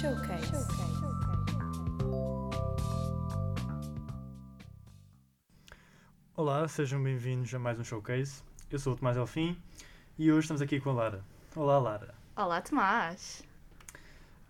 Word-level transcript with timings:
Showcase. 0.00 0.66
Olá, 6.34 6.66
sejam 6.68 7.02
bem-vindos 7.02 7.52
a 7.52 7.58
mais 7.58 7.78
um 7.78 7.84
Showcase. 7.84 8.42
Eu 8.70 8.78
sou 8.78 8.94
o 8.94 8.96
Tomás 8.96 9.18
Elfim 9.18 9.58
e 10.18 10.32
hoje 10.32 10.40
estamos 10.40 10.62
aqui 10.62 10.80
com 10.80 10.88
a 10.88 10.92
Lara. 10.94 11.24
Olá, 11.54 11.78
Lara. 11.78 12.14
Olá, 12.34 12.62
Tomás. 12.62 13.44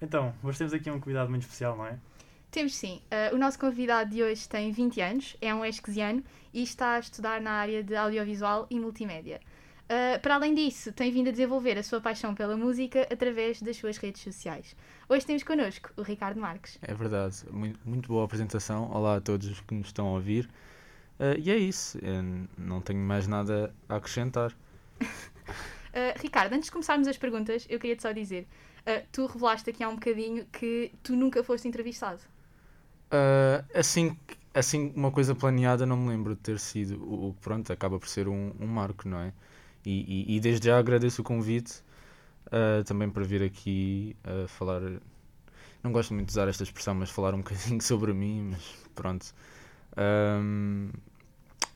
Então, 0.00 0.32
hoje 0.40 0.58
temos 0.58 0.72
aqui 0.72 0.88
um 0.88 1.00
convidado 1.00 1.28
muito 1.30 1.42
especial, 1.42 1.76
não 1.76 1.84
é? 1.84 1.98
Temos 2.52 2.76
sim. 2.76 3.02
Uh, 3.10 3.34
o 3.34 3.38
nosso 3.38 3.58
convidado 3.58 4.10
de 4.10 4.22
hoje 4.22 4.48
tem 4.48 4.70
20 4.70 5.00
anos, 5.00 5.36
é 5.40 5.52
um 5.52 5.64
esquesiano 5.64 6.22
e 6.54 6.62
está 6.62 6.94
a 6.94 7.00
estudar 7.00 7.40
na 7.40 7.50
área 7.50 7.82
de 7.82 7.96
audiovisual 7.96 8.68
e 8.70 8.78
multimédia. 8.78 9.40
Uh, 9.90 10.20
para 10.20 10.36
além 10.36 10.54
disso, 10.54 10.92
tem 10.92 11.10
vindo 11.10 11.30
a 11.30 11.30
desenvolver 11.32 11.76
a 11.76 11.82
sua 11.82 12.00
paixão 12.00 12.32
pela 12.32 12.56
música 12.56 13.08
através 13.10 13.60
das 13.60 13.76
suas 13.76 13.96
redes 13.96 14.22
sociais. 14.22 14.76
Hoje 15.08 15.26
temos 15.26 15.42
connosco 15.42 15.90
o 15.96 16.02
Ricardo 16.02 16.40
Marques. 16.40 16.78
É 16.80 16.94
verdade, 16.94 17.38
muito, 17.50 17.80
muito 17.84 18.06
boa 18.06 18.24
apresentação. 18.24 18.88
Olá 18.92 19.16
a 19.16 19.20
todos 19.20 19.48
os 19.48 19.60
que 19.60 19.74
nos 19.74 19.88
estão 19.88 20.06
a 20.06 20.12
ouvir. 20.12 20.48
Uh, 21.18 21.36
e 21.36 21.50
é 21.50 21.56
isso, 21.56 21.98
Eu 22.00 22.22
não 22.56 22.80
tenho 22.80 23.00
mais 23.00 23.26
nada 23.26 23.74
a 23.88 23.96
acrescentar. 23.96 24.52
Uh, 25.02 25.06
Ricardo, 26.22 26.52
antes 26.52 26.66
de 26.66 26.70
começarmos 26.70 27.08
as 27.08 27.18
perguntas, 27.18 27.66
eu 27.68 27.80
queria-te 27.80 28.02
só 28.02 28.12
dizer: 28.12 28.46
uh, 28.86 29.04
tu 29.10 29.26
revelaste 29.26 29.70
aqui 29.70 29.82
há 29.82 29.88
um 29.88 29.96
bocadinho 29.96 30.46
que 30.52 30.92
tu 31.02 31.16
nunca 31.16 31.42
foste 31.42 31.66
entrevistado. 31.66 32.20
Uh, 33.12 33.66
assim, 33.74 34.16
assim, 34.54 34.92
uma 34.94 35.10
coisa 35.10 35.34
planeada, 35.34 35.84
não 35.84 35.96
me 35.96 36.10
lembro 36.10 36.36
de 36.36 36.42
ter 36.42 36.60
sido. 36.60 36.94
O 37.02 37.34
pronto, 37.40 37.72
acaba 37.72 37.98
por 37.98 38.06
ser 38.06 38.28
um, 38.28 38.52
um 38.60 38.68
marco, 38.68 39.08
não 39.08 39.18
é? 39.18 39.32
E, 39.84 40.26
e, 40.30 40.36
e, 40.36 40.40
desde 40.40 40.66
já 40.66 40.78
agradeço 40.78 41.22
o 41.22 41.24
convite 41.24 41.82
também 42.86 43.08
para 43.08 43.24
vir 43.24 43.42
aqui 43.42 44.16
uh, 44.24 44.48
falar. 44.48 44.80
Não 45.82 45.92
gosto 45.92 46.12
muito 46.12 46.26
de 46.26 46.32
usar 46.32 46.48
esta 46.48 46.62
expressão, 46.62 46.94
mas 46.94 47.10
falar 47.10 47.34
um 47.34 47.38
bocadinho 47.42 47.80
sobre 47.80 48.12
mim, 48.12 48.50
mas 48.50 48.62
pronto. 48.94 49.26
Um, 49.96 50.90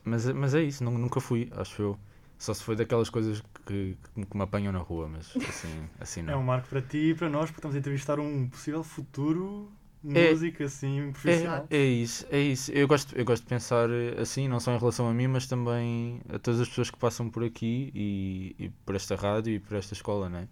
mas, 0.04 0.26
mas 0.26 0.54
é 0.54 0.62
isso, 0.62 0.84
nunca 0.84 1.20
fui, 1.20 1.50
acho 1.56 1.80
eu. 1.80 1.98
Só 2.36 2.52
se 2.52 2.62
foi 2.62 2.76
daquelas 2.76 3.08
coisas 3.08 3.42
que, 3.64 3.96
que 4.14 4.36
me 4.36 4.42
apanham 4.42 4.72
na 4.72 4.80
rua, 4.80 5.08
mas 5.08 5.34
assim, 5.48 5.88
assim 5.98 6.22
não. 6.22 6.32
É 6.34 6.36
um 6.36 6.42
marco 6.42 6.68
para 6.68 6.82
ti 6.82 7.10
e 7.10 7.14
para 7.14 7.28
nós, 7.30 7.46
porque 7.46 7.60
estamos 7.60 7.76
a 7.76 7.78
entrevistar 7.78 8.18
um 8.18 8.48
possível 8.48 8.84
futuro 8.84 9.72
é, 10.12 10.30
músico 10.30 10.62
assim, 10.62 11.12
profissional. 11.12 11.66
É, 11.70 11.76
é, 11.76 11.84
isso, 11.84 12.26
é 12.30 12.38
isso. 12.38 12.72
Eu 12.72 12.86
gosto, 12.86 13.16
eu 13.16 13.24
gosto 13.24 13.42
de 13.42 13.48
pensar 13.48 13.88
assim, 14.20 14.48
não 14.48 14.60
só 14.60 14.74
em 14.74 14.78
relação 14.78 15.08
a 15.08 15.14
mim, 15.14 15.28
mas 15.28 15.46
também 15.46 16.20
a 16.28 16.38
todas 16.38 16.60
as 16.60 16.68
pessoas 16.68 16.90
que 16.90 16.98
passam 16.98 17.30
por 17.30 17.44
aqui 17.44 17.90
e, 17.94 18.54
e 18.58 18.68
por 18.84 18.94
esta 18.94 19.16
rádio 19.16 19.54
e 19.54 19.58
por 19.58 19.76
esta 19.76 19.94
escola, 19.94 20.28
né? 20.28 20.48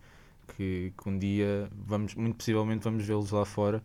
Que, 0.57 0.93
que 0.97 1.09
um 1.09 1.19
dia, 1.19 1.69
vamos, 1.73 2.15
muito 2.15 2.37
possivelmente, 2.37 2.85
vamos 2.85 3.05
vê-los 3.05 3.31
lá 3.31 3.45
fora. 3.45 3.83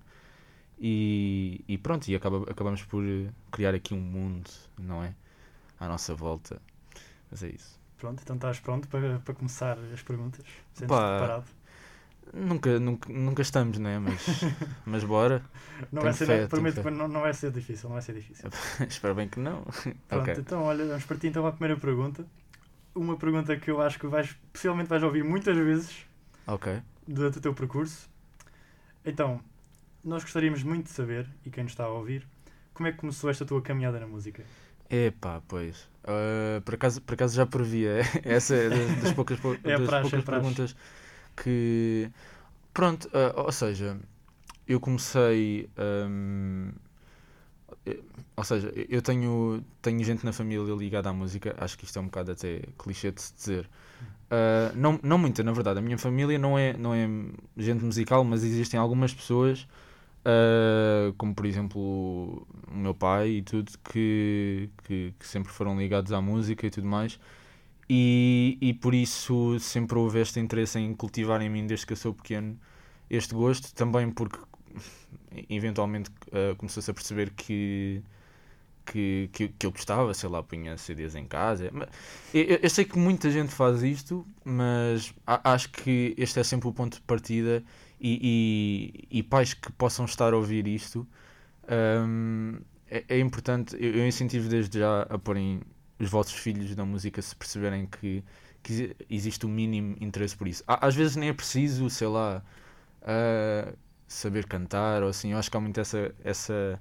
E, 0.79 1.63
e 1.67 1.77
pronto, 1.77 2.07
e 2.07 2.15
acaba, 2.15 2.49
acabamos 2.49 2.83
por 2.83 3.03
criar 3.51 3.73
aqui 3.73 3.93
um 3.93 3.99
mundo, 3.99 4.49
não 4.79 5.03
é? 5.03 5.13
À 5.79 5.87
nossa 5.87 6.13
volta. 6.13 6.61
Mas 7.31 7.43
é 7.43 7.49
isso. 7.49 7.79
Pronto, 7.97 8.21
então 8.21 8.35
estás 8.35 8.59
pronto 8.59 8.87
para, 8.87 9.19
para 9.19 9.33
começar 9.33 9.77
as 9.93 10.01
perguntas? 10.03 10.45
Sentes 10.73 10.95
preparado? 10.95 11.45
Nunca, 12.33 12.79
nunca, 12.79 13.11
nunca 13.11 13.41
estamos, 13.41 13.77
né? 13.79 13.99
Mas, 13.99 14.25
mas 14.85 15.03
bora. 15.03 15.43
Não 15.91 16.01
vai 16.01 16.13
ser, 16.13 16.25
fé, 16.25 16.47
prometo 16.47 16.81
que 16.81 16.89
não, 16.89 17.07
não 17.07 17.21
vai 17.21 17.33
ser 17.33 17.51
difícil, 17.51 17.89
não 17.89 17.95
vai 17.95 18.01
ser 18.01 18.13
difícil. 18.13 18.49
Espero 18.87 19.15
bem 19.15 19.27
que 19.27 19.39
não. 19.39 19.63
Pronto, 20.07 20.21
okay. 20.21 20.35
então 20.37 20.63
olha, 20.63 20.85
vamos 20.85 21.05
partir 21.05 21.27
então 21.27 21.41
para 21.43 21.49
a 21.49 21.53
primeira 21.53 21.79
pergunta. 21.79 22.25
Uma 22.93 23.15
pergunta 23.15 23.55
que 23.55 23.69
eu 23.69 23.81
acho 23.81 23.99
que 23.99 24.07
vais, 24.07 24.35
possivelmente 24.51 24.89
vais 24.89 25.03
ouvir 25.03 25.23
muitas 25.23 25.55
vezes 25.55 26.05
okay. 26.47 26.81
durante 27.07 27.37
o 27.37 27.41
teu 27.41 27.53
percurso. 27.53 28.09
Então, 29.05 29.39
nós 30.03 30.23
gostaríamos 30.23 30.63
muito 30.63 30.85
de 30.85 30.91
saber, 30.91 31.29
e 31.45 31.51
quem 31.51 31.63
nos 31.63 31.73
está 31.73 31.83
a 31.83 31.89
ouvir, 31.89 32.27
como 32.73 32.87
é 32.87 32.91
que 32.91 32.97
começou 32.97 33.29
esta 33.29 33.45
tua 33.45 33.61
caminhada 33.61 33.99
na 33.99 34.07
música? 34.07 34.43
Epá, 34.89 35.41
pois. 35.47 35.87
Uh, 36.03 36.61
por, 36.65 36.73
acaso, 36.73 37.01
por 37.01 37.13
acaso 37.13 37.35
já 37.35 37.45
previa. 37.45 37.99
Essa 38.23 38.55
é 38.55 38.69
das, 38.69 39.13
poucas, 39.13 39.37
é 39.63 39.77
das 39.77 39.87
praxe, 39.87 40.09
poucas 40.09 40.13
é 40.13 40.21
perguntas 40.21 40.75
que. 41.41 42.09
Pronto, 42.73 43.07
uh, 43.07 43.41
ou 43.45 43.51
seja, 43.51 43.97
eu 44.67 44.79
comecei. 44.79 45.69
Um, 45.77 46.71
ou 48.35 48.43
seja, 48.43 48.71
eu 48.89 49.01
tenho, 49.01 49.63
tenho 49.81 50.03
gente 50.03 50.25
na 50.25 50.33
família 50.33 50.73
ligada 50.75 51.09
à 51.09 51.13
música, 51.13 51.55
acho 51.59 51.77
que 51.77 51.85
isto 51.85 51.97
é 51.97 52.01
um 52.01 52.05
bocado 52.05 52.31
até 52.31 52.61
clichê 52.77 53.11
de 53.11 53.21
se 53.21 53.33
dizer. 53.33 53.69
Uh, 54.29 54.75
não, 54.75 54.99
não 55.01 55.17
muita, 55.17 55.43
na 55.43 55.51
verdade. 55.51 55.79
A 55.79 55.81
minha 55.81 55.97
família 55.97 56.37
não 56.37 56.57
é, 56.57 56.75
não 56.77 56.93
é 56.93 57.07
gente 57.57 57.83
musical, 57.83 58.23
mas 58.23 58.43
existem 58.43 58.79
algumas 58.79 59.13
pessoas 59.13 59.67
Uh, 60.27 61.13
como 61.13 61.33
por 61.33 61.45
exemplo 61.45 62.45
o 62.67 62.75
meu 62.75 62.93
pai 62.93 63.29
e 63.29 63.41
tudo, 63.41 63.71
que, 63.89 64.69
que, 64.83 65.13
que, 65.17 65.25
sempre 65.25 65.53
foram 65.53 65.79
ligados 65.79 66.11
à 66.11 66.19
música 66.19 66.67
e 66.67 66.69
tudo 66.69 66.85
mais. 66.85 67.17
E, 67.89 68.57
e 68.59 68.73
por 68.73 68.93
isso 68.93 69.57
sempre 69.59 69.97
houve 69.97 70.19
este 70.19 70.39
interesse 70.39 70.77
em 70.77 70.93
cultivar 70.93 71.41
em 71.41 71.49
mim 71.49 71.65
desde 71.65 71.85
que 71.85 71.93
eu 71.93 71.97
sou 71.97 72.13
pequeno 72.13 72.59
este 73.09 73.33
gosto, 73.33 73.73
também 73.73 74.11
porque 74.11 74.37
eventualmente 75.49 76.09
uh, 76.09 76.55
começou-se 76.57 76.91
a 76.91 76.93
perceber 76.93 77.29
que, 77.31 78.01
que, 78.85 79.29
que, 79.31 79.47
que, 79.49 79.65
eu 79.65 79.71
gostava, 79.71 80.13
sei 80.13 80.29
lá, 80.29 80.43
punha 80.43 80.77
CDs 80.77 81.15
em 81.15 81.25
casa. 81.25 81.71
Eu, 82.33 82.59
eu 82.61 82.69
sei 82.69 82.83
que 82.83 82.97
muita 82.97 83.31
gente 83.31 83.53
faz 83.53 83.81
isto, 83.83 84.25
mas 84.43 85.13
acho 85.25 85.69
que 85.71 86.13
este 86.17 86.39
é 86.39 86.43
sempre 86.43 86.67
o 86.67 86.73
ponto 86.73 86.95
de 86.95 87.01
partida 87.03 87.63
e, 87.99 89.07
e, 89.11 89.19
e 89.19 89.23
pais 89.23 89.53
que 89.53 89.71
possam 89.71 90.05
estar 90.05 90.33
a 90.33 90.37
ouvir 90.37 90.67
isto, 90.67 91.07
um, 91.69 92.59
é, 92.89 93.03
é, 93.09 93.19
importante, 93.19 93.75
eu, 93.79 93.95
eu, 93.95 94.07
incentivo 94.07 94.47
desde 94.47 94.79
já 94.79 95.01
a 95.03 95.17
porem 95.17 95.61
os 95.99 96.09
vossos 96.09 96.33
filhos 96.33 96.75
na 96.75 96.85
música 96.85 97.21
se 97.21 97.35
perceberem 97.35 97.87
que, 97.87 98.23
que 98.61 98.95
existe 99.09 99.45
o 99.45 99.49
um 99.49 99.51
mínimo 99.51 99.95
interesse 99.99 100.35
por 100.35 100.47
isso. 100.47 100.63
Às 100.67 100.95
vezes 100.95 101.15
nem 101.15 101.29
é 101.29 101.33
preciso, 101.33 101.89
sei 101.89 102.07
lá, 102.07 102.43
uh, 103.01 103.77
saber 104.07 104.45
cantar 104.45 105.03
ou 105.03 105.09
assim, 105.09 105.31
eu 105.31 105.37
acho 105.37 105.49
que 105.49 105.57
há 105.57 105.59
muito 105.59 105.79
essa. 105.79 106.13
essa 106.23 106.79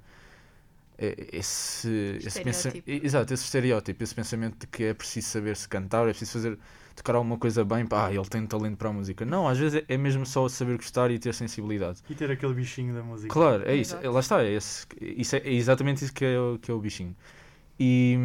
esse, 0.98 2.18
esse 2.24 2.42
pensamento, 2.42 2.82
exato, 2.86 3.34
esse 3.34 3.44
estereótipo, 3.44 4.02
esse 4.02 4.14
pensamento 4.14 4.60
de 4.60 4.66
que 4.66 4.84
é 4.84 4.94
preciso 4.94 5.28
saber 5.28 5.54
se 5.54 5.68
cantar, 5.68 6.08
é 6.08 6.08
preciso 6.08 6.32
fazer 6.32 6.58
tocar 6.96 7.14
alguma 7.14 7.36
coisa 7.36 7.62
bem, 7.64 7.86
pá, 7.86 8.06
ah, 8.06 8.14
ele 8.14 8.24
tem 8.24 8.46
talento 8.46 8.78
para 8.78 8.88
a 8.88 8.92
música. 8.92 9.24
Não, 9.24 9.46
às 9.46 9.58
vezes 9.58 9.82
é, 9.86 9.94
é, 9.94 9.98
mesmo 9.98 10.24
só 10.24 10.48
saber 10.48 10.76
gostar 10.76 11.10
e 11.10 11.18
ter 11.18 11.34
sensibilidade. 11.34 12.00
E 12.08 12.14
ter 12.14 12.30
aquele 12.30 12.54
bichinho 12.54 12.94
da 12.94 13.02
música. 13.02 13.32
Claro, 13.32 13.62
é 13.68 13.76
isso, 13.76 13.96
lá 14.02 14.20
está, 14.20 14.42
é, 14.42 14.52
esse, 14.52 14.86
isso 15.00 15.36
é, 15.36 15.40
é, 15.40 15.52
exatamente 15.52 16.02
isso 16.02 16.12
que 16.12 16.24
é, 16.24 16.36
que 16.60 16.70
é 16.70 16.74
o 16.74 16.80
bichinho. 16.80 17.14
E, 17.78 18.18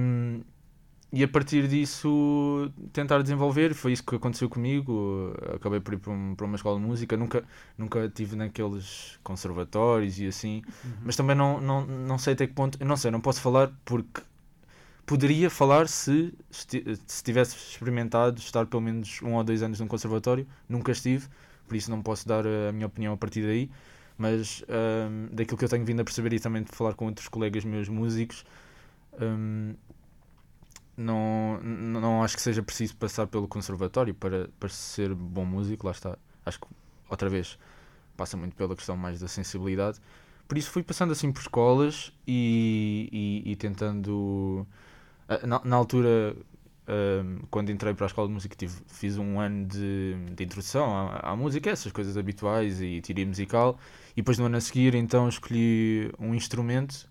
e 1.14 1.24
a 1.24 1.28
partir 1.28 1.68
disso 1.68 2.72
tentar 2.94 3.22
desenvolver, 3.22 3.74
foi 3.74 3.92
isso 3.92 4.04
que 4.04 4.16
aconteceu 4.16 4.48
comigo. 4.48 5.34
Acabei 5.54 5.82
por 5.82 5.94
ir 5.94 5.98
para, 5.98 6.12
um, 6.12 6.36
para 6.36 6.46
uma 6.46 6.56
escola 6.56 6.80
de 6.80 6.86
música, 6.86 7.18
nunca, 7.18 7.44
nunca 7.78 8.08
tive 8.08 8.38
naqueles 8.38 9.20
conservatórios 9.22 10.20
e 10.20 10.28
assim, 10.28 10.62
uhum. 10.86 10.92
mas 11.04 11.16
também 11.18 11.36
não, 11.36 11.60
não, 11.60 11.86
não 11.86 12.18
sei 12.18 12.34
até 12.34 12.48
que 12.48 12.54
ponto, 12.54 12.84
não 12.86 12.96
sei, 12.96 13.12
não 13.12 13.20
posso 13.20 13.42
falar 13.42 13.72
porque 13.84 14.22
poderia 15.06 15.50
falar 15.50 15.90
se, 15.90 16.34
se 16.50 17.24
tivesse 17.24 17.58
experimentado 17.58 18.40
estar 18.40 18.66
pelo 18.66 18.82
menos 18.82 19.22
um 19.22 19.34
ou 19.34 19.44
dois 19.44 19.62
anos 19.62 19.82
num 19.82 19.88
conservatório. 19.88 20.48
Nunca 20.70 20.94
estive, 20.94 21.28
por 21.68 21.76
isso 21.76 21.92
não 21.92 22.02
posso 22.02 22.26
dar 22.26 22.46
a 22.48 22.72
minha 22.72 22.88
opinião 22.88 23.14
a 23.14 23.18
partir 23.18 23.42
daí. 23.42 23.70
Mas 24.18 24.64
um, 24.70 25.36
daquilo 25.36 25.58
que 25.58 25.66
eu 25.66 25.70
tenho 25.70 25.84
vindo 25.84 26.00
a 26.00 26.04
perceber 26.06 26.32
e 26.32 26.40
também 26.40 26.64
de 26.64 26.72
falar 26.72 26.94
com 26.94 27.08
outros 27.08 27.28
colegas 27.28 27.66
meus 27.66 27.90
músicos, 27.90 28.46
um, 29.20 29.74
não, 31.02 31.60
não 31.62 32.24
acho 32.24 32.36
que 32.36 32.42
seja 32.42 32.64
preciso 32.64 32.96
passar 32.96 33.28
pelo 33.28 33.48
conservatório 33.48 34.14
para, 34.14 34.50
para 34.60 34.70
ser 34.70 35.14
bom 35.14 35.46
músico. 35.46 35.86
Lá 35.86 35.92
está. 35.92 36.18
Acho 36.46 36.60
que, 36.60 36.68
outra 37.10 37.30
vez, 37.30 37.58
passa 38.18 38.38
muito 38.38 38.56
pela 38.56 38.76
questão 38.76 38.96
mais 38.98 39.20
da 39.20 39.28
sensibilidade. 39.28 40.00
Por 40.48 40.58
isso 40.58 40.70
fui 40.70 40.84
passando 40.84 41.12
assim 41.12 41.32
por 41.32 41.42
escolas 41.42 42.12
e, 42.28 43.44
e, 43.46 43.52
e 43.52 43.56
tentando 43.56 44.68
ah, 45.32 45.48
na, 45.48 45.62
na 45.64 45.76
altura, 45.78 46.36
uh, 46.36 47.48
quando 47.50 47.72
entrei 47.72 47.94
para 47.94 48.06
a 48.06 48.08
escola 48.08 48.28
de 48.28 48.34
música, 48.34 48.54
tive, 48.54 48.76
fiz 48.88 49.18
um 49.18 49.40
ano 49.40 49.66
de, 49.66 50.14
de 50.36 50.44
introdução 50.44 50.94
à, 50.94 51.32
à, 51.32 51.36
música, 51.38 51.70
essas 51.70 51.90
coisas 51.90 52.18
habituais 52.18 52.82
e 52.82 53.00
teoria 53.00 53.26
musical. 53.26 53.80
E 54.12 54.18
depois 54.18 54.38
no 54.38 54.46
ano 54.46 54.58
a 54.58 54.62
seguir, 54.62 54.94
então, 54.94 55.30
escolhi 55.30 56.12
um 56.20 56.36
instrumento 56.36 57.10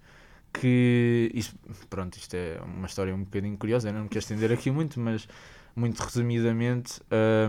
que. 0.52 1.31
Isto, 1.35 1.56
pronto, 1.88 2.17
isto 2.17 2.35
é 2.35 2.61
uma 2.64 2.87
história 2.87 3.14
um 3.14 3.25
bocadinho 3.25 3.56
curiosa, 3.56 3.88
eu 3.88 3.93
não 3.93 4.02
me 4.05 4.08
quero 4.08 4.20
estender 4.20 4.52
aqui 4.52 4.70
muito, 4.70 4.99
mas 5.00 5.29
muito 5.75 6.00
resumidamente. 6.00 7.00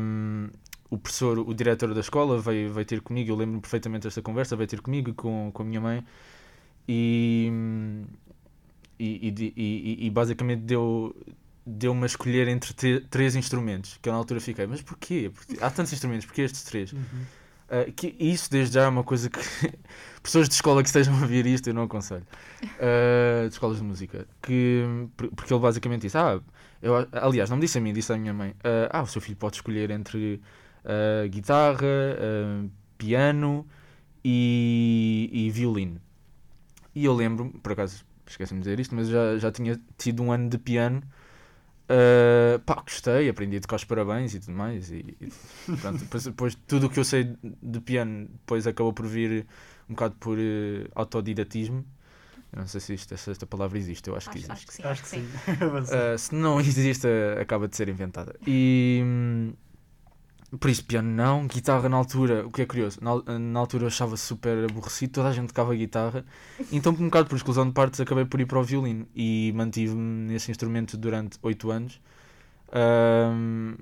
Um, 0.01 0.50
o 0.89 0.98
professor, 0.98 1.39
o 1.39 1.53
diretor 1.53 1.94
da 1.94 2.01
escola 2.01 2.39
veio, 2.39 2.74
veio 2.74 2.86
ter 2.86 3.01
comigo, 3.01 3.31
eu 3.31 3.36
lembro-me 3.36 3.62
perfeitamente 3.62 4.03
desta 4.03 4.21
conversa, 4.21 4.57
veio 4.57 4.68
ter 4.68 4.81
comigo 4.81 5.13
com, 5.13 5.50
com 5.53 5.63
a 5.63 5.65
minha 5.65 5.80
mãe 5.80 6.06
e, 6.88 7.50
e, 9.00 9.30
e, 9.30 9.54
e, 9.56 10.06
e 10.06 10.09
basicamente 10.09 10.62
deu 10.62 11.15
deu-me 11.65 12.04
a 12.04 12.06
escolher 12.07 12.47
entre 12.47 13.00
três 13.01 13.36
instrumentos, 13.36 13.97
que 14.01 14.09
eu 14.09 14.13
na 14.13 14.19
altura 14.19 14.42
fiquei, 14.42 14.65
mas 14.65 14.81
porquê? 14.81 15.31
Porque 15.33 15.63
há 15.63 15.69
tantos 15.69 15.94
instrumentos, 15.94 16.25
porquê 16.25 16.42
estes 16.42 16.63
três? 16.63 16.92
Uhum. 16.92 17.00
Uh, 17.69 17.92
que 17.94 18.15
isso 18.19 18.51
desde 18.51 18.74
já 18.74 18.83
é 18.83 18.88
uma 18.88 19.04
coisa 19.04 19.30
que 19.30 19.39
pessoas 20.21 20.47
de 20.47 20.56
escola 20.56 20.81
que 20.81 20.89
estejam 20.89 21.15
a 21.15 21.21
ouvir 21.21 21.45
isto 21.45 21.68
eu 21.68 21.73
não 21.73 21.83
aconselho. 21.83 22.25
Uh, 22.63 23.47
de 23.47 23.53
escolas 23.53 23.77
de 23.77 23.83
música. 23.83 24.27
Que, 24.41 24.83
porque 25.35 25.53
ele 25.53 25.62
basicamente 25.62 26.01
disse: 26.01 26.18
Ah, 26.18 26.39
eu, 26.81 27.07
aliás, 27.12 27.50
não 27.50 27.57
me 27.57 27.62
disse 27.62 27.77
a 27.77 27.81
mim, 27.81 27.94
disse 27.94 28.12
à 28.13 28.18
minha 28.18 28.33
mãe: 28.33 28.51
uh, 28.51 28.89
Ah, 28.91 29.01
o 29.01 29.07
seu 29.07 29.21
filho 29.21 29.38
pode 29.38 29.56
escolher 29.56 29.91
entre 29.91 30.41
guitarra, 31.29 31.85
piano 32.97 33.68
e, 34.23 35.29
e 35.31 35.51
violino. 35.51 36.01
E 36.95 37.06
eu 37.06 37.13
lembro, 37.13 37.51
por 37.62 37.73
acaso 37.73 38.03
esqueci-me 38.27 38.62
de 38.62 38.63
dizer 38.63 38.79
isto, 38.79 38.95
mas 38.95 39.07
já, 39.07 39.38
já 39.38 39.51
tinha 39.51 39.79
tido 39.97 40.23
um 40.23 40.31
ano 40.31 40.50
de 40.50 40.57
piano. 40.57 41.01
Uh, 41.92 42.60
pá, 42.60 42.76
gostei, 42.76 43.28
aprendi 43.28 43.58
a 43.58 43.60
tocar 43.60 43.76
os 43.76 43.84
parabéns 43.84 44.34
e 44.34 44.40
tudo 44.40 44.54
mais. 44.54 44.90
E, 44.92 45.18
e 45.20 45.32
pronto, 45.82 46.00
depois, 46.00 46.24
depois, 46.24 46.56
tudo 46.68 46.88
o 46.88 46.90
que 46.90 47.00
eu 47.00 47.04
sei 47.04 47.36
de 47.44 47.82
piano 47.82 48.28
depois 48.28 48.66
acabou 48.66 48.94
por 48.94 49.06
vir 49.08 49.46
um 49.90 49.94
bocado 49.94 50.16
por 50.16 50.38
uh, 50.38 50.90
autodidatismo. 50.96 51.86
Eu 52.54 52.60
não 52.60 52.68
sei 52.68 52.80
se 52.82 52.94
isto, 52.94 53.14
esta, 53.14 53.32
esta 53.32 53.46
palavra 53.46 53.78
existe, 53.78 54.10
eu 54.10 54.16
acho, 54.16 54.30
acho 54.30 54.38
que 54.38 54.46
existe. 54.46 54.52
Acho 54.52 54.66
que 54.68 54.74
sim. 54.74 54.84
Acho 54.84 55.04
que 55.04 55.10
sim. 55.10 55.22
uh, 55.24 56.18
se 56.20 56.36
não 56.36 56.60
existe, 56.62 57.08
acaba 57.40 57.68
de 57.68 57.76
ser 57.76 57.90
inventada. 57.90 58.36
E. 58.48 59.04
Por 60.59 60.69
isso, 60.69 60.83
piano 60.83 61.09
não, 61.09 61.48
guitarra 61.48 61.88
na 61.88 61.95
altura, 61.95 62.45
o 62.45 62.51
que 62.51 62.62
é 62.62 62.65
curioso, 62.65 63.00
na, 63.01 63.39
na 63.39 63.59
altura 63.59 63.83
eu 63.83 63.88
achava 63.88 64.18
super 64.18 64.65
aborrecido, 64.69 65.13
toda 65.13 65.30
a 65.30 65.31
gente 65.31 65.48
tocava 65.48 65.74
guitarra, 65.74 66.25
então 66.69 66.92
um 66.92 67.06
bocado 67.06 67.30
por 67.30 67.38
exclusão 67.38 67.65
de 67.65 67.71
partes 67.71 68.01
acabei 68.01 68.25
por 68.25 68.42
ir 68.42 68.45
para 68.45 68.59
o 68.59 68.63
violino 68.63 69.07
e 69.15 69.53
mantive-me 69.56 70.27
nesse 70.27 70.51
instrumento 70.51 70.98
durante 70.98 71.38
8 71.42 71.71
anos. 71.71 72.01
Um, 72.74 73.75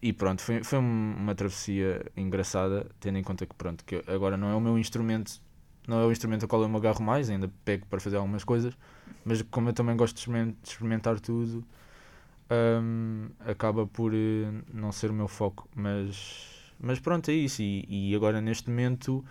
e 0.00 0.12
pronto, 0.14 0.40
foi, 0.42 0.64
foi 0.64 0.78
uma 0.78 1.34
travessia 1.34 2.04
engraçada, 2.16 2.86
tendo 3.00 3.18
em 3.18 3.22
conta 3.22 3.44
que 3.44 3.54
pronto, 3.54 3.84
que 3.84 4.02
agora 4.06 4.36
não 4.36 4.48
é 4.48 4.54
o 4.54 4.60
meu 4.60 4.78
instrumento, 4.78 5.40
não 5.86 6.00
é 6.00 6.06
o 6.06 6.12
instrumento 6.12 6.44
ao 6.44 6.48
qual 6.48 6.62
eu 6.62 6.68
me 6.70 6.76
agarro 6.76 7.02
mais, 7.02 7.28
ainda 7.28 7.50
pego 7.66 7.86
para 7.86 8.00
fazer 8.00 8.16
algumas 8.16 8.44
coisas, 8.44 8.74
mas 9.26 9.42
como 9.42 9.68
eu 9.68 9.72
também 9.74 9.94
gosto 9.96 10.14
de 10.16 10.54
experimentar 10.62 11.20
tudo, 11.20 11.64
um, 12.50 13.28
acaba 13.40 13.86
por 13.86 14.12
uh, 14.12 14.62
não 14.72 14.92
ser 14.92 15.10
o 15.10 15.14
meu 15.14 15.28
foco. 15.28 15.68
Mas, 15.74 16.72
mas 16.78 16.98
pronto, 17.00 17.30
é 17.30 17.34
isso. 17.34 17.62
E, 17.62 18.10
e 18.10 18.14
agora 18.14 18.40
neste 18.40 18.68
momento 18.68 19.24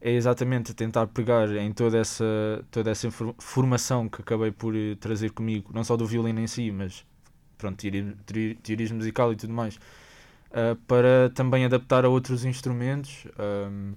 é 0.00 0.12
exatamente 0.12 0.74
tentar 0.74 1.06
pegar 1.08 1.50
em 1.56 1.72
toda 1.72 1.98
essa, 1.98 2.24
toda 2.70 2.90
essa 2.90 3.10
formação 3.38 4.08
que 4.08 4.22
acabei 4.22 4.50
por 4.50 4.74
uh, 4.74 4.96
trazer 4.96 5.30
comigo, 5.32 5.70
não 5.74 5.84
só 5.84 5.96
do 5.96 6.06
violino 6.06 6.40
em 6.40 6.46
si, 6.46 6.70
mas 6.70 7.04
pronto, 7.56 7.76
teoria, 7.76 8.94
musical 8.94 9.32
e 9.32 9.36
tudo 9.36 9.52
mais, 9.52 9.76
uh, 9.76 10.76
para 10.86 11.30
também 11.34 11.64
adaptar 11.64 12.04
a 12.04 12.08
outros 12.08 12.44
instrumentos. 12.44 13.26
Um, 13.38 13.94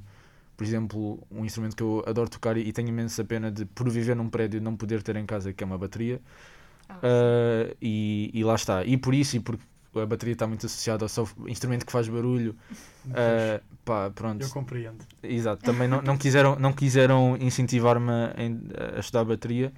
por 0.58 0.66
exemplo, 0.66 1.20
um 1.32 1.44
instrumento 1.44 1.76
que 1.76 1.82
eu 1.82 2.04
adoro 2.06 2.30
tocar 2.30 2.56
e 2.56 2.72
tenho 2.72 2.90
imensa 2.90 3.24
pena 3.24 3.52
de, 3.52 3.66
por 3.66 3.90
viver 3.90 4.16
num 4.16 4.30
prédio, 4.30 4.62
não 4.62 4.76
poder 4.76 5.02
ter 5.02 5.16
em 5.16 5.26
casa, 5.26 5.52
que 5.52 5.64
é 5.64 5.66
uma 5.66 5.78
bateria. 5.78 6.22
Uh, 6.98 7.76
e, 7.82 8.32
e, 8.34 8.44
lá 8.44 8.56
está. 8.56 8.84
E 8.84 8.98
por 8.98 9.14
isso, 9.14 9.38
e 9.38 9.40
porque 9.40 9.64
a 9.96 10.06
bateria 10.06 10.34
está 10.34 10.48
muito 10.48 10.66
associada 10.66 11.06
ao 11.06 11.50
instrumento 11.50 11.86
que 11.86 11.92
faz 11.92 12.08
barulho, 12.08 12.56
uh, 13.08 13.62
pá, 13.84 14.10
pronto. 14.10 14.42
Eu 14.42 14.50
compreendo. 14.50 15.06
Exato, 15.22 15.64
também 15.64 15.88
não, 15.88 16.02
não 16.02 16.18
quiseram, 16.18 16.58
não 16.58 16.74
quiseram 16.74 17.38
incentivar-me 17.40 18.12
a, 18.12 18.98
a 18.98 19.00
estudar 19.00 19.22
a 19.22 19.26
bateria. 19.26 19.74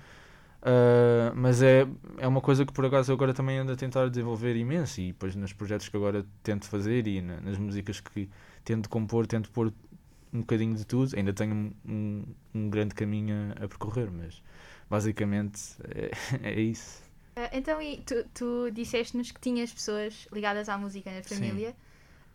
Uh, 0.64 1.36
mas 1.36 1.62
é, 1.62 1.86
é 2.18 2.26
uma 2.26 2.40
coisa 2.40 2.66
que 2.66 2.72
por 2.72 2.86
acaso 2.86 3.12
eu 3.12 3.16
agora 3.16 3.34
também 3.34 3.58
ando 3.58 3.74
a 3.74 3.76
tentar 3.76 4.08
desenvolver 4.08 4.56
imenso 4.56 5.02
e 5.02 5.08
depois 5.08 5.36
nos 5.36 5.52
projetos 5.52 5.90
que 5.90 5.98
agora 5.98 6.26
tento 6.42 6.68
fazer 6.68 7.06
e 7.06 7.22
na, 7.22 7.42
nas 7.42 7.58
músicas 7.58 8.00
que 8.00 8.30
tento 8.64 8.88
compor, 8.88 9.28
tento 9.28 9.52
pôr 9.52 9.74
um 10.34 10.40
bocadinho 10.40 10.74
de 10.76 10.86
tudo. 10.86 11.14
Ainda 11.18 11.34
tenho 11.34 11.74
um, 11.86 12.24
um 12.56 12.70
grande 12.70 12.96
caminho 12.96 13.36
a, 13.60 13.66
a 13.66 13.68
percorrer, 13.68 14.10
mas 14.10 14.42
basicamente 14.90 15.62
é, 15.84 16.12
é 16.50 16.62
isso. 16.62 17.03
Uh, 17.36 17.50
então, 17.52 17.82
e 17.82 17.98
tu, 17.98 18.24
tu 18.34 18.72
disseste-nos 18.72 19.32
que 19.32 19.40
tinhas 19.40 19.74
pessoas 19.74 20.28
ligadas 20.32 20.70
à 20.70 20.78
música 20.78 21.12
na 21.12 21.24
família. 21.24 21.76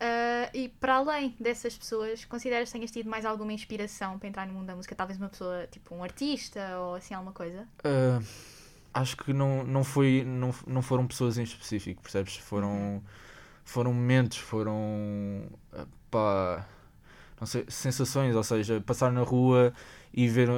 Uh, 0.00 0.50
e 0.54 0.68
para 0.68 0.96
além 0.96 1.34
dessas 1.40 1.76
pessoas, 1.76 2.24
consideras 2.24 2.68
que 2.68 2.72
tenhas 2.72 2.90
tido 2.90 3.08
mais 3.10 3.24
alguma 3.24 3.52
inspiração 3.52 4.18
para 4.18 4.28
entrar 4.28 4.46
no 4.46 4.54
mundo 4.54 4.66
da 4.66 4.76
música? 4.76 4.94
Talvez 4.94 5.18
uma 5.18 5.28
pessoa, 5.28 5.66
tipo 5.70 5.94
um 5.94 6.02
artista 6.02 6.78
ou 6.78 6.94
assim 6.94 7.14
alguma 7.14 7.32
coisa? 7.32 7.66
Uh, 7.84 8.24
acho 8.94 9.16
que 9.16 9.32
não, 9.32 9.64
não, 9.64 9.84
foi, 9.84 10.24
não, 10.24 10.54
não 10.66 10.82
foram 10.82 11.06
pessoas 11.06 11.38
em 11.38 11.42
específico, 11.42 12.02
percebes? 12.02 12.36
Foram, 12.36 12.70
uhum. 12.70 13.02
foram 13.64 13.92
momentos, 13.92 14.38
foram. 14.38 15.48
Pá, 16.10 16.66
não 17.40 17.46
sei, 17.46 17.64
sensações, 17.68 18.34
ou 18.34 18.42
seja, 18.42 18.80
passar 18.80 19.12
na 19.12 19.22
rua 19.22 19.72
e 20.12 20.28
ver 20.28 20.48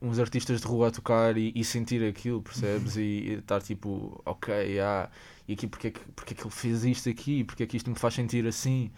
uns 0.00 0.18
artistas 0.18 0.60
de 0.60 0.66
rua 0.66 0.88
a 0.88 0.90
tocar 0.90 1.36
e, 1.36 1.52
e 1.54 1.64
sentir 1.64 2.02
aquilo, 2.04 2.42
percebes? 2.42 2.96
E, 2.96 3.34
estar 3.34 3.62
tipo, 3.62 4.20
ok, 4.24 4.80
ah, 4.80 5.08
e 5.46 5.52
aqui 5.52 5.66
porque 5.66 5.88
é, 5.88 5.90
que, 5.90 6.00
porque 6.12 6.34
é 6.34 6.36
que 6.36 6.42
ele 6.42 6.50
fez 6.50 6.84
isto 6.84 7.08
aqui? 7.08 7.44
Porque 7.44 7.62
é 7.62 7.66
que 7.66 7.76
isto 7.76 7.90
me 7.90 7.96
faz 7.96 8.14
sentir 8.14 8.46
assim? 8.46 8.90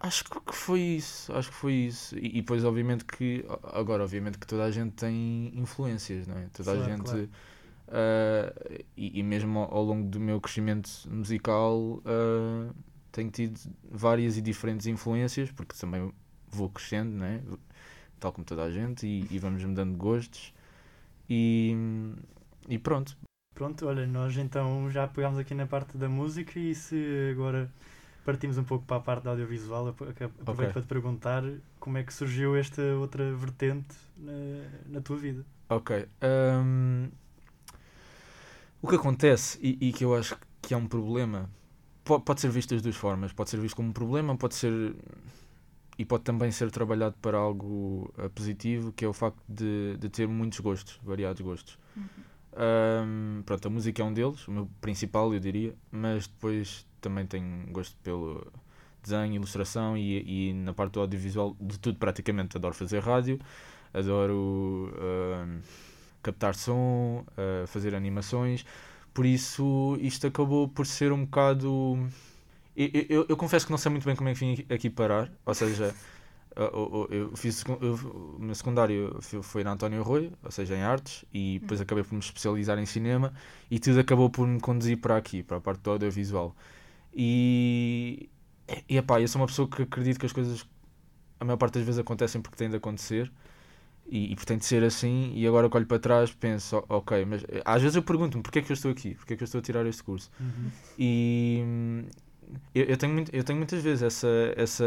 Acho 0.00 0.24
que 0.24 0.54
foi 0.54 0.80
isso, 0.80 1.32
acho 1.32 1.50
que 1.50 1.54
foi 1.54 1.72
isso. 1.72 2.16
E, 2.18 2.38
e 2.38 2.40
depois, 2.40 2.64
obviamente, 2.64 3.04
que 3.04 3.44
agora, 3.72 4.02
obviamente, 4.02 4.38
que 4.38 4.46
toda 4.46 4.64
a 4.64 4.70
gente 4.70 4.92
tem 4.92 5.52
influências, 5.54 6.26
não 6.26 6.38
é? 6.38 6.46
Toda 6.52 6.72
a 6.72 6.84
gente. 6.84 7.04
Claro. 7.04 7.28
Uh, 7.88 8.84
e, 8.96 9.20
e, 9.20 9.22
mesmo 9.22 9.60
ao, 9.60 9.76
ao, 9.76 9.84
longo 9.84 10.08
do 10.08 10.20
meu 10.20 10.40
crescimento 10.40 10.90
musical, 11.06 11.78
uh, 11.78 12.74
tenho 13.10 13.30
tido 13.30 13.58
várias 13.90 14.36
e 14.36 14.42
diferentes 14.42 14.86
influências, 14.86 15.50
porque 15.50 15.74
também 15.74 16.12
vou 16.50 16.68
crescendo, 16.68 17.12
né? 17.12 17.42
Tal 18.18 18.32
como 18.32 18.44
toda 18.44 18.64
a 18.64 18.70
gente, 18.70 19.06
e, 19.06 19.26
e 19.30 19.38
vamos 19.38 19.62
mudando 19.64 19.96
gostos. 19.96 20.52
E, 21.28 21.76
e 22.68 22.78
pronto. 22.78 23.16
Pronto, 23.54 23.86
olha, 23.86 24.06
nós 24.06 24.36
então 24.36 24.90
já 24.90 25.06
pegámos 25.08 25.38
aqui 25.38 25.54
na 25.54 25.66
parte 25.66 25.98
da 25.98 26.08
música 26.08 26.58
e 26.58 26.74
se 26.74 27.30
agora 27.32 27.70
partimos 28.24 28.56
um 28.58 28.64
pouco 28.64 28.84
para 28.84 28.98
a 28.98 29.00
parte 29.00 29.24
da 29.24 29.30
audiovisual, 29.30 29.88
aproveito 29.88 30.22
okay. 30.46 30.72
para 30.72 30.82
te 30.82 30.86
perguntar 30.86 31.42
como 31.80 31.98
é 31.98 32.04
que 32.04 32.12
surgiu 32.12 32.54
esta 32.54 32.82
outra 32.94 33.34
vertente 33.34 33.96
na, 34.16 34.32
na 34.86 35.00
tua 35.00 35.16
vida. 35.16 35.44
Ok. 35.68 36.06
Um, 36.22 37.08
o 38.80 38.88
que 38.88 38.94
acontece 38.94 39.58
e, 39.60 39.88
e, 39.88 39.92
que 39.92 40.04
eu 40.04 40.14
acho 40.14 40.38
que 40.62 40.72
é 40.72 40.76
um 40.76 40.86
problema 40.86 41.50
pode, 42.04 42.22
pode 42.22 42.40
ser 42.40 42.50
visto 42.50 42.74
das 42.74 42.82
duas 42.82 42.96
formas. 42.96 43.32
Pode 43.32 43.50
ser 43.50 43.58
visto 43.58 43.74
como 43.74 43.88
um 43.88 43.92
problema, 43.92 44.36
pode 44.36 44.54
ser 44.54 44.94
e 45.98 46.04
pode 46.04 46.22
também 46.22 46.50
ser 46.52 46.70
trabalhado 46.70 47.16
para 47.20 47.36
algo 47.36 48.12
uh, 48.16 48.30
positivo, 48.30 48.92
que 48.92 49.04
é 49.04 49.08
o 49.08 49.12
facto 49.12 49.42
de, 49.48 49.96
de 49.98 50.08
ter 50.08 50.28
muitos 50.28 50.60
gostos, 50.60 50.98
variados 51.02 51.42
gostos. 51.42 51.76
Uhum. 51.96 52.04
Um, 52.60 53.42
pronto, 53.42 53.66
a 53.66 53.70
música 53.70 54.00
é 54.00 54.04
um 54.04 54.12
deles, 54.12 54.46
o 54.46 54.52
meu 54.52 54.68
principal, 54.80 55.34
eu 55.34 55.40
diria, 55.40 55.74
mas 55.90 56.28
depois 56.28 56.86
também 57.00 57.26
tenho 57.26 57.66
gosto 57.72 57.96
pelo 58.02 58.46
desenho, 59.02 59.34
ilustração 59.34 59.96
e, 59.96 60.50
e 60.50 60.52
na 60.52 60.72
parte 60.72 60.94
do 60.94 61.00
audiovisual, 61.00 61.56
de 61.60 61.78
tudo 61.78 61.98
praticamente. 61.98 62.56
Adoro 62.56 62.74
fazer 62.74 63.00
rádio, 63.00 63.38
adoro 63.92 64.92
captar 66.22 66.54
som, 66.54 67.24
uh, 67.32 67.66
fazer 67.66 67.94
animações, 67.94 68.64
por 69.14 69.24
isso 69.24 69.96
isto 70.00 70.26
acabou 70.26 70.68
por 70.68 70.86
ser 70.86 71.12
um 71.12 71.24
bocado 71.24 72.08
eu, 72.78 73.06
eu, 73.08 73.26
eu, 73.30 73.36
confesso 73.36 73.66
que 73.66 73.72
não 73.72 73.78
sei 73.78 73.90
muito 73.90 74.04
bem 74.04 74.14
como 74.14 74.28
é 74.28 74.34
que 74.34 74.38
vim 74.38 74.66
aqui 74.72 74.88
parar, 74.88 75.30
ou 75.44 75.52
seja, 75.52 75.92
eu, 76.54 77.08
eu 77.10 77.36
fiz 77.36 77.64
o 77.64 78.36
meu 78.38 78.54
secundário 78.54 79.18
foi 79.42 79.64
na 79.64 79.72
António 79.72 80.00
Arroio, 80.00 80.32
ou 80.42 80.50
seja, 80.50 80.76
em 80.76 80.82
artes, 80.82 81.24
e 81.32 81.58
depois 81.58 81.80
acabei 81.80 82.04
por 82.04 82.14
me 82.14 82.20
especializar 82.20 82.78
em 82.78 82.86
cinema 82.86 83.32
e 83.68 83.80
tudo 83.80 83.98
acabou 83.98 84.30
por 84.30 84.46
me 84.46 84.60
conduzir 84.60 84.98
para 84.98 85.16
aqui, 85.16 85.42
para 85.42 85.56
a 85.56 85.60
parte 85.60 85.80
do 85.80 85.90
audiovisual. 85.90 86.54
E, 87.12 88.28
e 88.88 88.96
epá, 88.96 89.20
eu 89.20 89.26
sou 89.26 89.40
uma 89.40 89.48
pessoa 89.48 89.68
que 89.68 89.82
acredito 89.82 90.20
que 90.20 90.26
as 90.26 90.32
coisas 90.32 90.64
a 91.40 91.44
maior 91.44 91.56
parte 91.56 91.74
das 91.74 91.84
vezes 91.84 91.98
acontecem 91.98 92.40
porque 92.40 92.56
têm 92.56 92.70
de 92.70 92.76
acontecer 92.76 93.30
e, 94.06 94.32
e 94.32 94.36
pretende 94.36 94.64
ser 94.64 94.82
assim 94.84 95.32
e 95.34 95.46
agora 95.46 95.68
que 95.68 95.76
olho 95.76 95.86
para 95.86 95.98
trás 95.98 96.32
penso, 96.32 96.84
ok, 96.88 97.24
mas 97.24 97.44
às 97.64 97.82
vezes 97.82 97.96
eu 97.96 98.02
pergunto-me 98.02 98.42
porque 98.42 98.60
é 98.60 98.62
que 98.62 98.72
eu 98.72 98.74
estou 98.74 98.90
aqui, 98.90 99.14
porque 99.14 99.34
é 99.34 99.36
que 99.36 99.42
eu 99.42 99.46
estou 99.46 99.58
a 99.58 99.62
tirar 99.62 99.86
este 99.86 100.02
curso 100.02 100.30
uhum. 100.40 100.70
e, 100.98 102.04
eu, 102.74 102.84
eu, 102.84 102.96
tenho 102.96 103.12
muito, 103.12 103.34
eu 103.34 103.44
tenho 103.44 103.58
muitas 103.58 103.82
vezes 103.82 104.02
essa, 104.02 104.28
essa, 104.56 104.84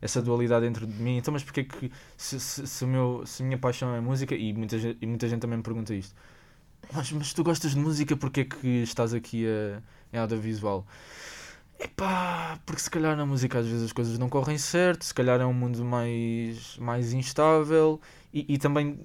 essa 0.00 0.22
dualidade 0.22 0.66
dentro 0.66 0.86
de 0.86 0.94
mim. 0.94 1.16
Então, 1.16 1.32
mas 1.32 1.42
porquê 1.42 1.64
que 1.64 1.90
se, 2.16 2.38
se, 2.40 2.66
se, 2.66 2.86
meu, 2.86 3.22
se 3.26 3.42
a 3.42 3.46
minha 3.46 3.58
paixão 3.58 3.94
é 3.94 4.00
música, 4.00 4.34
e 4.34 4.52
muita, 4.52 4.76
e 4.76 5.06
muita 5.06 5.28
gente 5.28 5.40
também 5.40 5.58
me 5.58 5.62
pergunta 5.62 5.94
isto, 5.94 6.14
mas, 6.92 7.10
mas 7.12 7.32
tu 7.32 7.42
gostas 7.44 7.72
de 7.72 7.78
música, 7.78 8.16
porquê 8.16 8.44
que 8.44 8.82
estás 8.82 9.14
aqui 9.14 9.46
a, 9.46 9.82
em 10.12 10.18
audiovisual? 10.18 10.86
Epá, 11.78 12.58
porque 12.64 12.80
se 12.80 12.90
calhar 12.90 13.16
na 13.16 13.26
música 13.26 13.58
às 13.58 13.66
vezes 13.66 13.82
as 13.84 13.92
coisas 13.92 14.18
não 14.18 14.28
correm 14.28 14.56
certo, 14.56 15.04
se 15.04 15.12
calhar 15.12 15.40
é 15.40 15.46
um 15.46 15.52
mundo 15.52 15.84
mais, 15.84 16.76
mais 16.78 17.12
instável 17.12 18.00
e, 18.32 18.54
e 18.54 18.58
também 18.58 19.00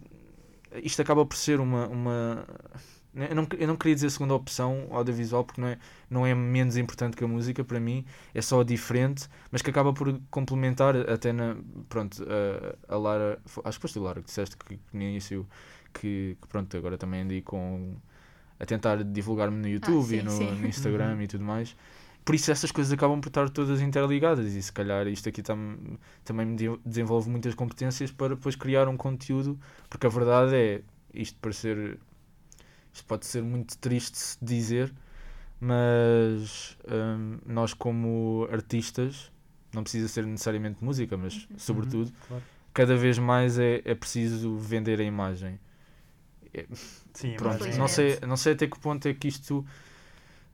isto 0.83 1.01
acaba 1.01 1.25
por 1.25 1.35
ser 1.35 1.59
uma, 1.59 1.87
uma 1.87 2.45
Eu 3.29 3.36
não, 3.36 3.47
eu 3.57 3.67
não 3.67 3.75
queria 3.75 3.95
dizer 3.95 4.09
segunda 4.09 4.33
opção 4.33 4.88
audiovisual 4.91 5.43
porque 5.43 5.59
não 5.59 5.67
é, 5.67 5.77
não 6.09 6.25
é 6.25 6.36
menos 6.36 6.77
importante 6.77 7.17
que 7.17 7.24
a 7.24 7.27
música 7.27 7.63
para 7.63 7.79
mim, 7.79 8.05
é 8.33 8.41
só 8.41 8.63
diferente, 8.63 9.27
mas 9.51 9.62
que 9.62 9.69
acaba 9.69 9.93
por 9.93 10.19
complementar 10.29 10.95
até 11.09 11.33
na. 11.33 11.55
Pronto, 11.89 12.24
a, 12.24 12.93
a 12.93 12.97
Lara. 12.97 13.39
Acho 13.63 13.77
que 13.77 13.81
foste 13.81 14.00
Lara 14.00 14.21
que 14.21 14.27
disseste 14.27 14.55
que, 14.57 14.77
que 14.77 14.79
no 14.93 15.01
início 15.01 15.47
que, 15.93 16.38
que, 16.41 16.47
pronto, 16.47 16.75
agora 16.77 16.97
também 16.97 17.21
andei 17.21 17.41
com. 17.41 17.95
a 18.59 18.65
tentar 18.65 19.03
divulgar-me 19.03 19.57
no 19.57 19.67
YouTube 19.67 20.19
ah, 20.19 20.29
sim, 20.29 20.47
e 20.47 20.51
no, 20.51 20.55
no 20.55 20.67
Instagram 20.67 21.15
uhum. 21.15 21.21
e 21.21 21.27
tudo 21.27 21.43
mais 21.43 21.75
por 22.27 22.36
isso 22.36 22.51
essas 22.51 22.74
coisas 22.74 22.91
acabam 22.91 23.21
por 23.21 23.29
estar 23.29 23.50
todas 23.50 23.79
interligadas 23.79 24.53
e 24.53 24.62
se 24.62 24.74
calhar 24.74 25.07
isto 25.07 25.29
aqui 25.29 25.41
tam, 25.41 25.77
também 26.25 26.45
me 26.45 26.77
desenvolve 26.86 27.29
muitas 27.29 27.55
competências 27.55 28.12
para 28.12 28.36
depois 28.36 28.53
criar 28.53 28.89
um 28.89 28.97
conteúdo, 28.97 29.57
porque 29.89 30.07
a 30.07 30.09
verdade 30.09 30.53
é, 30.53 30.81
isto 31.13 31.39
para 31.39 31.53
ser 31.53 31.97
isto 32.98 33.06
pode 33.06 33.25
ser 33.25 33.44
muito 33.44 33.77
triste 33.77 34.38
de 34.42 34.56
dizer, 34.56 34.94
mas 35.60 36.77
hum, 36.89 37.38
nós 37.46 37.74
como 37.74 38.48
artistas, 38.51 39.32
não 39.74 39.84
precisa 39.84 40.08
ser 40.08 40.25
necessariamente 40.25 40.84
música, 40.84 41.16
mas 41.16 41.36
uhum. 41.36 41.60
sobretudo, 41.60 42.08
uhum, 42.08 42.27
claro. 42.27 42.44
cada 42.74 42.96
vez 42.96 43.20
mais 43.20 43.60
é, 43.60 43.82
é 43.86 43.94
preciso 43.94 44.58
vender 44.58 45.00
a 45.00 45.04
imagem. 45.04 45.60
É, 46.54 46.66
Sim, 47.13 47.36
Pronto, 47.36 47.66
não 47.77 47.88
sei, 47.88 48.20
não 48.27 48.38
sei 48.38 48.54
até 48.54 48.68
que 48.68 48.80
ponto 48.80 49.08
é 49.08 49.13
que 49.13 49.27
isto 49.27 49.66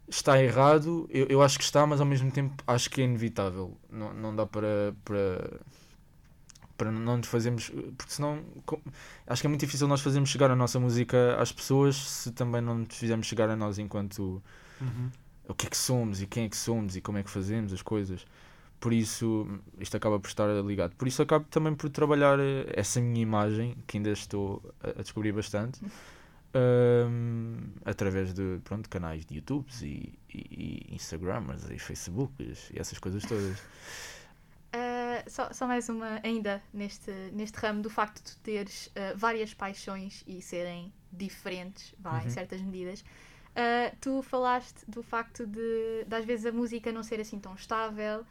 está 0.08 0.42
errado, 0.42 1.08
eu, 1.10 1.28
eu 1.28 1.42
acho 1.42 1.58
que 1.58 1.64
está, 1.64 1.86
mas 1.88 2.00
ao 2.00 2.06
mesmo 2.06 2.32
tempo 2.32 2.62
acho 2.68 2.90
que 2.90 3.02
é 3.02 3.06
inevitável. 3.06 3.78
Não, 3.90 4.14
não 4.14 4.36
dá 4.36 4.46
para, 4.46 4.94
para, 5.06 5.62
para 6.78 6.92
não 6.92 7.18
nos 7.18 7.28
fazermos. 7.28 7.70
Porque 7.98 8.12
senão 8.12 8.44
acho 9.28 9.42
que 9.42 9.48
é 9.48 9.50
muito 9.50 9.62
difícil 9.62 9.88
nós 9.88 10.02
fazermos 10.02 10.30
chegar 10.30 10.52
a 10.52 10.56
nossa 10.56 10.80
música 10.80 11.36
às 11.40 11.52
pessoas 11.52 11.96
se 11.96 12.32
também 12.32 12.62
não 12.62 12.80
nos 12.80 12.96
fizermos 12.96 13.28
chegar 13.28 13.50
a 13.50 13.56
nós 13.56 13.78
enquanto 13.78 14.42
uhum. 14.82 15.12
o 15.48 15.54
que 15.54 15.68
é 15.68 15.70
que 15.70 15.78
somos 15.78 16.22
e 16.22 16.28
quem 16.28 16.46
é 16.46 16.50
que 16.50 16.58
somos 16.58 16.96
e 16.96 17.02
como 17.02 17.18
é 17.18 17.24
que 17.24 17.30
fazemos 17.30 17.74
as 17.74 17.82
coisas. 17.82 18.26
Por 18.80 18.92
isso, 18.92 19.48
isto 19.80 19.96
acaba 19.96 20.20
por 20.20 20.28
estar 20.28 20.48
ligado. 20.66 20.94
Por 20.96 21.08
isso, 21.08 21.22
acabo 21.22 21.46
também 21.50 21.74
por 21.74 21.90
trabalhar 21.90 22.38
essa 22.76 23.00
minha 23.00 23.22
imagem, 23.22 23.78
que 23.88 23.96
ainda 23.96 24.10
estou 24.10 24.62
a 24.82 25.02
descobrir 25.02 25.32
bastante. 25.32 25.80
um, 26.54 27.58
através 27.84 28.34
de 28.34 28.60
pronto, 28.64 28.90
canais 28.90 29.26
de 29.26 29.36
YouTube 29.36 29.66
e, 29.82 30.14
e, 30.34 30.88
e 30.92 30.96
Instagramers 30.96 31.70
e 31.70 31.80
Facebooks 31.80 32.70
e 32.72 32.80
essas 32.80 33.00
coisas 33.00 33.24
todas. 33.24 33.62
Uh, 35.26 35.30
só, 35.30 35.52
só 35.54 35.68
mais 35.68 35.90
uma 35.90 36.20
ainda 36.24 36.62
neste, 36.74 37.12
neste 37.32 37.58
ramo 37.58 37.82
do 37.82 37.90
facto 37.90 38.24
de 38.24 38.38
teres 38.38 38.88
uh, 38.88 39.18
várias 39.18 39.54
paixões 39.54 40.24
e 40.28 40.42
serem 40.42 40.94
diferentes, 41.12 41.94
vá, 42.00 42.20
uhum. 42.20 42.28
em 42.28 42.30
certas 42.30 42.62
medidas. 42.62 43.02
Uh, 43.02 43.96
tu 44.02 44.22
falaste 44.22 44.84
do 44.88 45.04
facto 45.04 45.46
de, 45.46 46.06
de 46.08 46.16
às 46.16 46.26
vezes 46.26 46.46
a 46.46 46.52
música 46.52 46.92
não 46.92 47.04
ser 47.04 47.20
assim 47.20 47.40
tão 47.40 47.54
estável 47.54 48.26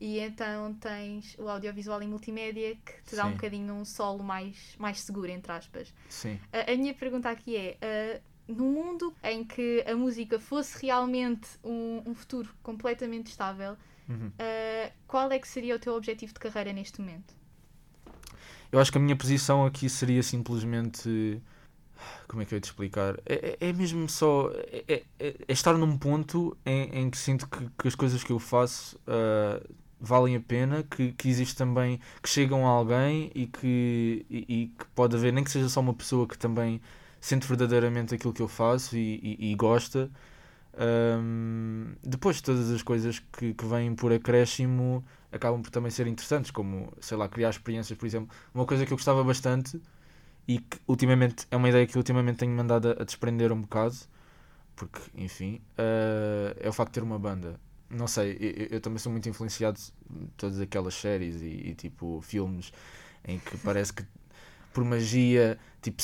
e 0.00 0.18
então 0.20 0.74
tens 0.74 1.34
o 1.38 1.48
audiovisual 1.48 2.02
e 2.02 2.06
multimédia 2.06 2.76
que 2.76 3.02
te 3.02 3.16
dá 3.16 3.24
Sim. 3.24 3.30
um 3.30 3.32
bocadinho 3.32 3.74
um 3.74 3.84
solo 3.84 4.22
mais, 4.22 4.76
mais 4.78 5.00
seguro, 5.00 5.30
entre 5.30 5.50
aspas. 5.50 5.92
Sim. 6.08 6.38
A, 6.52 6.70
a 6.72 6.76
minha 6.76 6.94
pergunta 6.94 7.28
aqui 7.28 7.56
é: 7.56 8.22
uh, 8.48 8.52
no 8.52 8.64
mundo 8.64 9.14
em 9.22 9.44
que 9.44 9.84
a 9.86 9.96
música 9.96 10.38
fosse 10.38 10.80
realmente 10.86 11.48
um, 11.64 12.02
um 12.06 12.14
futuro 12.14 12.54
completamente 12.62 13.26
estável, 13.26 13.76
uhum. 14.08 14.28
uh, 14.28 14.92
qual 15.06 15.30
é 15.30 15.38
que 15.38 15.48
seria 15.48 15.76
o 15.76 15.78
teu 15.78 15.94
objetivo 15.94 16.32
de 16.32 16.40
carreira 16.40 16.72
neste 16.72 17.00
momento? 17.00 17.34
Eu 18.70 18.78
acho 18.78 18.92
que 18.92 18.98
a 18.98 19.00
minha 19.00 19.16
posição 19.16 19.64
aqui 19.64 19.88
seria 19.88 20.22
simplesmente. 20.22 21.42
Como 22.28 22.42
é 22.42 22.44
que 22.44 22.54
eu 22.54 22.56
ia 22.56 22.60
te 22.60 22.66
explicar? 22.66 23.18
É, 23.26 23.56
é, 23.60 23.68
é 23.68 23.72
mesmo 23.72 24.08
só. 24.08 24.50
É, 24.54 24.84
é, 24.88 25.04
é, 25.18 25.34
estar 25.48 25.74
num 25.74 25.96
ponto 25.96 26.56
em, 26.64 27.00
em 27.00 27.10
que 27.10 27.16
sinto 27.16 27.48
que, 27.48 27.68
que, 27.78 27.88
as 27.88 27.94
coisas 27.94 28.22
que 28.22 28.30
eu 28.30 28.38
faço 28.38 28.96
uh, 28.98 29.74
valem 29.98 30.36
a 30.36 30.40
pena, 30.40 30.82
que, 30.82 31.12
que 31.12 31.28
existe 31.28 31.56
também, 31.56 31.98
que 32.22 32.28
chegam 32.28 32.66
a 32.66 32.70
alguém 32.70 33.32
e 33.34 33.46
que, 33.46 34.26
e, 34.30 34.38
e, 34.48 34.66
que 34.78 34.84
pode 34.94 35.16
haver, 35.16 35.32
nem 35.32 35.42
que 35.42 35.50
seja 35.50 35.68
só 35.68 35.80
uma 35.80 35.94
pessoa 35.94 36.26
que 36.28 36.38
também 36.38 36.80
sente 37.20 37.46
verdadeiramente 37.46 38.14
aquilo 38.14 38.32
que 38.32 38.42
eu 38.42 38.48
faço 38.48 38.96
e, 38.96 39.36
e, 39.40 39.52
e 39.52 39.54
gosta. 39.54 40.10
Um, 40.78 41.94
depois 42.04 42.40
todas 42.40 42.70
as 42.70 42.82
coisas 42.82 43.18
que, 43.18 43.52
que 43.52 43.66
vêm 43.66 43.94
por 43.94 44.12
acréscimo 44.12 45.04
acabam 45.32 45.60
por 45.60 45.70
também 45.70 45.90
ser 45.90 46.06
interessantes, 46.06 46.50
como 46.50 46.92
sei 47.00 47.16
lá, 47.16 47.28
criar 47.28 47.50
experiências, 47.50 47.98
por 47.98 48.06
exemplo. 48.06 48.28
Uma 48.54 48.64
coisa 48.64 48.86
que 48.86 48.92
eu 48.92 48.96
gostava 48.96 49.24
bastante 49.24 49.80
e 50.46 50.58
que 50.58 50.78
ultimamente 50.86 51.46
é 51.50 51.56
uma 51.56 51.68
ideia 51.68 51.86
que 51.86 51.96
ultimamente 51.96 52.38
tenho 52.38 52.52
mandado 52.52 52.88
a, 52.88 53.02
a 53.02 53.04
desprender 53.04 53.52
um 53.52 53.60
bocado, 53.60 53.96
porque 54.76 55.00
enfim, 55.14 55.60
uh, 55.78 56.56
é 56.60 56.68
o 56.68 56.72
facto 56.72 56.90
de 56.90 56.94
ter 56.94 57.02
uma 57.02 57.18
banda 57.18 57.60
não 57.90 58.06
sei, 58.06 58.36
eu, 58.38 58.76
eu, 58.76 58.80
também 58.80 58.98
sou 58.98 59.10
muito 59.10 59.28
influenciado 59.28 59.78
de 59.78 60.26
todas 60.36 60.60
aquelas 60.60 60.94
séries 60.94 61.40
e, 61.40 61.70
e, 61.70 61.74
tipo 61.74 62.20
filmes 62.20 62.72
em 63.26 63.38
que 63.38 63.56
parece 63.58 63.92
que 63.92 64.04
por 64.72 64.84
magia, 64.84 65.58
tipo, 65.80 66.02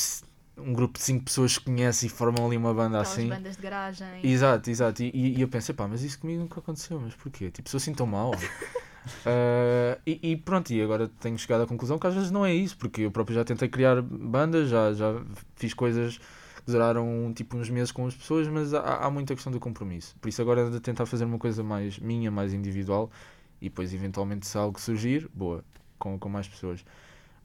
um 0.57 0.73
grupo 0.73 0.97
de 0.97 1.03
cinco 1.03 1.25
pessoas 1.25 1.53
se 1.53 1.59
conhece 1.59 2.05
e 2.05 2.09
formam 2.09 2.45
ali 2.45 2.57
uma 2.57 2.73
banda 2.73 2.99
Aquelas 2.99 3.11
assim. 3.11 3.29
bandas 3.29 3.55
de 3.55 3.61
garagem. 3.61 4.07
Exato, 4.23 4.69
exato. 4.69 5.03
E, 5.03 5.37
e, 5.37 5.41
eu 5.41 5.47
pensei, 5.47 5.75
pá, 5.75 5.87
mas 5.87 6.03
isso 6.03 6.19
comigo 6.19 6.41
nunca 6.41 6.59
aconteceu, 6.59 6.99
mas 6.99 7.13
porquê? 7.15 7.51
Tipo, 7.51 7.69
sou 7.69 7.77
assim 7.77 7.93
tão 7.93 8.05
mal. 8.05 8.31
uh, 8.31 9.99
e, 10.05 10.31
e, 10.31 10.37
pronto, 10.37 10.71
e 10.71 10.81
agora 10.81 11.09
tenho 11.19 11.37
chegado 11.37 11.63
à 11.63 11.67
conclusão 11.67 11.99
que 11.99 12.07
às 12.07 12.13
vezes 12.13 12.31
não 12.31 12.45
é 12.45 12.53
isso, 12.53 12.77
porque 12.77 13.01
eu 13.01 13.11
próprio 13.11 13.35
já 13.35 13.43
tentei 13.43 13.67
criar 13.67 14.01
bandas, 14.01 14.69
já, 14.69 14.93
já 14.93 15.21
fiz 15.55 15.73
coisas 15.73 16.19
duraram 16.67 17.31
tipo 17.35 17.57
uns 17.57 17.69
meses 17.69 17.91
com 17.91 18.07
as 18.07 18.15
pessoas, 18.15 18.47
mas 18.47 18.73
há, 18.73 19.05
há 19.05 19.11
muita 19.11 19.35
questão 19.35 19.51
do 19.51 19.59
compromisso. 19.59 20.15
Por 20.19 20.29
isso 20.29 20.41
agora 20.41 20.61
é 20.61 20.69
de 20.69 20.79
tentar 20.79 21.05
fazer 21.05 21.25
uma 21.25 21.37
coisa 21.37 21.63
mais 21.63 21.99
minha, 21.99 22.31
mais 22.31 22.53
individual 22.53 23.11
e 23.61 23.69
depois 23.69 23.93
eventualmente 23.93 24.47
se 24.47 24.57
algo 24.57 24.79
surgir, 24.79 25.29
boa, 25.33 25.63
com, 25.99 26.17
com 26.17 26.27
mais 26.27 26.47
pessoas. 26.47 26.83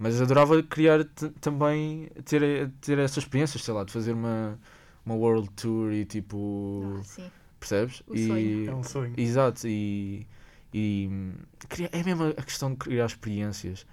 Mas 0.00 0.18
adorava 0.18 0.62
criar 0.62 1.04
também, 1.42 2.08
ter, 2.24 2.70
ter 2.80 2.98
essas 2.98 3.18
experiências, 3.18 3.62
sei 3.62 3.74
lá, 3.74 3.84
de 3.84 3.92
fazer 3.92 4.12
uma, 4.12 4.58
uma 5.04 5.14
world 5.14 5.50
tour 5.50 5.92
e 5.92 6.06
tipo. 6.06 7.02
Ah, 7.18 7.30
percebes? 7.60 8.02
O 8.06 8.14
e, 8.14 8.26
sonho. 8.26 8.70
É 8.70 8.74
um 8.74 8.82
sonho. 8.82 9.12
Exato, 9.14 9.68
e, 9.68 10.26
e 10.72 11.10
é 11.92 12.02
mesmo 12.02 12.28
a 12.28 12.42
questão 12.42 12.70
de 12.70 12.76
criar 12.78 13.04
experiências. 13.04 13.86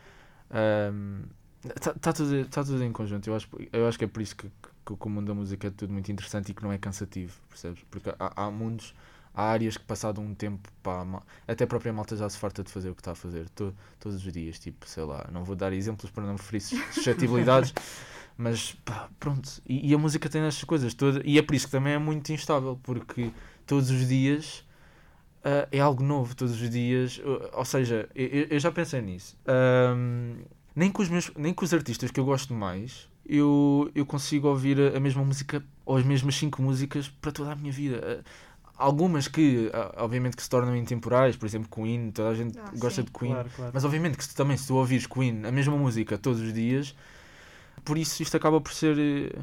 Está 1.76 1.92
um, 1.92 2.00
tá 2.00 2.14
tudo, 2.14 2.46
tá 2.46 2.64
tudo 2.64 2.82
em 2.82 2.92
conjunto. 2.94 3.30
Eu 3.30 3.36
acho, 3.36 3.50
eu 3.74 3.86
acho 3.86 3.98
que 4.00 4.06
é 4.06 4.08
por 4.08 4.22
isso 4.22 4.38
que, 4.38 4.48
que 4.48 4.94
o 4.98 5.10
mundo 5.10 5.28
da 5.28 5.34
música 5.34 5.68
é 5.68 5.72
tudo 5.72 5.92
muito 5.92 6.10
interessante 6.10 6.52
e 6.52 6.54
que 6.54 6.64
não 6.64 6.72
é 6.72 6.78
cansativo, 6.78 7.38
percebes? 7.50 7.84
Porque 7.92 8.12
há, 8.18 8.46
há 8.46 8.50
mundos, 8.50 8.96
há 9.38 9.52
áreas 9.52 9.78
que 9.78 9.84
passado 9.84 10.20
um 10.20 10.34
tempo, 10.34 10.68
pá, 10.82 11.06
até 11.48 11.64
a 11.64 11.68
própria 11.68 11.94
malta 11.94 12.18
já 12.18 12.28
se 12.28 12.40
farta 12.40 12.64
de 12.64 12.72
fazer 12.72 12.90
o 12.90 12.96
que 12.96 13.02
está 13.02 13.12
a 13.12 13.16
fazer 13.16 13.48
to, 13.50 13.72
todos 14.00 14.26
os 14.26 14.34
dias, 14.34 14.58
tipo, 14.58 14.88
sei 14.90 15.04
lá, 15.04 15.30
não 15.32 15.44
vou 15.44 15.56
dar 15.56 15.72
exemplos 15.72 16.10
para 16.10 16.24
não 16.24 16.40
ferir 16.40 16.62
suscetibilidades, 16.62 17.72
mas 18.36 18.74
pá, 18.84 19.08
pronto. 19.20 19.48
E, 19.68 19.92
e, 19.92 19.94
a 19.94 19.98
música 19.98 20.28
tem 20.28 20.42
estas 20.42 20.64
coisas 20.64 20.92
todas, 20.96 21.22
e 21.24 21.38
é 21.38 21.44
por 21.44 21.54
isso 21.54 21.68
que 21.68 21.72
também 21.72 21.94
é 21.94 22.00
muito 22.00 22.34
instável, 22.34 22.80
porque 22.82 23.32
todos 23.68 23.92
os 23.92 24.08
dias. 24.08 24.66
Uh, 25.38 25.64
é 25.72 25.80
algo 25.80 26.04
novo 26.04 26.36
todos 26.36 26.60
os 26.60 26.70
dias, 26.70 27.20
uh, 27.20 27.50
ou 27.54 27.64
seja, 27.64 28.10
eu, 28.14 28.48
eu, 28.50 28.60
já 28.60 28.70
pensei 28.70 29.00
nisso. 29.02 29.38
Um, 29.96 30.36
nem, 30.76 30.92
com 30.92 31.02
os 31.02 31.08
meus, 31.08 31.32
nem 31.38 31.54
com 31.54 31.64
os 31.64 31.74
artistas 31.74 32.12
que 32.12 32.20
eu 32.20 32.26
gosto 32.26 32.54
mais, 32.54 33.08
eu, 33.26 33.90
eu 33.96 34.06
consigo 34.06 34.48
ouvir 34.48 34.78
a, 34.82 34.98
a 34.98 35.00
mesma 35.00 35.24
música 35.24 35.64
ou 35.86 35.96
as 35.96 36.04
mesmas 36.04 36.36
cinco 36.36 36.62
músicas 36.62 37.08
para 37.08 37.32
toda 37.32 37.52
a 37.52 37.56
minha 37.56 37.72
vida. 37.72 37.98
Eh, 38.04 38.24
algumas 38.78 39.28
que, 39.28 39.72
obviamente, 39.96 40.36
que 40.36 40.44
se 40.44 40.50
tornam 40.50 40.76
intemporais, 40.76 41.36
por 41.36 41.46
exemplo, 41.46 41.70
Queen, 41.70 42.12
toda 42.12 42.30
a 42.30 42.36
gente 42.36 42.58
ah, 42.60 42.72
gosta 42.76 43.02
sim. 43.02 43.06
de 43.06 43.12
Queen, 43.12 43.34
claro, 43.34 43.50
claro. 43.56 43.72
mas 43.74 43.84
obviamente 43.84 44.18
que 44.18 44.24
se, 44.24 44.36
também 44.36 44.56
se 44.56 44.68
tu 44.68 44.76
ouvires 44.76 45.08
Queen, 45.08 45.46
a 45.46 45.52
mesma 45.52 45.76
música 45.76 46.18
todos 46.18 46.40
os 46.42 46.54
dias, 46.54 46.96
por 47.84 47.98
isso 47.98 48.22
isto 48.22 48.36
acaba 48.36 48.60
por 48.60 48.74
ser. 48.74 48.98
Eh, 49.00 49.40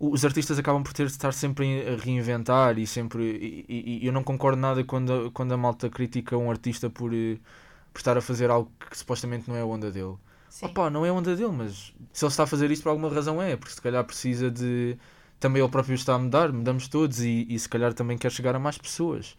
os 0.00 0.24
artistas 0.24 0.58
acabam 0.58 0.82
por 0.82 0.92
ter 0.92 1.06
de 1.06 1.12
estar 1.12 1.32
sempre 1.32 1.88
a 1.88 1.96
reinventar 1.96 2.78
e 2.78 2.86
sempre. 2.86 3.22
E, 3.22 3.64
e, 3.68 3.98
e, 4.04 4.06
eu 4.06 4.12
não 4.12 4.22
concordo 4.22 4.60
nada 4.60 4.82
quando, 4.84 5.30
quando 5.32 5.52
a 5.52 5.56
malta 5.56 5.88
critica 5.88 6.36
um 6.36 6.50
artista 6.50 6.90
por, 6.90 7.12
eh, 7.14 7.38
por 7.92 7.98
estar 7.98 8.16
a 8.16 8.20
fazer 8.20 8.50
algo 8.50 8.70
que 8.90 8.98
supostamente 8.98 9.48
não 9.48 9.56
é 9.56 9.60
a 9.60 9.66
onda 9.66 9.90
dele. 9.90 10.16
Sim. 10.48 10.66
Opa, 10.66 10.90
não 10.90 11.04
é 11.04 11.12
onda 11.12 11.36
dele, 11.36 11.52
mas 11.52 11.92
se 12.12 12.24
ele 12.24 12.30
está 12.30 12.44
a 12.44 12.46
fazer 12.46 12.70
isso 12.70 12.82
por 12.82 12.90
alguma 12.90 13.08
razão 13.08 13.40
é, 13.40 13.56
porque 13.56 13.74
se 13.74 13.82
calhar 13.82 14.02
precisa 14.04 14.50
de. 14.50 14.96
Também 15.40 15.62
ele 15.62 15.70
próprio 15.70 15.94
está 15.94 16.14
a 16.14 16.18
mudar, 16.18 16.52
mudamos 16.52 16.88
todos 16.88 17.20
e, 17.20 17.46
e 17.48 17.58
se 17.58 17.68
calhar 17.68 17.94
também 17.94 18.18
quer 18.18 18.30
chegar 18.32 18.54
a 18.54 18.58
mais 18.58 18.76
pessoas. 18.76 19.36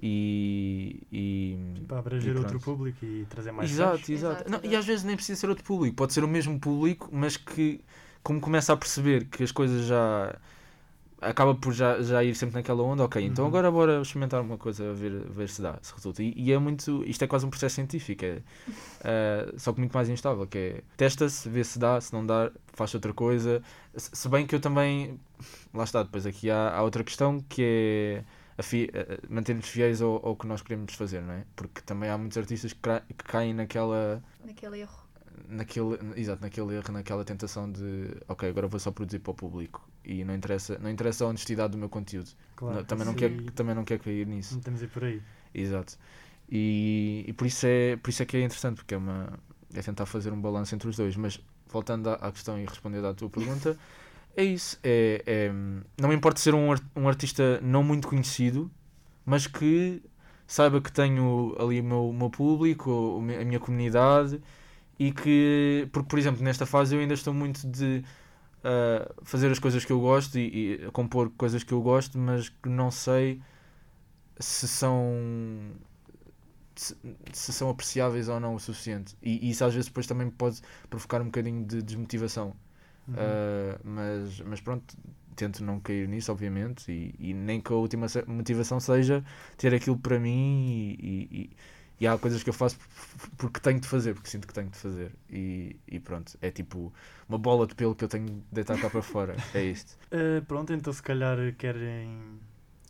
E. 0.00 1.02
e 1.12 1.56
para 1.88 1.98
abranger 1.98 2.34
e 2.34 2.38
outro 2.38 2.60
público 2.60 3.04
e 3.04 3.26
trazer 3.28 3.50
mais 3.50 3.70
Exato, 3.70 4.12
exato. 4.12 4.12
exato, 4.12 4.50
não, 4.50 4.58
exato. 4.58 4.66
E 4.72 4.76
às 4.76 4.86
vezes 4.86 5.04
nem 5.04 5.16
precisa 5.16 5.38
ser 5.40 5.48
outro 5.48 5.64
público, 5.64 5.96
pode 5.96 6.12
ser 6.12 6.22
o 6.22 6.28
mesmo 6.28 6.58
público, 6.58 7.08
mas 7.12 7.36
que, 7.36 7.80
como 8.22 8.40
começa 8.40 8.72
a 8.72 8.76
perceber 8.76 9.24
que 9.24 9.42
as 9.42 9.50
coisas 9.50 9.86
já 9.86 10.36
acaba 11.20 11.54
por 11.54 11.72
já, 11.72 12.00
já 12.02 12.22
ir 12.24 12.34
sempre 12.34 12.56
naquela 12.56 12.82
onda, 12.82 13.04
ok, 13.04 13.22
então 13.24 13.44
Uhum. 13.44 13.48
agora 13.50 13.70
bora 13.70 14.00
experimentar 14.02 14.40
uma 14.40 14.56
coisa, 14.58 14.92
ver, 14.94 15.12
ver 15.28 15.48
se 15.48 15.60
dá, 15.62 15.78
se 15.82 15.92
resulta. 15.94 16.22
E, 16.22 16.32
e 16.36 16.52
é 16.52 16.58
muito, 16.58 17.02
isto 17.04 17.22
é 17.24 17.26
quase 17.26 17.44
um 17.46 17.50
processo 17.50 17.74
científico, 17.76 18.24
é, 18.24 18.42
eh, 19.04 19.52
só 19.56 19.72
que 19.72 19.80
muito 19.80 19.92
mais 19.92 20.08
instável, 20.08 20.46
que 20.46 20.58
é, 20.58 20.82
testa-se, 20.96 21.48
vê 21.48 21.62
se 21.64 21.78
dá, 21.78 22.00
se 22.00 22.12
não 22.12 22.24
dá, 22.24 22.50
faz 22.72 22.94
outra 22.94 23.12
coisa. 23.12 23.62
Se, 23.96 24.10
se 24.12 24.28
bem 24.28 24.46
que 24.46 24.54
eu 24.54 24.60
também, 24.60 25.18
lá 25.74 25.84
está, 25.84 26.02
depois 26.02 26.26
aqui 26.26 26.50
há, 26.50 26.70
há 26.74 26.82
outra 26.82 27.02
questão 27.04 27.40
que 27.48 28.22
é 28.56 28.62
fi- 28.62 28.90
eh, 28.92 29.18
manter-nos 29.28 29.68
fiéis 29.68 30.00
ao, 30.02 30.24
ao 30.26 30.36
que 30.36 30.46
nós 30.46 30.62
queremos 30.62 30.94
fazer, 30.94 31.20
não 31.22 31.34
é? 31.34 31.44
Porque 31.56 31.80
também 31.82 32.10
há 32.10 32.18
muitos 32.18 32.36
artistas 32.38 32.72
que, 32.72 32.80
cra- 32.80 33.02
que 33.08 33.24
caem 33.24 33.54
naquela 33.54 34.22
Naquele 34.44 34.80
erro. 34.80 35.07
Naquele, 35.48 35.98
exato, 36.16 36.42
naquele 36.42 36.74
erro, 36.74 36.92
naquela 36.92 37.24
tentação 37.24 37.70
de 37.70 38.10
ok, 38.26 38.48
agora 38.48 38.66
vou 38.66 38.80
só 38.80 38.90
produzir 38.90 39.18
para 39.18 39.30
o 39.30 39.34
público 39.34 39.88
e 40.04 40.24
não 40.24 40.34
interessa, 40.34 40.78
não 40.78 40.90
interessa 40.90 41.24
a 41.24 41.28
honestidade 41.28 41.72
do 41.72 41.78
meu 41.78 41.88
conteúdo. 41.88 42.30
Claro, 42.56 42.76
Não- 42.78 42.84
também, 42.84 43.04
não 43.04 43.12
isso 43.12 43.18
quer, 43.20 43.30
aí 43.30 43.50
também 43.52 43.74
não 43.74 43.84
quer 43.84 43.98
cair 43.98 44.26
nisso. 44.26 44.54
Não 44.54 44.62
temos 44.62 44.82
aí 44.82 44.88
por 44.88 45.04
aí. 45.04 45.22
Exato. 45.54 45.98
E, 46.50 47.24
e 47.26 47.32
por, 47.32 47.46
isso 47.46 47.66
é, 47.66 47.96
por 47.96 48.10
isso 48.10 48.22
é 48.22 48.26
que 48.26 48.36
é 48.36 48.40
interessante, 48.42 48.76
porque 48.76 48.94
é, 48.94 48.96
uma, 48.96 49.38
é 49.74 49.82
tentar 49.82 50.06
fazer 50.06 50.32
um 50.32 50.40
balanço 50.40 50.74
entre 50.74 50.88
os 50.88 50.96
dois. 50.96 51.14
Mas 51.16 51.40
voltando 51.68 52.08
à, 52.10 52.14
à 52.14 52.32
questão 52.32 52.58
e 52.58 52.64
respondendo 52.64 53.06
à 53.06 53.14
tua 53.14 53.28
pergunta, 53.28 53.76
é 54.36 54.44
isso. 54.44 54.78
É, 54.82 55.22
é, 55.26 55.52
não 56.00 56.08
me 56.08 56.14
importa 56.14 56.40
ser 56.40 56.54
um, 56.54 56.68
um 56.96 57.08
artista 57.08 57.60
não 57.62 57.82
muito 57.82 58.08
conhecido, 58.08 58.70
mas 59.26 59.46
que 59.46 60.02
saiba 60.46 60.80
que 60.80 60.90
tenho 60.90 61.54
ali 61.58 61.80
o 61.80 61.84
meu, 61.84 62.12
meu 62.12 62.30
público, 62.30 63.18
a 63.18 63.44
minha 63.44 63.60
comunidade 63.60 64.40
e 64.98 65.12
que, 65.12 65.88
porque 65.92 66.08
por 66.08 66.18
exemplo, 66.18 66.42
nesta 66.42 66.66
fase 66.66 66.94
eu 66.94 67.00
ainda 67.00 67.14
estou 67.14 67.32
muito 67.32 67.66
de 67.66 68.04
ah, 68.64 69.10
fazer 69.22 69.50
as 69.50 69.58
coisas 69.58 69.84
que 69.84 69.92
eu 69.92 70.00
gosto 70.00 70.38
e, 70.38 70.74
e 70.74 70.90
compor 70.92 71.30
coisas 71.30 71.62
que 71.62 71.72
eu 71.72 71.80
gosto, 71.80 72.18
mas 72.18 72.48
que 72.48 72.68
não 72.68 72.90
sei 72.90 73.40
se 74.38 74.68
são 74.68 75.14
se, 76.74 76.96
se 77.32 77.52
são 77.52 77.70
apreciáveis 77.70 78.28
ou 78.28 78.38
não 78.40 78.54
o 78.54 78.60
suficiente. 78.60 79.16
E, 79.22 79.46
e 79.46 79.50
isso 79.50 79.64
às 79.64 79.74
vezes 79.74 79.88
depois 79.88 80.06
também 80.06 80.30
pode 80.30 80.60
provocar 80.90 81.20
um 81.20 81.26
bocadinho 81.26 81.64
de 81.64 81.82
desmotivação. 81.82 82.54
Uhum. 83.08 83.14
Uh, 83.14 83.80
mas, 83.84 84.40
mas 84.40 84.60
pronto, 84.60 84.96
tento 85.34 85.64
não 85.64 85.80
cair 85.80 86.08
nisso, 86.08 86.30
obviamente, 86.30 86.90
e, 86.92 87.30
e 87.30 87.34
nem 87.34 87.60
que 87.60 87.72
a 87.72 87.76
última 87.76 88.06
motivação 88.26 88.78
seja 88.80 89.24
ter 89.56 89.74
aquilo 89.74 89.96
para 89.96 90.18
mim 90.18 90.96
e, 91.00 91.50
e, 92.00 92.06
há 92.06 92.16
coisas 92.18 92.42
que 92.42 92.50
eu 92.50 92.54
faço 92.54 92.78
porque 93.36 93.60
tenho 93.60 93.80
de 93.80 93.88
fazer, 93.88 94.14
porque 94.14 94.28
sinto 94.28 94.46
que 94.46 94.54
tenho 94.54 94.68
de 94.68 94.76
fazer. 94.76 95.12
E, 95.28 95.76
e 95.86 95.98
pronto, 95.98 96.36
é 96.40 96.50
tipo 96.50 96.92
uma 97.28 97.38
bola 97.38 97.66
de 97.66 97.74
pelo 97.74 97.94
que 97.94 98.04
eu 98.04 98.08
tenho 98.08 98.26
de 98.26 98.42
deitar 98.52 98.78
cá 98.80 98.88
para 98.88 99.02
fora. 99.02 99.36
É 99.54 99.62
isto. 99.62 99.96
Uh, 100.12 100.44
pronto, 100.44 100.72
então 100.72 100.92
se 100.92 101.02
calhar 101.02 101.36
querem, 101.56 102.38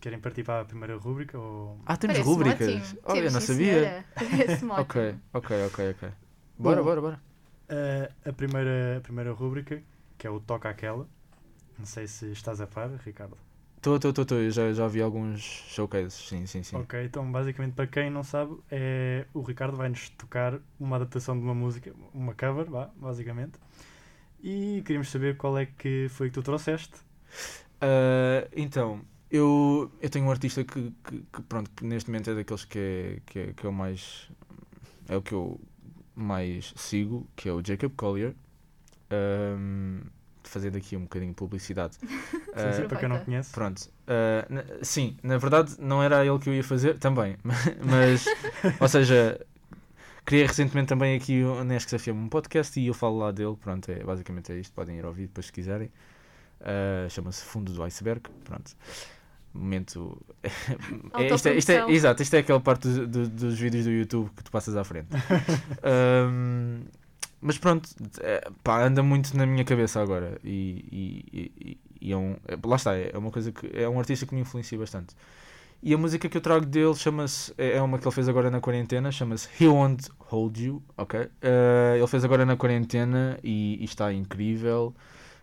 querem 0.00 0.18
partir 0.18 0.42
para 0.44 0.62
a 0.62 0.64
primeira 0.64 0.96
rúbrica 0.96 1.38
ou... 1.38 1.80
Ah, 1.86 1.96
temos 1.96 2.18
rúbricas. 2.18 2.68
ótimo. 2.68 2.98
Eu 3.06 3.14
Temos, 3.14 3.32
não 3.32 3.40
sabia. 3.40 4.04
Ok, 4.78 5.14
ok, 5.32 5.66
ok, 5.66 5.90
ok. 5.90 6.08
Bora, 6.58 6.76
Bom. 6.78 6.84
bora, 6.84 7.00
bora. 7.00 7.20
Uh, 7.70 8.28
a, 8.28 8.32
primeira, 8.32 8.98
a 8.98 9.00
primeira 9.00 9.32
rúbrica, 9.32 9.82
que 10.16 10.26
é 10.26 10.30
o 10.30 10.40
Toca 10.40 10.68
Aquela. 10.68 11.06
Não 11.78 11.86
sei 11.86 12.06
se 12.06 12.32
estás 12.32 12.60
a 12.60 12.66
par, 12.66 12.90
Ricardo. 13.04 13.36
Estou, 13.78 13.94
estou, 13.94 14.10
estou, 14.10 14.38
eu 14.38 14.50
já, 14.50 14.72
já 14.72 14.88
vi 14.88 15.00
alguns 15.00 15.40
showcases, 15.40 16.14
sim, 16.14 16.46
sim, 16.46 16.64
sim. 16.64 16.76
Ok, 16.76 17.04
então 17.04 17.30
basicamente 17.30 17.74
para 17.74 17.86
quem 17.86 18.10
não 18.10 18.24
sabe, 18.24 18.56
é, 18.70 19.24
o 19.32 19.40
Ricardo 19.40 19.76
vai-nos 19.76 20.08
tocar 20.10 20.58
uma 20.80 20.96
adaptação 20.96 21.38
de 21.38 21.44
uma 21.44 21.54
música, 21.54 21.94
uma 22.12 22.34
cover, 22.34 22.68
vá, 22.68 22.90
basicamente. 22.96 23.52
E 24.42 24.82
queríamos 24.84 25.08
saber 25.10 25.36
qual 25.36 25.56
é 25.56 25.66
que 25.66 26.08
foi 26.10 26.28
que 26.28 26.34
tu 26.34 26.42
trouxeste. 26.42 26.94
Ah, 27.80 28.48
então, 28.56 29.00
eu, 29.30 29.92
eu 30.00 30.10
tenho 30.10 30.26
um 30.26 30.30
artista 30.30 30.64
que, 30.64 30.92
que, 31.04 31.22
que, 31.32 31.42
pronto, 31.42 31.70
que 31.70 31.84
neste 31.84 32.10
momento 32.10 32.30
é 32.30 32.34
daqueles 32.34 32.64
que 32.64 32.78
é, 32.78 33.20
que 33.26 33.38
é, 33.38 33.52
que 33.52 33.64
é 33.64 33.68
o 33.68 33.72
mais. 33.72 34.28
É 35.08 35.16
o 35.16 35.22
que 35.22 35.32
eu 35.32 35.60
mais 36.16 36.74
sigo, 36.76 37.28
que 37.36 37.48
é 37.48 37.52
o 37.52 37.64
Jacob 37.64 37.92
Collier. 37.96 38.34
Ahm, 39.08 40.00
fazer 40.42 40.70
daqui 40.70 40.96
um 40.96 41.02
bocadinho 41.02 41.30
de 41.30 41.36
publicidade. 41.36 41.96
Sim, 42.56 42.72
sim, 42.82 42.88
para 42.88 42.98
quem 42.98 43.08
não 43.08 43.18
conhece. 43.20 43.50
Pronto. 43.52 43.88
Ah, 44.06 44.46
na- 44.48 44.64
sim, 44.82 45.16
na 45.22 45.36
verdade 45.38 45.74
não 45.78 46.02
era 46.02 46.24
ele 46.24 46.38
que 46.38 46.48
eu 46.48 46.54
ia 46.54 46.64
fazer 46.64 46.98
também, 46.98 47.36
mas, 47.84 48.24
ou 48.80 48.88
seja, 48.88 49.38
criei 50.24 50.46
recentemente 50.46 50.88
também 50.88 51.16
aqui 51.16 51.42
o 51.42 51.62
Nesque 51.64 51.98
FM 51.98 52.08
um 52.16 52.28
podcast 52.28 52.78
e 52.80 52.86
eu 52.86 52.94
falo 52.94 53.18
lá 53.18 53.30
dele, 53.30 53.56
pronto, 53.60 53.88
é, 53.90 54.02
basicamente 54.02 54.50
é 54.52 54.56
isto, 54.58 54.72
podem 54.72 54.96
ir 54.96 55.04
ouvir 55.04 55.26
depois 55.26 55.46
se 55.46 55.52
quiserem. 55.52 55.90
Ah, 56.60 57.06
Chama-se 57.08 57.44
Fundo 57.44 57.72
do 57.72 57.82
Iceberg, 57.82 58.22
pronto. 58.44 58.72
Momento. 59.54 60.20
é, 61.18 61.34
isto, 61.34 61.48
é, 61.48 61.54
isto 61.56 61.70
é, 61.70 61.90
exato, 61.90 62.22
isto 62.22 62.34
é 62.34 62.38
aquela 62.40 62.60
parte 62.60 62.86
do- 62.88 63.06
do- 63.06 63.28
dos 63.28 63.58
vídeos 63.58 63.84
do 63.84 63.90
YouTube 63.90 64.30
que 64.36 64.44
tu 64.44 64.50
passas 64.50 64.76
à 64.76 64.84
frente. 64.84 65.08
Ahm, 65.82 66.82
mas 67.40 67.56
pronto, 67.58 67.88
é, 68.20 68.48
pá, 68.62 68.82
anda 68.84 69.02
muito 69.02 69.36
na 69.36 69.46
minha 69.46 69.64
cabeça 69.64 70.00
agora 70.02 70.38
e, 70.44 71.22
e- 71.32 71.78
e- 72.00 72.12
é 72.12 72.16
um, 72.16 72.36
é- 72.46 72.58
lá 72.64 72.76
está, 72.76 72.94
é 72.96 73.16
uma 73.16 73.30
coisa 73.30 73.52
que 73.52 73.66
é 73.74 73.88
um 73.88 73.98
artista 73.98 74.26
que 74.26 74.34
me 74.34 74.40
influencia 74.40 74.78
bastante. 74.78 75.14
E 75.82 75.94
a 75.94 75.98
música 75.98 76.28
que 76.28 76.36
eu 76.36 76.40
trago 76.40 76.66
dele 76.66 76.94
chama-se, 76.96 77.54
é 77.56 77.76
é 77.76 77.82
uma 77.82 77.98
que 77.98 78.06
ele 78.06 78.14
fez 78.14 78.28
agora 78.28 78.50
na 78.50 78.60
quarentena, 78.60 79.12
chama-se 79.12 79.48
He 79.62 79.68
Won't 79.68 80.10
Hold 80.18 80.58
You, 80.58 80.82
ok? 80.96 81.28
Eh, 81.40 81.94
ele 81.98 82.06
fez 82.08 82.24
agora 82.24 82.44
na 82.44 82.56
quarentena 82.56 83.38
e, 83.44 83.78
e 83.80 83.84
está 83.84 84.12
incrível 84.12 84.92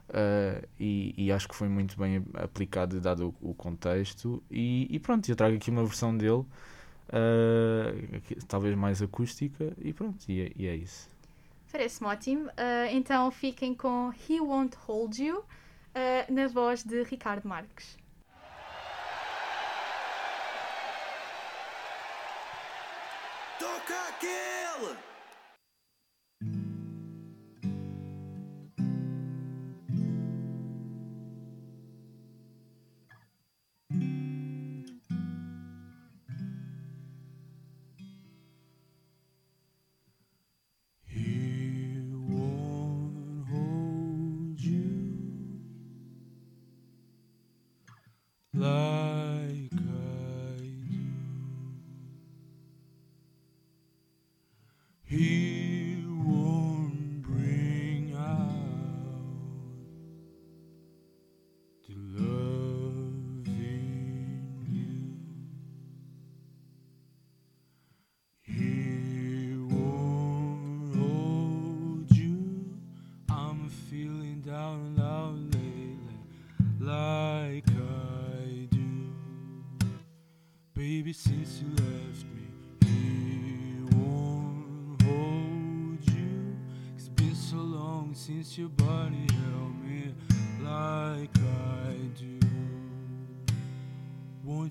eh, 0.09 0.63
e, 0.79 1.13
e 1.17 1.31
acho 1.31 1.47
que 1.47 1.55
foi 1.55 1.69
muito 1.69 1.97
bem 1.97 2.23
aplicado 2.35 2.99
dado 2.99 3.33
o, 3.41 3.51
o 3.51 3.53
contexto 3.53 4.43
e, 4.51 4.87
e 4.89 4.99
pronto, 4.99 5.29
eu 5.29 5.35
trago 5.37 5.55
aqui 5.55 5.71
uma 5.71 5.83
versão 5.85 6.15
dele 6.17 6.43
que- 8.27 8.35
talvez 8.47 8.75
mais 8.75 9.01
acústica 9.01 9.71
e 9.81 9.93
pronto, 9.93 10.17
e 10.27 10.41
é, 10.41 10.51
e 10.55 10.67
é 10.67 10.75
isso. 10.75 11.09
Parece-me 11.71 12.09
ótimo. 12.09 12.49
Ah, 12.57 12.87
então 12.91 13.29
fiquem 13.31 13.73
com 13.73 14.11
He 14.29 14.39
Won't 14.39 14.75
Hold 14.87 15.17
You, 15.19 15.43
ah, 15.95 16.25
na 16.29 16.47
voz 16.47 16.83
de 16.83 17.03
Ricardo 17.03 17.47
Marques. 17.47 17.97
Toca 23.57 24.09
aquele! 24.09 25.14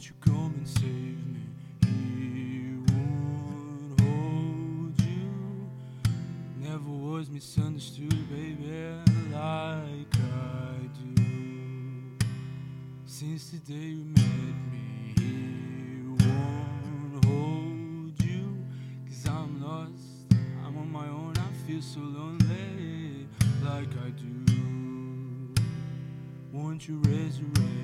Won't 0.04 0.16
you 0.26 0.32
come 0.32 0.54
and 0.58 0.68
save 0.68 1.26
me? 1.32 1.40
He 1.86 2.76
won't 2.92 4.00
hold 4.02 5.00
you. 5.00 5.70
Never 6.60 6.90
was 6.90 7.30
misunderstood, 7.30 8.28
baby, 8.28 9.00
like 9.32 10.14
I 10.14 10.76
do. 11.00 11.14
Since 13.06 13.52
the 13.52 13.58
day 13.60 13.94
you 13.96 14.04
met 14.04 14.54
me, 14.70 15.14
he 15.16 16.26
won't 16.26 17.24
hold 17.24 18.22
you. 18.22 18.62
Cause 19.06 19.26
I'm 19.26 19.62
lost, 19.62 20.34
I'm 20.66 20.76
on 20.76 20.92
my 20.92 21.08
own, 21.08 21.32
I 21.38 21.66
feel 21.66 21.80
so 21.80 22.00
lonely, 22.00 23.26
like 23.62 23.88
I 24.04 24.10
do. 24.10 25.54
Won't 26.52 26.86
you 26.88 26.98
resurrect 26.98 27.83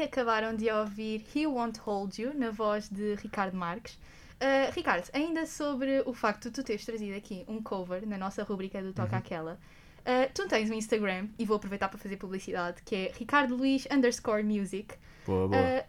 E 0.00 0.04
acabaram 0.04 0.56
de 0.56 0.70
ouvir 0.70 1.22
He 1.36 1.46
Won't 1.46 1.78
Hold 1.80 2.18
You, 2.18 2.32
na 2.34 2.50
voz 2.50 2.88
de 2.88 3.16
Ricardo 3.16 3.54
Marques. 3.54 3.98
Uh, 4.40 4.72
Ricardo, 4.74 5.06
ainda 5.12 5.44
sobre 5.44 6.02
o 6.06 6.14
facto 6.14 6.44
de 6.44 6.52
tu 6.52 6.62
teres 6.64 6.86
trazido 6.86 7.14
aqui 7.14 7.44
um 7.46 7.62
cover 7.62 8.08
na 8.08 8.16
nossa 8.16 8.42
rubrica 8.42 8.82
do 8.82 8.94
Toca 8.94 9.18
Aquela, 9.18 9.58
uh, 9.98 10.30
tu 10.32 10.48
tens 10.48 10.70
um 10.70 10.72
Instagram, 10.72 11.28
e 11.38 11.44
vou 11.44 11.58
aproveitar 11.58 11.90
para 11.90 11.98
fazer 11.98 12.16
publicidade, 12.16 12.80
que 12.82 12.96
é 12.96 13.12
Ricardo 13.14 13.54
Luís 13.54 13.86
underscore 13.92 14.42
music. 14.42 14.94
Boa, 15.26 15.48
boa. 15.48 15.60
Uh, 15.60 15.84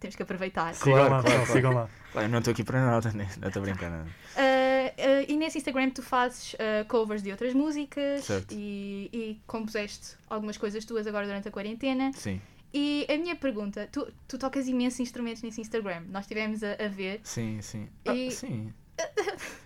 temos 0.00 0.16
que 0.16 0.22
aproveitar. 0.24 0.74
Sigam 0.74 0.94
Claro, 0.94 1.10
lá, 1.14 1.22
claro, 1.22 1.36
claro. 1.36 1.52
sigam 1.52 1.72
lá. 1.72 1.88
Claro, 2.10 2.26
eu 2.26 2.32
não 2.32 2.38
estou 2.40 2.50
aqui 2.50 2.64
para 2.64 2.84
nada, 2.84 3.12
né? 3.12 3.28
não 3.40 3.46
estou 3.46 3.62
brincando. 3.62 4.08
Uh, 4.08 4.08
uh, 4.08 5.24
e 5.28 5.36
nesse 5.36 5.58
Instagram 5.58 5.90
tu 5.90 6.02
fazes 6.02 6.54
uh, 6.54 6.84
covers 6.88 7.22
de 7.22 7.30
outras 7.30 7.54
músicas 7.54 8.24
Certo. 8.24 8.52
e, 8.52 9.08
e 9.12 9.40
compuseste 9.46 10.16
algumas 10.28 10.56
coisas 10.56 10.84
tuas 10.84 11.06
agora 11.06 11.26
durante 11.26 11.46
a 11.46 11.52
quarentena. 11.52 12.10
Sim, 12.12 12.40
E 12.78 13.06
a 13.08 13.16
minha 13.16 13.34
pergunta, 13.34 13.88
tu, 13.90 14.06
tu 14.28 14.36
tocas 14.38 14.68
imensos 14.68 15.00
instrumentos 15.00 15.42
nesse 15.42 15.60
Instagram, 15.62 16.02
nós 16.10 16.24
estivemos 16.24 16.62
a, 16.62 16.72
a 16.74 16.88
ver. 16.88 17.20
sim, 17.24 17.62
sim. 17.62 17.88
Ah, 18.04 18.12
E- 18.12 18.30
sim. 18.30 18.72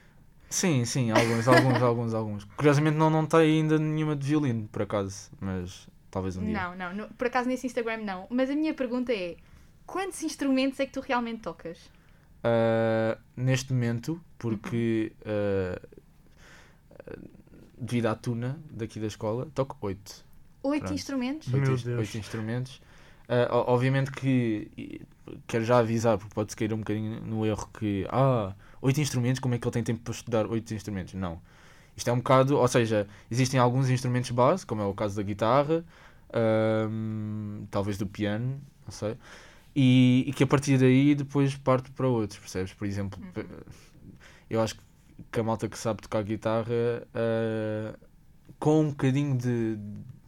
Sim, 0.49 0.85
sim, 0.85 1.11
alguns, 1.13 1.47
alguns, 1.47 1.81
alguns, 1.81 2.13
alguns. 2.15 2.45
Curiosamente 2.57 2.97
não, 2.97 3.09
não 3.09 3.25
tem 3.25 3.41
ainda 3.61 3.79
nenhuma 3.79 4.17
de 4.17 4.27
violino, 4.27 4.67
por 4.69 4.83
acaso, 4.83 5.31
mas 5.41 5.89
talvez 6.11 6.37
um 6.37 6.45
dia. 6.45 6.53
Não, 6.55 6.75
não, 6.77 6.93
no- 6.93 7.09
por 7.15 7.29
acaso 7.29 7.49
nesse 7.49 7.67
Instagram 7.69 7.99
não. 7.99 8.27
Mas 8.29 8.51
a 8.51 8.55
minha 8.57 8.75
pergunta 8.75 9.13
é: 9.13 9.37
quantos 9.87 10.21
instrumentos 10.25 10.81
é 10.81 10.87
que 10.87 10.93
tu 10.93 11.01
realmente 11.01 11.43
tocas? 11.43 11.79
Ah, 12.43 13.17
neste 13.37 13.73
momento, 13.73 14.21
porque 14.39 15.13
ah, 15.25 15.81
ah, 16.99 17.17
devido 17.79 18.07
à 18.07 18.15
tuna 18.17 18.59
daqui 18.71 18.99
da 18.99 19.07
escola, 19.07 19.47
toco 19.55 19.77
8. 19.81 20.25
Oito 20.65 20.81
Pronto. 20.81 20.95
instrumentos? 20.95 21.47
Meu 21.49 21.61
Oito, 21.71 21.85
Deus. 21.85 21.99
oito 22.01 22.19
instrumentos. 22.19 22.83
O- 23.51 23.73
obviamente 23.73 24.11
que 24.11 25.01
quero 25.47 25.65
já 25.65 25.79
avisar, 25.79 26.19
porque 26.19 26.35
pode-se 26.35 26.57
cair 26.57 26.73
um 26.75 26.79
bocadinho 26.79 27.21
no 27.23 27.47
erro 27.47 27.69
que 27.79 28.07
ah, 28.11 28.55
oito 28.83 29.01
instrumentos, 29.01 29.41
como 29.41 29.55
é 29.55 29.59
que 29.59 29.67
ele 29.67 29.73
tem 29.73 29.83
tempo 29.85 30.01
para 30.03 30.13
estudar 30.13 30.47
oito 30.47 30.75
instrumentos? 30.75 31.15
Não. 31.15 31.41
Isto 31.97 32.11
é 32.11 32.13
um 32.13 32.19
bocado, 32.19 32.59
ou 32.59 32.69
seja, 32.69 33.07
existem 33.31 33.61
alguns 33.61 33.91
instrumentos 33.91 34.31
base, 34.31 34.67
como 34.67 34.83
é 34.83 34.85
o 34.87 34.95
caso 34.95 35.17
da 35.17 35.23
guitarra, 35.23 35.85
ahm, 36.33 37.67
talvez 37.71 37.99
do 37.99 38.07
piano, 38.07 38.61
não 38.87 38.93
sei, 38.93 39.17
e, 39.77 40.25
e 40.29 40.33
que 40.33 40.45
a 40.45 40.47
partir 40.47 40.79
daí 40.79 41.15
depois 41.15 41.57
parte 41.57 41.91
para 41.93 42.09
outros, 42.09 42.39
percebes? 42.41 42.73
Por 42.75 42.87
exemplo, 42.87 43.21
pe- 43.35 43.47
eu 44.49 44.61
acho 44.61 44.77
que 45.31 45.41
a 45.41 45.43
malta 45.43 45.69
que 45.69 45.79
sabe 45.79 46.03
tocar 46.03 46.23
guitarra, 46.23 46.73
ah, 47.15 47.95
com 48.59 48.83
um 48.83 48.91
bocadinho 48.91 49.37
de, 49.37 49.79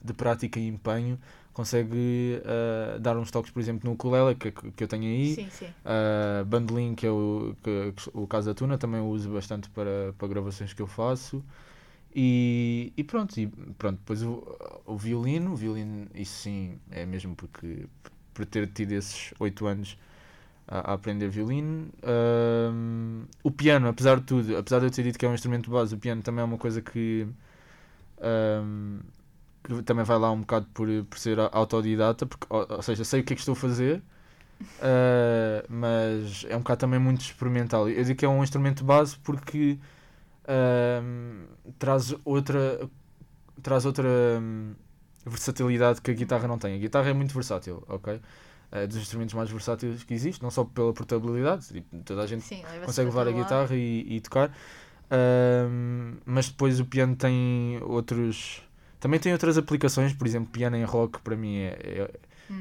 de 0.02 0.12
prática 0.14 0.58
e 0.60 0.68
empenho, 0.68 1.18
consegue 1.52 2.40
ah, 2.44 2.98
dar 2.98 3.16
uns 3.16 3.30
toques, 3.30 3.50
por 3.50 3.60
exemplo, 3.60 3.88
no 3.88 3.94
ukulele 3.94 4.34
que, 4.34 4.50
que 4.52 4.84
eu 4.84 4.88
tenho 4.88 5.04
aí. 5.04 5.34
Sim, 5.34 5.50
sim. 5.50 5.74
Uh, 5.84 6.44
bandolim, 6.44 6.94
que 6.94 7.04
é 7.06 7.10
o, 7.10 7.56
que, 7.62 7.92
que- 7.92 8.10
o 8.14 8.24
caso 8.26 8.48
da 8.48 8.54
Tuna, 8.54 8.78
também 8.78 9.00
uso 9.00 9.30
bastante 9.30 9.68
para, 9.70 10.14
para 10.16 10.28
gravações 10.28 10.72
que 10.72 10.80
eu 10.80 10.86
faço. 10.86 11.42
E, 12.14 12.92
e 12.96 13.02
pronto, 13.04 13.38
e 13.40 13.46
pronto, 13.78 13.98
depois 13.98 14.22
o, 14.22 14.44
o 14.86 14.96
violino, 14.96 15.52
o 15.52 15.56
violino, 15.56 16.08
isso 16.14 16.42
sim, 16.42 16.78
é 16.90 17.06
mesmo 17.06 17.34
porque 17.34 17.86
por 18.34 18.44
ter 18.46 18.66
tido 18.68 18.92
esses 18.92 19.32
8 19.40 19.66
anos 19.66 19.96
a, 20.68 20.92
a 20.92 20.94
aprender 20.94 21.28
violino. 21.28 21.88
Um, 22.72 23.24
o 23.42 23.50
piano, 23.50 23.88
apesar 23.88 24.20
de 24.20 24.24
tudo, 24.26 24.56
apesar 24.56 24.80
de 24.80 24.86
eu 24.86 24.90
ter 24.90 25.02
dito 25.04 25.18
que 25.18 25.26
é 25.26 25.28
um 25.28 25.34
instrumento 25.34 25.64
de 25.64 25.70
base, 25.70 25.94
o 25.94 25.98
piano 25.98 26.22
também 26.22 26.42
é 26.42 26.44
uma 26.44 26.58
coisa 26.58 26.82
que, 26.82 27.26
um, 28.20 29.00
que 29.00 29.21
também 29.84 30.04
vai 30.04 30.18
lá 30.18 30.30
um 30.30 30.40
bocado 30.40 30.66
por, 30.74 30.88
por 31.04 31.18
ser 31.18 31.38
autodidata, 31.52 32.26
porque, 32.26 32.46
ou, 32.50 32.66
ou 32.70 32.82
seja, 32.82 33.04
sei 33.04 33.20
o 33.20 33.24
que 33.24 33.32
é 33.32 33.36
que 33.36 33.42
estou 33.42 33.52
a 33.54 33.56
fazer, 33.56 34.02
Uh, 34.78 35.66
mas 35.68 36.44
é 36.48 36.56
um 36.56 36.60
bocado 36.60 36.80
também 36.80 36.98
muito 37.00 37.22
experimental. 37.22 37.88
Eu 37.88 38.04
digo 38.04 38.18
que 38.18 38.24
é 38.24 38.28
um 38.28 38.44
instrumento 38.44 38.84
base 38.84 39.16
porque 39.18 39.78
um, 40.48 41.44
traz 41.78 42.14
outra 42.24 42.80
traz 43.62 43.84
outra 43.84 44.08
um, 44.40 44.74
versatilidade 45.26 46.00
que 46.00 46.10
a 46.10 46.14
guitarra 46.14 46.48
não 46.48 46.58
tem. 46.58 46.74
A 46.76 46.78
guitarra 46.78 47.10
é 47.10 47.12
muito 47.12 47.34
versátil, 47.34 47.82
ok? 47.88 48.20
É 48.70 48.86
dos 48.86 48.96
instrumentos 48.96 49.34
mais 49.34 49.50
versáteis 49.50 50.02
que 50.04 50.14
existe, 50.14 50.42
não 50.42 50.50
só 50.50 50.64
pela 50.64 50.92
portabilidade, 50.92 51.66
tipo, 51.68 51.98
toda 52.04 52.22
a 52.22 52.26
gente 52.26 52.42
Sim, 52.42 52.62
consegue 52.84 53.10
levar 53.10 53.28
a 53.28 53.32
guitarra 53.32 53.74
e, 53.76 54.16
e 54.16 54.20
tocar, 54.20 54.50
Ahm, 55.12 56.16
mas 56.24 56.48
depois 56.48 56.80
o 56.80 56.86
piano 56.86 57.14
tem 57.14 57.78
outros. 57.82 58.62
Também 59.02 59.18
tem 59.18 59.32
outras 59.32 59.58
aplicações, 59.58 60.12
por 60.14 60.26
exemplo, 60.26 60.48
piano 60.52 60.76
em 60.76 60.84
rock 60.84 61.20
para 61.22 61.34
mim 61.36 61.56
é, 61.58 61.76
é- 61.82 62.10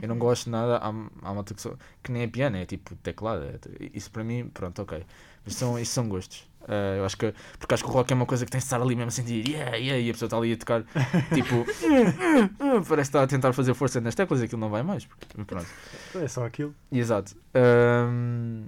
eu 0.02 0.08
não 0.08 0.16
Uhum. 0.16 0.20
gosto 0.20 0.46
de 0.46 0.50
nada, 0.50 0.78
há, 0.78 0.88
há 0.88 1.32
uma 1.32 1.44
que, 1.44 1.62
só- 1.62 1.76
que 2.02 2.12
nem 2.12 2.24
é 2.24 2.28
piano, 2.28 2.58
é 2.58 2.66
tipo 2.66 2.96
teclado. 2.96 3.44
é- 3.44 3.60
isso 3.94 4.10
para 4.10 4.24
mim, 4.24 4.50
pronto, 4.54 4.82
ok. 4.82 5.06
Mas 5.46 5.54
são, 5.56 5.78
isso 5.78 5.94
são 5.94 6.10
gostos. 6.10 6.50
Ah, 6.68 6.96
eu 6.98 7.06
acho 7.06 7.16
que, 7.18 7.34
porque 7.60 7.74
acho 7.76 7.84
que 7.84 7.90
o 7.90 7.94
rock 7.94 8.12
é 8.12 8.16
uma 8.16 8.26
coisa 8.26 8.44
que 8.46 8.52
tem 8.52 8.60
de 8.60 8.64
estar 8.66 8.82
ali 8.82 8.96
mesmo 8.96 9.10
a 9.10 9.12
sentir, 9.12 9.48
yeah, 9.48 9.76
yeah, 9.78 10.00
e 10.02 10.10
a 10.10 10.14
pessoa 10.14 10.28
está 10.28 10.38
ali 10.38 10.54
a 10.54 10.58
tocar, 10.58 10.84
tipo, 11.34 11.66
parece 12.88 12.88
que 12.88 13.02
está 13.02 13.24
a 13.24 13.28
tentar 13.28 13.54
fazer 13.54 13.74
força 13.74 14.00
nas 14.02 14.16
teclas 14.16 14.42
e 14.42 14.46
aquilo 14.46 14.62
não 14.62 14.70
vai 14.70 14.82
mais. 14.84 15.06
porque- 15.06 15.44
pronto. 15.46 15.68
É 16.16 16.28
só 16.28 16.46
aquilo. 16.46 16.74
Exato. 16.92 17.36
Ahm, 17.54 18.66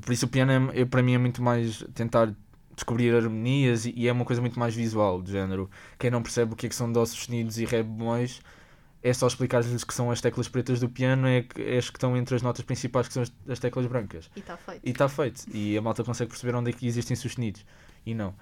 por 0.00 0.12
isso 0.12 0.26
o 0.26 0.28
piano 0.28 0.70
é, 0.72 0.80
é- 0.80 0.84
para 0.84 1.02
mim 1.02 1.14
é 1.14 1.18
muito 1.18 1.42
mais 1.42 1.84
tentar 1.94 2.32
descobrir 2.76 3.14
harmonias 3.14 3.86
e, 3.86 4.06
é 4.06 4.12
uma 4.12 4.24
coisa 4.24 4.40
muito 4.40 4.58
mais 4.60 4.74
visual, 4.74 5.20
do 5.20 5.30
género. 5.30 5.68
Quem 5.98 6.10
não 6.10 6.22
percebe 6.22 6.52
o 6.52 6.56
que 6.56 6.66
é 6.66 6.68
que 6.68 6.74
são 6.74 6.92
dó 6.92 7.04
sustenidos 7.04 7.58
e 7.58 7.64
ré 7.64 7.82
bemóis, 7.82 8.40
é 9.02 9.12
só 9.12 9.26
explicar-lhes 9.26 9.82
que 9.82 9.94
são 9.94 10.10
as 10.10 10.20
teclas 10.20 10.46
pretas 10.48 10.78
do 10.78 10.88
piano, 10.88 11.26
é, 11.26 11.44
é 11.56 11.78
as 11.78 11.90
que 11.90 11.96
estão 11.96 12.16
entre 12.16 12.36
as 12.36 12.42
notas 12.42 12.64
principais, 12.64 13.08
que 13.08 13.14
são 13.14 13.22
as, 13.22 13.32
as 13.48 13.58
teclas 13.58 13.86
brancas. 13.86 14.30
E 14.36 14.40
está 14.40 14.56
feito. 14.56 14.80
E 14.84 14.90
está 14.90 15.08
feito. 15.08 15.44
E 15.52 15.76
a 15.76 15.82
malta 15.82 16.04
consegue 16.04 16.30
perceber 16.30 16.54
onde 16.54 16.70
é 16.70 16.72
que 16.72 16.86
existem 16.86 17.16
sustenidos. 17.16 17.64
E 18.04 18.14
não. 18.14 18.34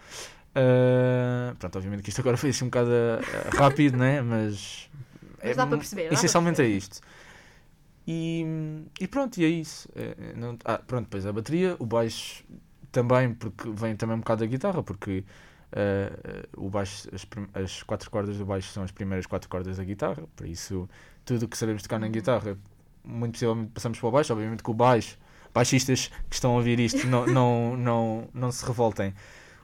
Ah, 0.54 1.54
pronto, 1.58 1.76
obviamente 1.76 2.02
que 2.02 2.10
isto 2.10 2.20
agora 2.20 2.36
foi 2.36 2.50
assim 2.50 2.64
um 2.64 2.68
bocado 2.68 2.90
ah, 2.90 3.50
rápido, 3.56 3.96
né? 3.96 4.20
Mas. 4.22 4.88
Mas 5.42 5.56
dá 5.56 5.66
para 5.66 5.76
perceber, 5.76 6.04
dá 6.04 6.08
para 6.08 6.18
Essencialmente 6.18 6.60
é 6.62 6.64
perceber. 6.64 6.78
isto. 6.78 7.00
E, 8.06 8.44
e 9.00 9.08
pronto, 9.08 9.38
e 9.38 9.44
é 9.44 9.48
isso. 9.48 9.88
É, 9.94 10.14
é, 10.18 10.32
não- 10.34 10.58
ah, 10.64 10.78
pronto, 10.78 11.04
depois 11.04 11.26
a 11.26 11.32
bateria, 11.32 11.76
o 11.78 11.86
baixo 11.86 12.44
também, 12.94 13.35
porque 13.35 13.68
vem 13.70 13.96
também 13.96 14.16
um 14.16 14.20
bocado 14.20 14.40
da 14.40 14.46
guitarra, 14.46 14.83
porque 14.83 15.24
ah, 15.72 16.46
o 16.57 16.70
baixo, 16.70 17.09
as, 17.12 17.26
as 17.52 17.83
quatro 17.83 18.09
cordas 18.11 18.38
do 18.38 18.46
baixo 18.46 18.70
são 18.72 18.85
as 18.85 18.92
primeiras 18.92 19.26
quatro 19.26 19.48
cordas 19.48 19.76
da 19.76 19.85
guitarra, 19.85 20.22
por 20.37 20.46
isso 20.46 20.88
tudo 21.24 21.44
o 21.44 21.48
que 21.48 21.59
sabemos 21.59 21.83
tocar 21.83 21.98
na 21.98 22.07
guitarra, 22.09 22.57
muito 23.04 23.33
possivelmente 23.33 23.72
passamos 23.72 23.98
para 23.98 24.09
o 24.09 24.12
baixo, 24.12 24.33
obviamente 24.33 24.62
que 24.62 24.70
o 24.70 24.74
baixo, 24.74 25.18
baixistas 25.52 26.12
que 26.28 26.35
estão 26.35 26.52
a 26.52 26.54
ouvir 26.54 26.78
isto 26.78 27.07
não, 27.09 27.26
não, 27.28 27.76
não, 27.76 28.28
não 28.33 28.52
se 28.52 28.64
revoltem. 28.64 29.12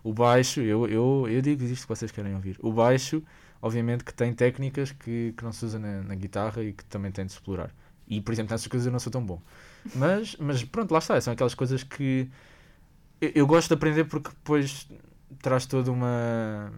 O 0.02 0.12
baixo, 0.12 0.60
eu, 0.60 0.88
eu, 0.88 1.26
eu 1.28 1.42
digo 1.42 1.62
isto 1.64 1.82
que 1.82 1.88
vocês 1.88 2.10
querem 2.10 2.34
ouvir. 2.34 2.56
O 2.60 2.72
baixo, 2.72 3.22
obviamente 3.60 4.02
que 4.02 4.14
tem 4.14 4.32
técnicas 4.32 4.92
que, 4.92 5.34
que 5.36 5.44
não 5.44 5.52
se 5.52 5.64
usa 5.64 5.78
na, 5.78 6.02
na 6.02 6.14
guitarra 6.14 6.62
e 6.62 6.72
que 6.72 6.84
também 6.86 7.12
tem 7.12 7.26
de 7.26 7.32
explorar. 7.32 7.70
E, 8.08 8.20
por 8.20 8.32
exemplo, 8.32 8.52
nessas 8.52 8.66
coisas 8.66 8.86
eu 8.86 8.92
não 8.92 8.98
sou 8.98 9.12
tão 9.12 9.24
bom. 9.24 9.40
Mas, 9.94 10.36
mas 10.40 10.64
pronto, 10.64 10.90
lá 10.90 10.98
está. 10.98 11.20
São 11.20 11.32
aquelas 11.32 11.54
coisas 11.54 11.84
que 11.84 12.28
eu, 13.20 13.32
eu 13.34 13.46
gosto 13.46 13.68
de 13.68 13.74
aprender 13.74 14.04
porque 14.04 14.30
depois 14.30 14.88
traz 15.42 15.66
toda 15.66 15.90
uma, 15.92 16.72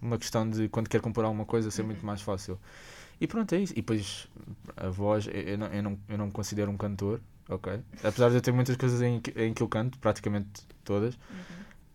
uma 0.00 0.18
questão 0.18 0.48
de 0.48 0.68
quando 0.68 0.88
quer 0.88 1.00
compor 1.00 1.24
alguma 1.24 1.44
coisa 1.44 1.70
ser 1.70 1.82
muito 1.82 2.04
mais 2.04 2.22
fácil. 2.22 2.58
E 3.20 3.26
pronto, 3.26 3.54
é 3.54 3.60
isso. 3.60 3.72
E 3.74 3.76
depois 3.76 4.28
a 4.76 4.88
voz, 4.90 5.26
eu, 5.28 5.32
eu 5.34 5.58
não, 5.58 5.66
eu, 5.68 5.82
não, 5.82 5.98
eu 6.08 6.18
não 6.18 6.26
me 6.26 6.32
considero 6.32 6.70
um 6.70 6.76
cantor, 6.76 7.20
ok? 7.48 7.80
Apesar 8.02 8.30
de 8.30 8.36
eu 8.36 8.40
ter 8.42 8.52
muitas 8.52 8.76
coisas 8.76 9.02
em, 9.02 9.20
que- 9.20 9.32
em 9.42 9.54
que 9.54 9.62
eu 9.62 9.68
canto, 9.68 9.98
praticamente 9.98 10.62
todas, 10.84 11.18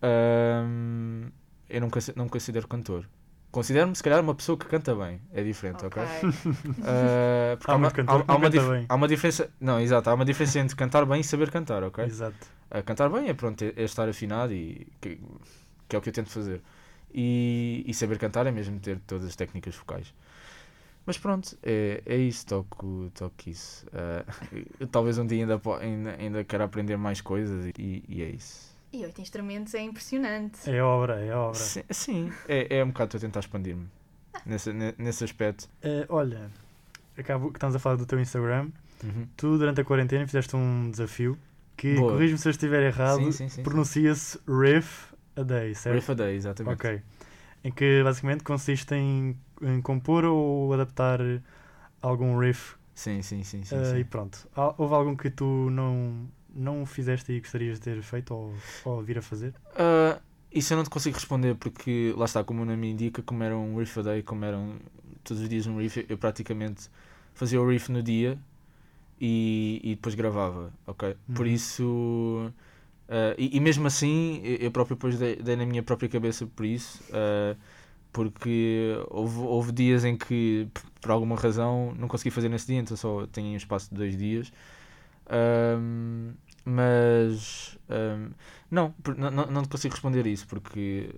ahm, 0.02 1.28
eu 1.68 1.80
não, 1.80 1.88
não 2.16 2.24
me 2.24 2.30
considero 2.30 2.68
cantor. 2.68 3.04
Considero-me, 3.50 3.96
se 3.96 4.02
calhar, 4.02 4.20
uma 4.20 4.34
pessoa 4.34 4.58
que 4.58 4.66
canta 4.66 4.94
bem. 4.94 5.20
É 5.32 5.42
diferente, 5.42 5.84
ok? 5.84 6.02
Ah, 6.82 7.56
porque 7.58 7.70
Há 7.70 7.74
há, 7.74 7.76
uma, 7.76 7.88
muito 7.88 7.94
cantor 7.94 8.20
há- 8.28 8.32
há 8.32 8.36
uma 8.36 8.50
há 8.88 8.94
uma 8.94 9.08
diferença. 9.08 9.50
Não, 9.60 9.80
exato, 9.80 10.10
há 10.10 10.14
uma 10.14 10.24
diferença 10.24 10.58
entre 10.58 10.76
cantar 10.76 11.06
bem 11.06 11.20
e 11.20 11.24
saber 11.24 11.50
cantar, 11.50 11.82
ok? 11.82 12.04
Exato. 12.04 12.46
A 12.70 12.82
cantar 12.82 13.08
bem 13.08 13.28
é 13.28 13.34
pronto, 13.34 13.62
é, 13.62 13.72
é 13.76 13.82
estar 13.84 14.08
afinado 14.08 14.52
e 14.52 14.86
que, 15.00 15.18
que 15.88 15.96
é 15.96 15.98
o 15.98 16.02
que 16.02 16.08
eu 16.08 16.12
tento 16.12 16.30
fazer. 16.30 16.60
E, 17.14 17.84
e 17.86 17.94
saber 17.94 18.18
cantar 18.18 18.46
é 18.46 18.50
mesmo 18.50 18.78
ter 18.80 18.98
todas 19.06 19.26
as 19.26 19.36
técnicas 19.36 19.74
vocais. 19.74 20.12
Mas 21.06 21.16
pronto, 21.16 21.56
é, 21.62 22.02
é 22.04 22.16
isso, 22.16 22.44
toco, 22.46 23.10
toco 23.14 23.34
isso. 23.48 23.86
Eu 24.80 24.88
talvez 24.88 25.16
um 25.18 25.26
dia 25.26 25.40
ainda, 25.44 25.60
ainda, 25.80 26.16
ainda 26.18 26.44
quero 26.44 26.64
aprender 26.64 26.96
mais 26.96 27.20
coisas 27.20 27.66
e, 27.78 28.02
e 28.08 28.22
é 28.22 28.28
isso. 28.28 28.74
E 28.92 29.04
oito 29.04 29.20
instrumentos 29.20 29.72
é 29.74 29.82
impressionante. 29.82 30.68
É 30.68 30.82
obra, 30.82 31.24
é 31.24 31.32
obra. 31.34 31.58
Sim, 31.58 31.82
sim, 31.90 32.32
é, 32.48 32.78
é 32.78 32.84
um 32.84 32.88
bocado 32.88 33.16
estou 33.16 33.18
a 33.18 33.20
tentar 33.30 33.40
expandir-me 33.40 33.86
nesse, 34.44 34.72
ne- 34.72 34.94
nesse 34.98 35.22
aspecto. 35.22 35.68
Eh, 35.82 36.06
olha, 36.08 36.50
acabo 37.16 37.50
que 37.50 37.56
estamos 37.56 37.76
a 37.76 37.78
falar 37.78 37.96
do 37.96 38.06
teu 38.06 38.18
Instagram. 38.20 38.70
Uhum. 39.04 39.26
Tu, 39.36 39.58
durante 39.58 39.80
a 39.80 39.84
quarentena, 39.84 40.26
fizeste 40.26 40.56
um 40.56 40.90
desafio 40.90 41.38
que, 41.76 41.96
corrijo-me 41.96 42.38
se 42.38 42.48
eu 42.48 42.50
estiver 42.50 42.82
errado, 42.82 43.30
pronuncia-se 43.62 44.38
riff 44.48 45.14
a 45.36 45.42
day, 45.42 45.74
certo? 45.74 45.94
Riff 45.94 46.10
a 46.10 46.14
Day, 46.14 46.36
exatamente. 46.36 46.74
Ok. 46.74 47.02
Em 47.62 47.70
que 47.72 48.02
basicamente 48.02 48.42
consiste 48.42 48.94
em, 48.94 49.36
em 49.60 49.80
compor 49.82 50.24
ou 50.24 50.72
adaptar 50.72 51.20
algum 52.00 52.38
riff 52.38 52.76
Sim, 52.94 53.20
sim, 53.20 53.42
sim. 53.42 53.62
sim, 53.62 53.76
eh, 53.76 53.84
sim. 53.84 53.98
e 53.98 54.04
pronto. 54.04 54.48
Houve 54.78 54.94
algum 54.94 55.14
que 55.14 55.28
tu 55.28 55.68
não, 55.70 56.26
não 56.54 56.86
fizeste 56.86 57.32
e 57.32 57.40
gostarias 57.40 57.78
de 57.78 57.84
ter 57.84 58.02
feito 58.02 58.34
ou, 58.34 58.54
ou 58.84 59.02
vir 59.02 59.18
a 59.18 59.22
fazer? 59.22 59.52
Ah, 59.76 60.18
isso 60.50 60.72
eu 60.72 60.78
não 60.78 60.84
te 60.84 60.90
consigo 60.90 61.14
responder 61.14 61.54
porque 61.56 62.14
lá 62.16 62.24
está, 62.24 62.42
como 62.42 62.62
o 62.62 62.64
nome 62.64 62.90
indica, 62.90 63.22
como 63.22 63.42
era 63.42 63.56
um 63.56 63.76
riff 63.76 63.98
a 64.00 64.02
day, 64.02 64.22
como 64.22 64.44
eram 64.44 64.76
todos 65.22 65.42
os 65.42 65.48
dias 65.48 65.66
um 65.66 65.76
riff, 65.76 66.06
eu 66.08 66.16
praticamente 66.16 66.88
fazia 67.34 67.60
o 67.60 67.68
riff 67.68 67.92
no 67.92 68.02
dia 68.02 68.38
e, 69.20 69.80
e 69.84 69.94
depois 69.96 70.14
gravava, 70.14 70.72
ok? 70.86 71.16
Por 71.34 71.46
Uhum. 71.46 71.52
isso, 71.54 72.52
ah, 73.08 73.34
e, 73.38 73.56
e 73.56 73.60
mesmo 73.60 73.86
assim, 73.86 74.40
eu 74.44 74.70
próprio 74.70 74.96
depois 74.96 75.18
dei, 75.18 75.36
dei 75.36 75.56
na 75.56 75.66
minha 75.66 75.82
própria 75.82 76.08
cabeça 76.08 76.46
por 76.46 76.66
isso, 76.66 77.04
ah, 77.12 77.56
porque 78.12 78.94
houve, 79.10 79.38
houve 79.40 79.72
dias 79.72 80.04
em 80.04 80.16
que, 80.16 80.68
por 81.00 81.10
alguma 81.12 81.36
razão, 81.36 81.94
não 81.98 82.08
consegui 82.08 82.30
fazer 82.30 82.48
nesse 82.48 82.66
dia, 82.68 82.78
então 82.80 82.96
só 82.96 83.26
tenho 83.28 83.48
um 83.54 83.56
espaço 83.56 83.90
de 83.90 83.96
dois 83.96 84.16
dias. 84.16 84.52
Mas 86.64 87.78
não, 88.70 88.92
por- 88.92 89.16
não, 89.16 89.30
não 89.30 89.64
consigo 89.64 89.94
responder 89.94 90.26
isso 90.26 90.46
porque 90.46 91.14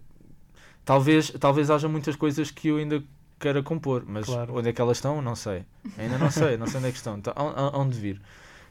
talvez, 0.84 1.30
talvez 1.40 1.70
haja 1.70 1.88
muitas 1.88 2.16
coisas 2.16 2.50
que 2.50 2.68
eu 2.68 2.78
ainda 2.78 3.02
queira 3.38 3.62
compor, 3.62 4.04
mas 4.06 4.26
Claro. 4.26 4.56
onde 4.56 4.68
é 4.68 4.72
que 4.72 4.80
elas 4.80 4.96
estão, 4.98 5.20
não 5.22 5.34
sei. 5.36 5.64
Ainda 5.96 6.18
não 6.18 6.30
sei, 6.30 6.56
não 6.56 6.66
sei 6.66 6.78
onde 6.78 6.88
é 6.88 6.90
que 6.90 6.96
estão, 6.98 7.20
tá, 7.20 7.32
aonde 7.36 7.98
vir. 7.98 8.20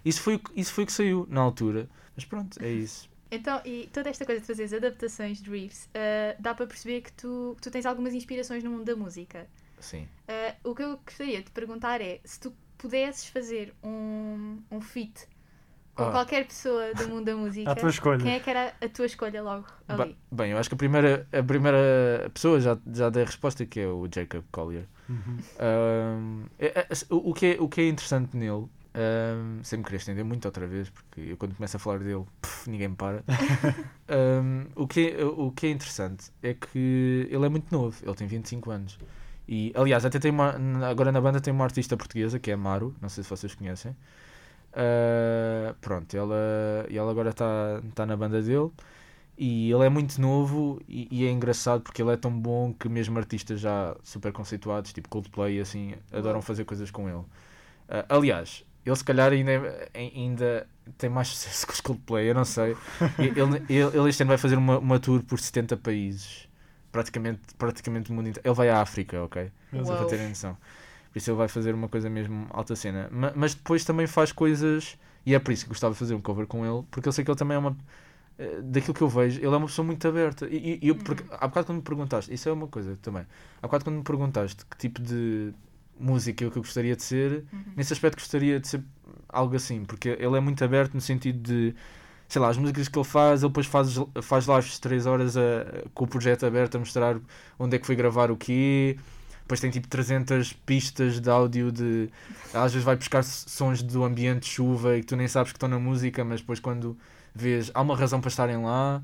Isso 0.05 0.21
foi, 0.21 0.35
o 0.35 0.39
que- 0.39 0.59
isso 0.59 0.73
foi 0.73 0.83
o 0.83 0.87
que 0.87 0.93
saiu 0.93 1.25
na 1.29 1.41
altura, 1.41 1.89
mas 2.15 2.25
pronto, 2.25 2.61
é 2.63 2.69
isso. 2.69 3.09
Então, 3.29 3.59
e 3.65 3.89
toda 3.91 4.09
esta 4.09 4.25
coisa 4.25 4.39
de 4.39 4.47
fazeres 4.47 4.71
adaptações 4.71 5.41
de 5.41 5.49
riffs, 5.49 5.89
ah, 5.93 6.35
dá 6.39 6.53
para 6.53 6.65
perceber 6.65 7.01
que 7.01 7.11
tu, 7.11 7.53
que 7.57 7.61
tu 7.63 7.71
tens 7.71 7.85
algumas 7.85 8.13
inspirações 8.13 8.63
no 8.63 8.71
mundo 8.71 8.85
da 8.85 8.95
música. 8.95 9.47
Sim. 9.79 10.07
Ah, 10.27 10.55
o 10.63 10.73
que 10.73 10.83
eu 10.83 10.97
gostaria 10.97 11.37
de 11.39 11.43
te 11.45 11.51
perguntar 11.51 11.99
é 12.01 12.19
se 12.23 12.39
tu 12.39 12.53
pudesses 12.77 13.27
fazer 13.27 13.73
um, 13.83 14.59
um 14.71 14.79
feat 14.79 15.27
com 15.97 16.03
Ah. 16.03 16.11
qualquer 16.11 16.45
pessoa 16.47 16.93
do 16.93 17.07
mundo 17.09 17.25
da 17.25 17.35
música, 17.35 17.71
À 17.71 17.75
tua 17.75 17.89
escolha. 17.89 18.19
quem 18.23 18.33
é 18.35 18.39
que 18.39 18.49
era 18.49 18.73
a 18.79 18.87
tua 18.87 19.05
escolha 19.07 19.41
logo 19.43 19.65
ali? 19.87 20.15
Bem, 20.31 20.51
eu 20.51 20.57
acho 20.57 20.69
que 20.69 20.75
a 20.75 20.77
primeira, 20.77 21.27
a 21.33 21.43
primeira 21.43 22.29
pessoa 22.33 22.59
já, 22.61 22.77
já 22.93 23.09
dei 23.09 23.23
a 23.23 23.25
resposta 23.25 23.65
que 23.65 23.79
é 23.79 23.87
o 23.87 24.07
Jacob 24.13 24.43
Collier. 24.51 24.85
Uhum. 25.09 25.37
Um, 25.59 26.43
é- 26.59 26.79
é- 26.79 26.87
o, 27.09 27.31
o 27.31 27.33
que 27.33 27.45
é, 27.45 27.57
o 27.61 27.67
que 27.67 27.81
é 27.81 27.87
interessante 27.89 28.35
nele, 28.37 28.51
um, 28.95 29.59
sem 29.63 29.79
me 29.79 29.85
querer 29.85 29.97
estender 29.97 30.23
muito 30.25 30.45
outra 30.45 30.65
vez, 30.67 30.89
porque 30.89 31.21
eu 31.21 31.37
quando 31.37 31.55
começo 31.55 31.75
a 31.77 31.79
falar 31.79 31.99
dele, 31.99 32.23
puf, 32.41 32.69
ninguém 32.69 32.89
me 32.89 32.95
para. 32.95 33.23
Um, 34.09 34.67
o, 34.75 34.87
que 34.87 35.09
é, 35.19 35.25
o 35.25 35.51
que 35.51 35.67
é 35.67 35.69
interessante 35.69 36.31
é 36.41 36.53
que 36.53 37.27
ele 37.29 37.45
é 37.45 37.49
muito 37.49 37.69
novo, 37.75 37.97
ele 38.01 38.15
tem 38.15 38.25
25 38.25 38.71
anos. 38.71 38.97
E, 39.45 39.73
aliás, 39.75 40.05
até 40.05 40.17
tem 40.19 40.31
uma, 40.31 40.55
agora 40.89 41.11
na 41.11 41.19
banda 41.19 41.41
tem 41.41 41.53
uma 41.53 41.65
artista 41.65 41.95
portuguesa 41.97 42.39
que 42.39 42.49
é 42.49 42.53
a 42.53 42.57
Maru, 42.57 42.95
não 43.01 43.09
sei 43.09 43.23
se 43.23 43.29
vocês 43.29 43.53
conhecem. 43.53 43.93
Uh, 44.77 45.73
pronto, 45.81 46.15
ela, 46.15 46.35
e 46.89 46.97
ela 46.97 47.09
agora 47.09 47.31
está 47.31 47.81
tá 47.95 48.05
na 48.05 48.15
banda 48.15 48.41
dele. 48.41 48.71
E 49.37 49.71
ele 49.71 49.85
é 49.85 49.89
muito 49.89 50.19
novo 50.21 50.81
e, 50.87 51.07
e 51.11 51.25
é 51.25 51.31
engraçado 51.31 51.81
porque 51.83 52.01
ele 52.01 52.11
é 52.11 52.17
tão 52.17 52.31
bom 52.31 52.73
que 52.73 52.89
mesmo 52.89 53.17
artistas 53.19 53.59
já 53.61 53.95
super 54.03 54.31
conceituados, 54.33 54.93
tipo 54.93 55.09
Coldplay, 55.09 55.59
assim, 55.59 55.95
adoram 56.11 56.41
fazer 56.41 56.65
coisas 56.65 56.91
com 56.91 57.09
ele. 57.09 57.23
Ah, 57.89 58.05
aliás, 58.09 58.65
ele 58.85 58.95
se 58.95 59.03
calhar 59.03 59.31
ainda, 59.33 59.51
é- 59.51 59.89
ainda 59.95 60.67
tem 60.97 61.09
mais 61.09 61.29
sucesso 61.35 61.67
que 61.67 61.73
os 61.73 61.81
Coldplay, 61.81 62.29
eu 62.29 62.35
não 62.35 62.45
sei. 62.45 62.77
Ele, 63.17 63.33
ele, 63.39 63.65
ele 63.69 64.09
este 64.09 64.23
ano 64.23 64.29
vai 64.29 64.37
fazer 64.37 64.57
uma, 64.57 64.79
uma 64.79 64.99
tour 64.99 65.23
por 65.23 65.39
70 65.39 65.77
países, 65.77 66.47
praticamente, 66.91 67.41
praticamente 67.57 68.11
o 68.11 68.13
mundo 68.15 68.29
inteiro. 68.29 68.47
Ele 68.47 68.55
vai 68.55 68.69
à 68.69 68.81
África, 68.81 69.23
ok? 69.23 69.51
Só 69.83 69.95
para 69.95 70.05
terem 70.05 70.27
noção. 70.29 70.57
Por 71.17 71.21
isso 71.21 71.31
ele 71.31 71.37
vai 71.37 71.47
fazer 71.47 71.73
uma 71.73 71.89
coisa 71.89 72.09
mesmo 72.09 72.45
alta 72.51 72.75
cena. 72.75 73.09
Ma- 73.11 73.33
Mas, 73.35 73.55
depois 73.55 73.83
também 73.83 74.05
faz 74.05 74.31
coisas, 74.31 74.97
e 75.25 75.33
é 75.33 75.39
por 75.39 75.51
isso 75.51 75.63
que 75.65 75.69
gostava 75.69 75.93
de 75.93 75.99
fazer 75.99 76.13
um 76.13 76.21
cover 76.21 76.45
com 76.45 76.63
ele, 76.63 76.85
porque 76.91 77.07
eu 77.09 77.11
sei 77.11 77.23
que 77.25 77.31
ele 77.31 77.37
também 77.37 77.55
é 77.55 77.59
uma. 77.59 77.75
eh, 78.37 78.61
Daquilo 78.61 78.93
que 78.93 79.01
eu 79.01 79.09
vejo, 79.09 79.39
ele 79.39 79.47
é 79.47 79.57
uma 79.57 79.65
pessoa 79.65 79.83
muito 79.85 80.07
aberta. 80.07 80.47
E, 80.47 80.79
e- 80.81 80.87
eu, 80.89 80.95
porque, 80.95 81.23
há 81.31 81.47
bocado 81.47 81.65
quando 81.65 81.77
me 81.77 81.83
perguntaste, 81.83 82.31
isso 82.31 82.47
é 82.47 82.51
uma 82.53 82.67
coisa 82.67 82.97
também. 83.01 83.23
Há 83.61 83.67
bocado 83.67 83.83
quando 83.83 83.95
me 83.97 84.03
perguntaste 84.03 84.63
que 84.65 84.77
tipo 84.77 85.01
de 85.01 85.51
música 85.99 86.43
eu 86.43 86.51
que 86.51 86.57
eu 86.59 86.61
gostaria 86.61 86.95
de 86.95 87.01
ser, 87.01 87.43
nesse 87.75 87.91
aspecto 87.93 88.19
gostaria 88.19 88.59
de 88.59 88.67
ser 88.67 88.83
algo 89.27 89.55
assim, 89.55 89.83
porque 89.85 90.09
ele 90.09 90.37
é 90.37 90.39
muito 90.39 90.63
aberto 90.63 90.93
no 90.93 91.01
sentido 91.01 91.39
de, 91.41 91.73
sei 92.27 92.39
lá, 92.39 92.49
as 92.49 92.57
músicas 92.57 92.87
que 92.87 92.97
ele 92.99 93.05
faz, 93.07 93.41
ele 93.41 93.49
depois 93.49 93.65
faz, 93.65 93.95
faz 94.21 94.45
lives 94.47 94.73
de 94.73 94.81
3 94.81 95.07
horas 95.07 95.35
a- 95.35 95.65
com 95.95 96.05
o 96.05 96.07
projeto 96.07 96.45
aberto 96.45 96.75
a 96.75 96.79
mostrar 96.79 97.17
onde 97.57 97.75
é 97.75 97.79
que 97.79 97.87
foi 97.87 97.95
gravar 97.95 98.29
o 98.29 98.37
quê. 98.37 98.97
Depois 99.47 99.61
tem 99.61 99.71
tipo 99.71 99.87
300 99.87 100.51
pistas 100.51 101.21
de 101.21 101.29
áudio 101.29 101.71
de. 101.71 102.09
Às 102.53 102.73
vezes 102.73 102.83
vai 102.83 102.97
buscar 102.97 103.23
sons 103.23 103.81
do 103.81 104.03
ambiente 104.03 104.41
de 104.41 104.47
chuva 104.49 104.97
e 104.97 104.99
que 104.99 105.07
tu 105.07 105.15
nem 105.15 105.25
sabes 105.27 105.53
que 105.53 105.55
estão 105.55 105.69
na 105.69 105.79
música, 105.79 106.21
mas 106.25 106.41
depois 106.41 106.59
quando 106.59 106.97
vês, 107.33 107.71
há 107.73 107.81
uma 107.81 107.95
razão 107.95 108.19
para 108.19 108.27
estarem 108.27 108.57
lá. 108.61 109.01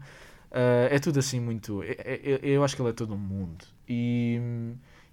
Ah, 0.52 0.88
é 0.92 1.00
tudo 1.00 1.20
assim 1.20 1.40
muito. 1.40 1.82
é- 1.84 1.96
é- 1.98 2.40
eu 2.44 2.62
acho 2.64 2.76
que 2.76 2.82
ele 2.82 2.90
é 2.90 2.94
todo 2.94 3.14
um 3.14 3.18
mundo. 3.18 3.66
E, 3.88 4.38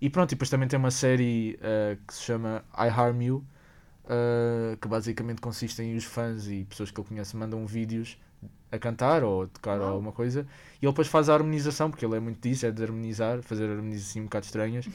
e 0.01 0.11
pronto, 0.11 0.33
e 0.33 0.35
depois 0.35 0.51
também 0.51 0.67
tem 0.69 0.79
uma 0.79 0.91
série 0.91 1.57
ah, 1.63 1.97
que 2.07 2.13
se 2.15 2.23
chama 2.23 2.65
I 2.77 2.89
Harm 2.89 3.23
You, 3.23 3.45
ah, 4.09 4.77
que 4.81 4.89
basicamente 4.89 5.41
consiste 5.41 5.81
em 5.83 5.97
os 5.97 6.05
fãs 6.05 6.49
e 6.49 6.65
pessoas 6.65 6.91
que 6.91 7.01
ele 7.01 7.09
conhece 7.09 7.37
mandam 7.37 7.65
vídeos 7.67 8.19
a 8.73 8.79
cantar 8.79 9.25
ou 9.25 9.43
a 9.43 9.47
tocar 9.49 9.79
Uau. 9.81 9.95
alguma 9.95 10.13
coisa 10.13 10.47
e 10.81 10.85
ele 10.87 10.93
depois 10.93 11.09
faz 11.09 11.29
a 11.29 11.35
harmonização, 11.35 11.91
porque 11.91 12.05
ele 12.05 12.17
é 12.17 12.21
muito 12.21 12.41
disso, 12.41 12.65
é 12.67 12.71
de 12.71 12.83
harmonizar, 12.83 13.43
fazer 13.43 13.65
harmonizações 13.69 14.11
assim 14.11 14.21
um 14.21 14.25
bocado 14.25 14.45
estranhas. 14.47 14.87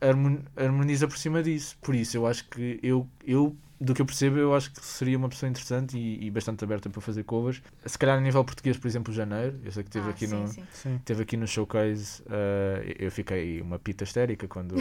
Harmon- 0.00 0.42
harmoniza 0.56 1.06
por 1.06 1.16
cima 1.18 1.42
disso. 1.42 1.76
Por 1.80 1.94
isso, 1.94 2.16
eu 2.16 2.26
acho 2.26 2.48
que 2.48 2.78
eu, 2.82 3.06
eu 3.24 3.56
do 3.80 3.94
que 3.94 4.02
eu 4.02 4.06
percebo, 4.06 4.36
eu 4.36 4.54
acho 4.54 4.70
que 4.72 4.84
seria 4.84 5.16
uma 5.16 5.28
pessoa 5.28 5.48
interessante 5.48 5.96
e, 5.96 6.26
e 6.26 6.30
bastante 6.30 6.62
aberta 6.64 6.90
para 6.90 7.00
fazer 7.00 7.22
covers. 7.24 7.62
Se 7.86 7.96
calhar 7.98 8.18
a 8.18 8.20
nível 8.20 8.44
português, 8.44 8.76
por 8.76 8.86
exemplo, 8.86 9.12
Janeiro, 9.12 9.58
eu 9.64 9.72
sei 9.72 9.82
que 9.82 9.90
teve 9.90 10.06
Ah, 10.06 10.10
aqui 10.10 10.26
sim, 10.26 10.36
no. 10.36 10.48
sim. 10.48 10.64
Sim. 10.72 11.00
Teve 11.04 11.22
aqui 11.22 11.36
no 11.36 11.46
showcase, 11.46 12.22
ah, 12.28 12.82
eu 12.98 13.10
fiquei 13.10 13.60
uma 13.62 13.78
pita 13.78 14.04
histérica 14.04 14.46
quando. 14.48 14.74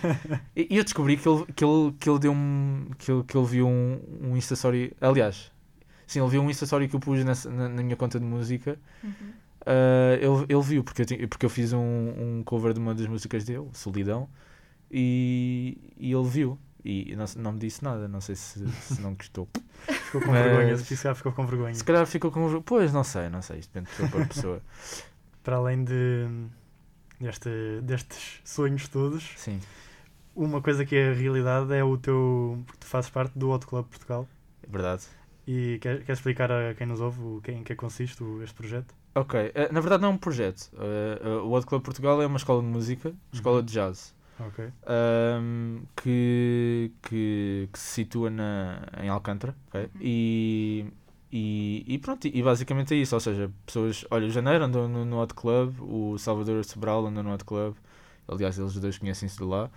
e, 0.56 0.68
e 0.70 0.76
eu 0.78 0.84
descobri 0.84 1.16
que 1.18 1.28
ele, 1.28 1.44
que 1.54 1.64
ele, 1.64 1.92
que 1.98 2.08
ele 2.08 2.18
deu 2.20 2.32
um. 2.32 2.86
que 2.96 3.10
ele, 3.12 3.22
que 3.24 3.36
ele 3.36 3.46
viu 3.46 3.66
um, 3.68 4.00
um 4.22 4.36
Insta 4.36 4.54
Story. 4.54 4.94
Aliás, 5.00 5.50
sim, 6.08 6.20
ele 6.20 6.28
viu 6.28 6.42
um 6.42 6.50
Story 6.50 6.88
que 6.88 6.96
eu 6.96 7.00
pus 7.00 7.22
nessa- 7.24 7.48
na, 7.50 7.68
na 7.68 7.82
minha 7.84 7.94
conta 7.96 8.18
de 8.18 8.26
música. 8.26 8.76
Uhum. 9.04 9.12
Ah, 9.64 10.14
ele, 10.20 10.46
ele 10.48 10.62
viu, 10.62 10.82
porque 10.82 11.02
eu, 11.02 11.28
porque 11.28 11.46
eu 11.46 11.50
fiz 11.50 11.72
um, 11.72 11.78
um 12.38 12.42
cover 12.44 12.72
de 12.72 12.80
uma 12.80 12.92
das 12.94 13.06
músicas 13.06 13.44
dele, 13.44 13.68
Solidão, 13.72 14.28
e, 14.90 15.76
e 15.98 16.12
ele 16.12 16.28
viu. 16.28 16.58
E 16.84 17.14
não, 17.16 17.24
não 17.36 17.52
me 17.52 17.58
disse 17.58 17.82
nada, 17.84 18.08
não 18.08 18.20
sei 18.20 18.34
se, 18.36 18.66
se 18.68 19.00
não 19.00 19.12
gostou. 19.14 19.46
Ficou 20.06 20.22
com 20.22 20.30
Mas- 20.30 20.42
vergonha, 20.44 20.76
se 20.78 20.96
calhar 20.96 21.14
ficou 21.16 21.32
com 21.32 21.46
vergonha. 21.46 21.74
Se 21.74 21.84
calhar 21.84 22.06
ficou 22.06 22.30
com. 22.30 22.62
Pois, 22.62 22.92
não 22.92 23.04
sei, 23.04 23.28
não 23.28 23.42
sei, 23.42 23.58
isto 23.58 23.70
depende 23.74 23.90
de 23.90 23.96
pessoa 23.96 24.10
para 24.10 24.26
pessoa. 24.26 24.62
Para 25.44 25.56
além 25.56 25.82
de, 25.84 26.26
deste, 27.20 27.48
destes 27.82 28.40
sonhos 28.44 28.86
todos, 28.88 29.32
Sim, 29.36 29.60
uma 30.36 30.60
coisa 30.60 30.84
que 30.84 30.94
é 30.94 31.10
a 31.10 31.14
realidade 31.14 31.72
é 31.74 31.82
o 31.82 31.96
teu. 31.96 32.62
porque 32.66 32.80
tu 32.80 32.86
fazes 32.86 33.08
parte 33.10 33.38
do 33.38 33.48
Hot 33.50 33.66
Club 33.66 33.86
Portugal. 33.86 34.28
é 34.62 34.70
verdade. 34.70 35.04
E 35.50 35.78
quer, 35.80 36.04
quer 36.04 36.12
explicar 36.12 36.52
a 36.52 36.74
quem 36.74 36.86
nos 36.86 37.00
ouve 37.00 37.22
o 37.22 37.40
que, 37.42 37.50
em 37.50 37.64
que 37.64 37.74
consiste 37.74 38.22
este 38.42 38.54
projeto? 38.54 38.94
Ok, 39.14 39.50
eh, 39.54 39.72
na 39.72 39.80
verdade 39.80 40.02
não 40.02 40.10
é 40.10 40.12
um 40.12 40.18
projeto. 40.18 40.70
Eh, 40.78 41.20
eh, 41.24 41.28
o 41.42 41.50
Hot 41.52 41.66
Club 41.66 41.82
Portugal 41.82 42.20
é 42.20 42.26
uma 42.26 42.36
escola 42.36 42.60
de 42.60 42.68
música, 42.68 43.14
escola 43.32 43.62
de 43.62 43.72
jazz, 43.72 44.14
Ok. 44.38 44.66
ahm, 44.86 45.78
que, 45.96 46.92
que, 47.02 47.66
que 47.72 47.78
se 47.78 47.86
situa 47.94 48.28
na, 48.28 48.82
em 49.02 49.08
Alcântara. 49.08 49.56
ok? 49.68 49.88
E, 50.02 50.84
e, 51.32 51.82
e 51.94 51.98
pronto, 51.98 52.26
e 52.28 52.42
basicamente 52.42 52.92
é 52.92 52.98
isso. 52.98 53.14
Ou 53.14 53.20
seja, 53.20 53.50
pessoas. 53.64 54.04
Olha, 54.10 54.26
o 54.26 54.30
Janeiro 54.30 54.64
andou 54.64 54.86
no, 54.86 55.02
no 55.06 55.18
Hot 55.18 55.32
Club, 55.32 55.80
o 55.80 56.18
Salvador 56.18 56.62
Sobral 56.66 57.06
andou 57.06 57.22
no 57.22 57.32
Hot 57.32 57.44
Club. 57.46 57.74
Aliás, 58.28 58.58
eles 58.58 58.74
dois 58.74 58.98
conhecem-se 58.98 59.38
de 59.38 59.44
lá. 59.44 59.70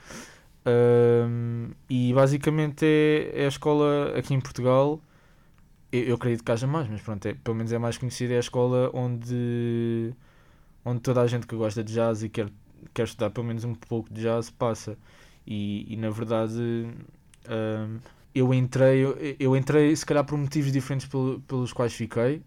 Ahm, 0.66 1.72
e 1.90 2.14
basicamente 2.14 2.86
é, 2.86 3.44
é 3.44 3.46
a 3.46 3.48
escola 3.48 4.14
aqui 4.18 4.34
em 4.34 4.42
Portugal. 4.42 5.00
Eu, 5.92 6.02
eu 6.04 6.16
acredito 6.16 6.44
que 6.44 6.52
haja 6.52 6.68
mais, 6.68 6.88
mas 6.90 7.02
pronto, 7.02 7.26
é, 7.28 7.34
pelo 7.34 7.56
menos 7.56 7.72
é 7.72 7.78
mais 7.78 7.98
conhecida. 7.98 8.34
É 8.34 8.38
a 8.38 8.40
escola 8.40 8.90
onde, 8.94 10.14
onde 10.86 11.02
toda 11.02 11.22
a 11.22 11.28
gente 11.28 11.48
que 11.48 11.56
gosta 11.56 11.84
de 11.84 11.94
jazz 11.94 12.24
e 12.24 12.30
quer, 12.30 12.50
quer 12.94 13.04
estudar 13.04 13.30
pelo 13.32 13.48
menos 13.48 13.64
um 13.64 13.74
pouco 13.76 14.14
de 14.14 14.22
jazz 14.22 14.50
passa. 14.50 14.98
E, 15.46 15.86
e 15.94 15.98
na 15.98 16.10
verdade, 16.10 16.88
ahm, 17.48 18.00
eu 18.34 18.54
entrei, 18.54 19.00
eu, 19.06 19.18
eu 19.40 19.56
entrei 19.58 19.96
se 19.96 20.06
calhar 20.06 20.26
por 20.26 20.38
motivos 20.38 20.72
diferentes 20.72 21.08
pelo- 21.08 21.40
pelos 21.42 21.74
quais 21.74 21.94
fiquei. 21.94 22.42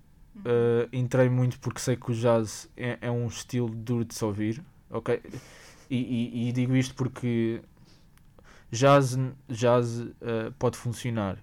Uh, 0.46 0.86
entrei 0.92 1.28
muito 1.30 1.58
porque 1.60 1.80
sei 1.80 1.96
que 1.96 2.10
o 2.12 2.14
jazz 2.14 2.68
é, 2.76 2.98
é 3.00 3.10
um 3.10 3.26
estilo 3.26 3.68
duro 3.70 4.04
de 4.04 4.14
se 4.14 4.22
ouvir, 4.24 4.62
ok? 4.90 5.20
E, 5.90 5.96
e- 5.96 6.48
e 6.48 6.52
digo 6.52 6.76
isto 6.76 6.94
porque 6.94 7.62
jazz, 8.70 9.16
jazz 9.48 10.00
uh, 10.00 10.52
pode 10.58 10.76
funcionar 10.76 11.38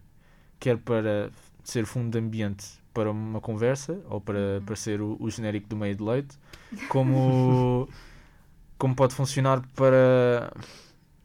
quer 0.60 0.78
para 0.78 1.32
ser 1.70 1.86
fundo 1.86 2.12
de 2.12 2.20
ambiente 2.20 2.66
para 2.94 3.12
uma 3.12 3.40
conversa 3.40 4.00
ou 4.10 4.20
para, 4.20 4.62
para 4.66 4.76
ser 4.76 5.02
o, 5.02 5.18
o 5.20 5.30
genérico 5.30 5.68
do 5.68 5.76
meio 5.76 5.96
de 5.96 6.04
leite, 6.04 6.38
como, 6.90 7.88
como 8.78 8.96
pode 8.96 9.16
funcionar 9.16 9.62
para, 9.76 10.52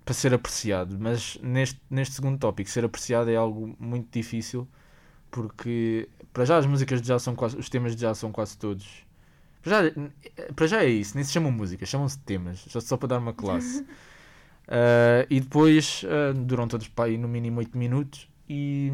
para 0.04 0.14
ser 0.14 0.32
apreciado. 0.34 0.96
Mas 0.98 1.38
neste, 1.42 1.80
neste 1.90 2.14
segundo 2.14 2.38
tópico, 2.38 2.70
ser 2.70 2.84
apreciado 2.84 3.30
é 3.30 3.36
algo 3.36 3.74
muito 3.78 4.08
difícil 4.12 4.68
porque 5.30 6.08
para 6.32 6.44
já 6.44 6.56
as 6.56 6.66
músicas 6.66 7.02
de 7.02 7.08
jazz 7.08 7.22
são 7.22 7.34
quase, 7.34 7.56
os 7.56 7.68
temas 7.68 7.94
de 7.94 8.00
jazz 8.00 8.18
são 8.18 8.32
quase 8.32 8.56
todos. 8.56 9.04
Para 9.62 9.88
já, 9.88 9.92
para 10.54 10.66
já 10.66 10.84
é 10.84 10.88
isso, 10.88 11.14
nem 11.16 11.24
se 11.24 11.32
chamam 11.32 11.50
músicas, 11.50 11.88
chamam-se 11.88 12.18
temas, 12.20 12.60
só, 12.68 12.80
só 12.80 12.96
para 12.96 13.08
dar 13.08 13.18
uma 13.18 13.32
classe. 13.32 13.84
Ah, 14.68 15.24
e 15.30 15.40
depois 15.40 16.04
ah, 16.08 16.32
duram 16.32 16.66
todos 16.66 16.88
para 16.88 17.04
aí 17.04 17.16
no 17.16 17.28
mínimo 17.28 17.60
8 17.60 17.78
minutos 17.78 18.28
e, 18.48 18.90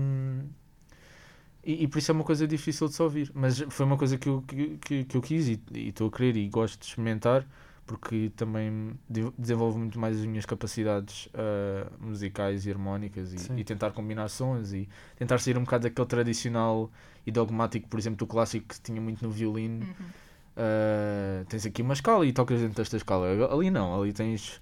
e, 1.64 1.84
e 1.84 1.88
por 1.88 1.98
isso 1.98 2.10
é 2.10 2.14
uma 2.14 2.24
coisa 2.24 2.46
difícil 2.46 2.88
de 2.88 2.94
se 2.94 3.02
ouvir. 3.02 3.30
Mas 3.34 3.58
foi 3.68 3.86
uma 3.86 3.96
coisa 3.96 4.18
que 4.18 4.28
eu, 4.28 4.42
que, 4.42 4.78
que, 4.78 5.04
que 5.04 5.16
eu 5.16 5.22
quis 5.22 5.48
e 5.48 5.60
estou 5.74 6.08
a 6.08 6.10
querer 6.10 6.36
e 6.36 6.48
gosto 6.48 6.80
de 6.80 6.86
experimentar 6.86 7.46
porque 7.86 8.30
também 8.36 8.92
de- 9.08 9.32
desenvolve 9.36 9.78
muito 9.78 9.98
mais 9.98 10.18
as 10.18 10.24
minhas 10.24 10.46
capacidades 10.46 11.28
ah, 11.34 11.90
musicais 12.00 12.64
e 12.64 12.70
harmónicas 12.70 13.32
e, 13.32 13.60
e 13.60 13.64
tentar 13.64 13.90
combinar 13.90 14.28
sons 14.28 14.72
e 14.72 14.88
tentar 15.16 15.38
sair 15.38 15.58
um 15.58 15.64
bocado 15.64 15.82
daquele 15.84 16.06
tradicional 16.06 16.90
e 17.26 17.30
dogmático, 17.30 17.88
por 17.88 17.98
exemplo, 17.98 18.18
do 18.18 18.26
clássico 18.26 18.68
que 18.68 18.80
tinha 18.80 19.00
muito 19.00 19.22
no 19.24 19.30
violino. 19.30 19.84
Uhum. 19.84 20.06
Uh, 20.54 21.44
tens 21.46 21.64
aqui 21.64 21.82
uma 21.82 21.94
escala 21.94 22.26
e 22.26 22.32
tocas 22.32 22.60
dentro 22.60 22.76
desta 22.76 22.96
escala. 22.96 23.26
Ali 23.52 23.70
não, 23.70 24.00
ali 24.00 24.12
tens, 24.12 24.60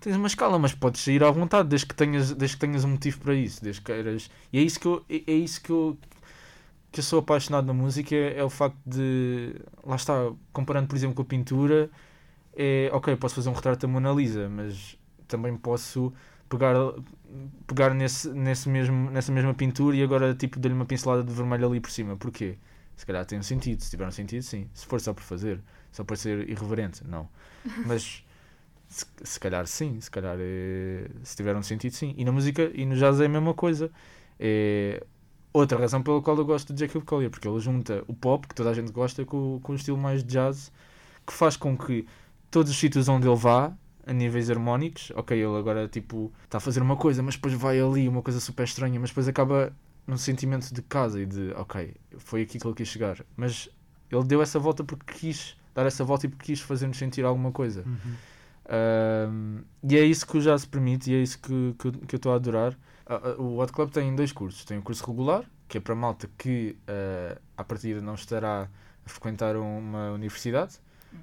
tens 0.00 0.16
uma 0.16 0.26
escala, 0.26 0.58
mas 0.58 0.74
podes 0.74 1.00
sair 1.02 1.22
à 1.22 1.30
vontade 1.30 1.68
desde 1.68 1.86
que 1.86 1.94
tenhas, 1.94 2.32
desde 2.32 2.56
que 2.56 2.60
tenhas 2.60 2.84
um 2.84 2.88
motivo 2.88 3.20
para 3.20 3.34
isso, 3.34 3.62
desde 3.62 3.80
que 3.80 3.92
queiras. 3.92 4.30
E 4.52 4.58
é 4.58 4.62
isso 4.62 4.80
que 4.80 4.86
eu, 4.86 5.04
é, 5.08 5.22
é 5.26 5.34
isso 5.34 5.60
que 5.60 5.70
eu, 5.70 5.96
que 6.92 7.00
eu 7.00 7.04
sou 7.04 7.20
apaixonado 7.20 7.66
na 7.66 7.72
música, 7.72 8.14
é, 8.14 8.42
o 8.42 8.50
facto 8.50 8.78
de, 8.84 9.54
lá 9.84 9.96
está, 9.96 10.32
comparando 10.52 10.88
por 10.88 10.96
exemplo 10.96 11.14
com 11.14 11.22
a 11.22 11.24
pintura, 11.24 11.90
é 12.54 12.90
ok, 12.92 13.14
posso 13.16 13.36
fazer 13.36 13.48
um 13.48 13.52
retrato 13.52 13.86
da 13.86 13.88
Mona 13.88 14.12
Lisa, 14.12 14.48
mas 14.48 14.98
também 15.28 15.56
posso 15.56 16.12
pegar, 16.48 16.74
pegar 17.66 17.94
nesse, 17.94 18.28
nesse 18.30 18.68
mesmo, 18.68 19.10
nessa 19.10 19.30
mesma 19.32 19.54
pintura 19.54 19.96
e 19.96 20.02
agora 20.02 20.34
tipo 20.34 20.58
dar-lhe 20.58 20.74
uma 20.74 20.84
pincelada 20.84 21.22
de 21.22 21.32
vermelho 21.32 21.68
ali 21.68 21.80
por 21.80 21.90
cima. 21.90 22.16
Porquê? 22.16 22.58
Se 22.96 23.06
calhar 23.06 23.24
tem 23.24 23.38
um 23.38 23.42
sentido, 23.42 23.80
se 23.82 23.90
tiver 23.90 24.06
um 24.06 24.10
sentido, 24.10 24.42
sim. 24.42 24.68
Se 24.74 24.84
for 24.84 25.00
só 25.00 25.14
por 25.14 25.22
fazer, 25.22 25.60
só 25.92 26.04
por 26.04 26.16
ser 26.16 26.48
irreverente, 26.50 27.02
não. 27.06 27.28
Mas 27.86 28.24
se, 28.88 29.06
se 29.22 29.40
calhar 29.40 29.66
sim, 29.66 30.00
se 30.00 30.10
calhar 30.10 30.36
é, 30.38 31.08
se 31.22 31.36
tiver 31.36 31.56
um 31.56 31.62
sentido, 31.62 31.92
sim. 31.92 32.14
E 32.18 32.24
na 32.24 32.32
música 32.32 32.70
e 32.74 32.84
no 32.84 32.96
jazz 32.96 33.20
é 33.20 33.26
a 33.26 33.28
mesma 33.28 33.54
coisa. 33.54 33.90
É 34.38 35.02
outra 35.52 35.78
razão 35.78 36.02
pela 36.02 36.20
qual 36.22 36.36
eu 36.36 36.44
gosto 36.44 36.72
de 36.72 36.80
Jacob 36.80 37.04
Collier, 37.04 37.30
porque 37.30 37.48
ele 37.48 37.58
junta 37.60 38.04
o 38.06 38.14
pop, 38.14 38.46
que 38.46 38.54
toda 38.54 38.70
a 38.70 38.74
gente 38.74 38.92
gosta, 38.92 39.24
com, 39.24 39.60
com 39.62 39.72
o 39.72 39.76
estilo 39.76 39.96
mais 39.96 40.22
de 40.22 40.30
jazz, 40.30 40.72
que 41.26 41.32
faz 41.32 41.56
com 41.56 41.76
que 41.76 42.06
todos 42.50 42.70
os 42.70 42.78
sítios 42.78 43.08
onde 43.08 43.26
ele 43.28 43.36
vá, 43.36 43.72
a 44.06 44.12
níveis 44.12 44.50
harmónicos, 44.50 45.12
ok, 45.14 45.36
ele 45.36 45.56
agora 45.56 45.86
tipo 45.86 46.32
está 46.44 46.58
a 46.58 46.60
fazer 46.60 46.80
uma 46.82 46.96
coisa, 46.96 47.22
mas 47.22 47.36
depois 47.36 47.54
vai 47.54 47.80
ali, 47.80 48.08
uma 48.08 48.22
coisa 48.22 48.40
super 48.40 48.64
estranha, 48.64 48.98
mas 48.98 49.10
depois 49.10 49.28
acaba 49.28 49.72
num 50.06 50.16
sentimento 50.16 50.72
de 50.72 50.82
casa 50.82 51.20
e 51.20 51.26
de 51.26 51.52
ok, 51.52 51.94
foi 52.18 52.42
aqui 52.42 52.58
que 52.58 52.66
ele 52.66 52.74
quis 52.74 52.88
chegar. 52.88 53.24
Mas 53.36 53.68
ele 54.10 54.24
deu 54.24 54.42
essa 54.42 54.58
volta 54.58 54.82
porque 54.82 55.12
quis 55.12 55.56
dar 55.74 55.86
essa 55.86 56.04
volta 56.04 56.26
e 56.26 56.28
porque 56.28 56.46
quis 56.46 56.60
fazer-nos 56.60 56.98
sentir 56.98 57.24
alguma 57.24 57.52
coisa. 57.52 57.84
Uhum. 57.86 58.14
Um, 58.70 59.62
e 59.82 59.96
é 59.96 60.04
isso 60.04 60.26
que 60.26 60.38
o 60.38 60.40
jazz 60.40 60.64
permite 60.64 61.10
e 61.10 61.14
é 61.14 61.22
isso 61.22 61.38
que, 61.38 61.74
que, 61.78 61.92
que 62.06 62.14
eu 62.14 62.16
estou 62.16 62.32
a 62.32 62.36
adorar. 62.36 62.76
Ah, 63.10 63.20
ah, 63.36 63.42
o 63.42 63.58
Hot 63.58 63.72
Club 63.72 63.90
tem 63.90 64.14
dois 64.14 64.32
cursos. 64.32 64.64
Tem 64.64 64.78
o 64.78 64.82
curso 64.82 65.04
regular, 65.04 65.44
que 65.68 65.78
é 65.78 65.80
para 65.80 65.94
malta 65.96 66.30
que 66.38 66.76
uh, 66.88 67.40
à 67.56 67.64
partida 67.64 68.00
não 68.00 68.14
estará 68.14 68.68
a 69.04 69.08
frequentar 69.08 69.56
uma 69.56 70.12
universidade, 70.12 70.78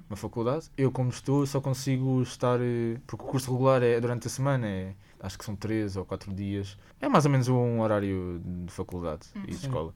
uma 0.08 0.16
faculdade. 0.16 0.66
Eu, 0.76 0.92
como 0.92 1.08
estou, 1.10 1.46
só 1.46 1.60
consigo 1.62 2.20
estar. 2.22 2.60
eh, 2.60 3.00
Porque 3.06 3.24
o 3.24 3.28
curso 3.28 3.50
regular 3.52 3.82
é 3.82 3.98
durante 4.00 4.26
a 4.26 4.30
semana, 4.30 4.66
é, 4.68 4.94
acho 5.20 5.38
que 5.38 5.44
são 5.44 5.56
3 5.56 5.96
ou 5.96 6.04
4 6.04 6.32
dias. 6.34 6.76
É 7.00 7.08
mais 7.08 7.24
ou 7.24 7.30
menos 7.30 7.48
um 7.48 7.80
horário 7.80 8.40
de 8.44 8.72
faculdade 8.72 9.26
e 9.46 9.54
de 9.54 9.56
escola. 9.56 9.94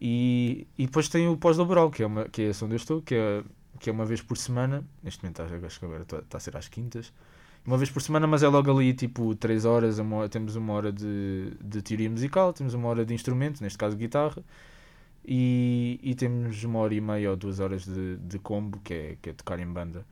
E, 0.00 0.66
e 0.78 0.86
depois 0.86 1.08
tem 1.08 1.28
o 1.28 1.36
pós-laboral, 1.36 1.90
que 1.90 2.02
é, 2.02 2.06
uma, 2.06 2.24
que 2.28 2.42
é 2.42 2.50
onde 2.64 2.72
eu 2.74 2.76
estou, 2.76 3.02
que 3.02 3.14
é, 3.14 3.44
que 3.78 3.90
é 3.90 3.92
uma 3.92 4.06
vez 4.06 4.22
por 4.22 4.36
semana. 4.38 4.84
Neste 5.02 5.22
momento 5.22 5.42
acho 5.42 5.78
que 5.78 5.84
agora 5.84 6.02
está 6.02 6.38
a 6.38 6.40
ser 6.40 6.56
às 6.56 6.68
quintas. 6.68 7.12
Uma 7.64 7.76
vez 7.76 7.90
por 7.90 8.00
semana, 8.02 8.26
mas 8.26 8.42
é 8.42 8.48
logo 8.48 8.70
ali 8.70 8.92
tipo 8.94 9.34
3 9.34 9.64
horas. 9.64 9.98
uma 9.98 10.16
hora- 10.16 10.28
temos 10.28 10.56
uma 10.56 10.72
hora 10.72 10.92
de, 10.92 11.52
de 11.62 11.82
teoria 11.82 12.10
musical, 12.10 12.52
temos 12.52 12.74
uma 12.74 12.88
hora 12.88 13.04
de 13.04 13.14
instrumento, 13.14 13.60
neste 13.62 13.78
caso 13.78 13.96
guitarra, 13.96 14.42
e, 15.24 16.00
e 16.02 16.14
temos 16.14 16.64
uma 16.64 16.80
hora 16.80 16.94
e 16.94 17.00
meia 17.00 17.30
ou 17.30 17.36
duas 17.36 17.60
horas 17.60 17.84
de, 17.84 18.16
de 18.18 18.38
combo, 18.38 18.80
que 18.80 18.94
é, 18.94 19.16
que 19.22 19.30
é 19.30 19.32
tocar 19.34 19.58
em 19.60 19.66
banda. 19.66 20.06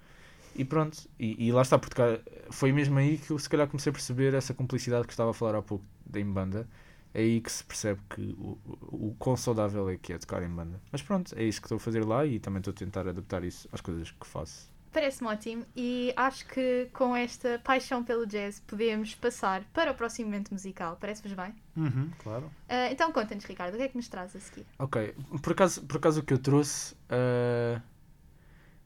E 0.57 0.65
pronto, 0.65 1.09
e, 1.19 1.47
e 1.49 1.53
lá 1.53 1.63
está, 1.63 1.79
porque 1.79 1.95
tocar- 1.97 2.21
foi 2.51 2.73
mesmo 2.73 2.99
aí 2.99 3.19
que 3.19 3.31
eu 3.33 3.39
se 3.39 3.49
calhar 3.51 3.69
comecei 3.69 3.91
a 3.91 3.93
perceber 3.95 4.35
essa 4.35 4.55
complicidade 4.55 5.07
que 5.07 5.13
estava 5.13 5.31
a 5.31 5.35
falar 5.35 5.57
há 5.59 5.63
pouco 5.63 5.85
em 6.15 6.27
banda. 6.27 6.69
É 7.15 7.21
aí 7.23 7.41
que 7.41 7.51
se 7.53 7.65
percebe 7.65 8.01
que 8.11 8.21
o, 8.39 8.59
o, 8.93 9.09
o 9.11 9.17
quão 9.19 9.37
saudável 9.37 9.89
é 9.91 9.97
que 9.99 10.13
é 10.13 10.19
tocar 10.19 10.43
em 10.43 10.51
banda. 10.51 10.81
Mas 10.93 11.03
pronto, 11.03 11.35
é 11.37 11.45
isso 11.45 11.61
que 11.61 11.67
estou 11.67 11.77
a 11.77 11.81
fazer 11.81 12.05
lá 12.05 12.27
e 12.27 12.39
também 12.41 12.61
estou 12.61 12.73
a 12.73 12.75
tentar 12.77 13.09
adaptar 13.09 13.45
isso 13.45 13.69
às 13.73 13.81
coisas 13.81 14.11
que 14.13 14.27
faço. 14.27 14.71
Parece-me 14.99 15.31
ótimo 15.31 15.65
e 15.77 16.13
acho 16.17 16.45
que 16.49 16.89
com 16.93 17.15
esta 17.15 17.61
paixão 17.63 18.03
pelo 18.03 18.27
jazz 18.27 18.59
podemos 18.67 19.15
passar 19.15 19.63
para 19.73 19.93
o 19.93 19.95
próximo 19.95 20.29
momento 20.29 20.51
musical. 20.51 20.99
Parece-vos 21.01 21.35
bem? 21.35 21.55
Uhum, 21.77 22.11
claro. 22.19 22.51
Ah, 22.69 22.91
então 22.91 23.13
conta-nos, 23.13 23.45
Ricardo, 23.45 23.75
o 23.75 23.77
que 23.77 23.85
é 23.85 23.89
que 23.89 23.97
nos 23.97 24.09
traz 24.09 24.35
a 24.35 24.41
seguir? 24.41 24.67
Ok, 24.77 25.15
por 25.41 25.53
acaso, 25.53 25.87
por 25.87 25.99
acaso 25.99 26.19
o 26.19 26.25
que 26.25 26.35
eu 26.35 26.39
trouxe 26.39 26.97
ah, 27.11 27.81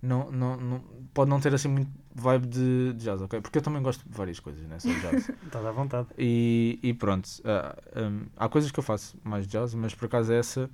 não, 0.02 0.30
não, 0.30 0.56
não, 0.58 0.84
pode 1.14 1.30
não 1.30 1.40
ter 1.40 1.54
assim 1.54 1.68
muito 1.68 1.90
vibe 2.14 2.46
de, 2.46 2.92
de 2.92 3.04
jazz, 3.04 3.22
ok? 3.22 3.40
Porque 3.40 3.56
eu 3.56 3.62
também 3.62 3.80
gosto 3.80 4.06
de 4.06 4.14
várias 4.14 4.38
coisas, 4.38 4.66
né? 4.66 4.78
Só 4.80 4.90
jazz. 4.90 5.30
Estás 5.46 5.64
à 5.64 5.72
vontade. 5.72 6.08
E, 6.18 6.78
e 6.82 6.92
pronto, 6.92 7.26
ah, 7.46 7.74
hum, 7.96 8.26
há 8.36 8.50
coisas 8.50 8.70
que 8.70 8.78
eu 8.78 8.84
faço 8.84 9.16
mais 9.24 9.46
jazz, 9.46 9.72
mas 9.72 9.94
por 9.94 10.04
acaso 10.04 10.30
essa 10.30 10.68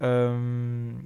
hum, 0.00 1.04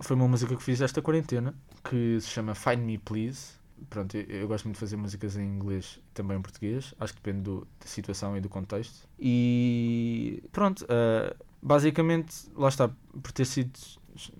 foi 0.00 0.16
uma 0.16 0.26
música 0.26 0.56
que 0.56 0.62
fiz 0.62 0.80
esta 0.80 1.00
quarentena 1.00 1.54
que 1.88 2.20
se 2.20 2.28
chama 2.28 2.54
Find 2.54 2.78
Me 2.78 2.98
Please. 2.98 3.54
Pronto, 3.90 4.16
eu, 4.16 4.22
eu 4.24 4.48
gosto 4.48 4.64
muito 4.64 4.76
de 4.76 4.80
fazer 4.80 4.96
músicas 4.96 5.36
em 5.36 5.44
inglês 5.44 5.98
e 6.10 6.14
também 6.14 6.38
em 6.38 6.42
português, 6.42 6.94
acho 6.98 7.12
que 7.14 7.20
depende 7.20 7.42
do- 7.42 7.66
da 7.80 7.86
situação 7.86 8.36
e 8.36 8.40
do 8.40 8.48
contexto. 8.48 9.06
E 9.18 10.42
pronto, 10.52 10.86
ah, 10.88 11.34
basicamente, 11.62 12.34
lá 12.54 12.68
está, 12.68 12.88
por 13.22 13.32
ter 13.32 13.44
sido, 13.44 13.72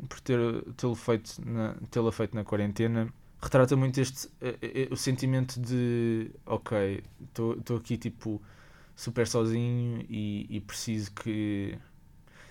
por 0.08 0.20
ter 0.20 0.38
tê-lo 0.76 0.94
feito, 0.94 1.32
na, 1.44 1.74
tê-la 1.90 2.10
feito 2.12 2.34
na 2.34 2.44
quarentena, 2.44 3.12
retrata 3.42 3.76
muito 3.76 4.00
este 4.00 4.28
eh, 4.40 4.56
eh, 4.62 4.88
o 4.90 4.96
sentimento 4.96 5.60
de 5.60 6.30
ok, 6.46 7.02
estou 7.28 7.76
aqui 7.76 7.96
tipo 7.98 8.40
super 8.96 9.26
sozinho 9.26 10.04
e, 10.08 10.46
e 10.48 10.60
preciso 10.60 11.12
que 11.12 11.76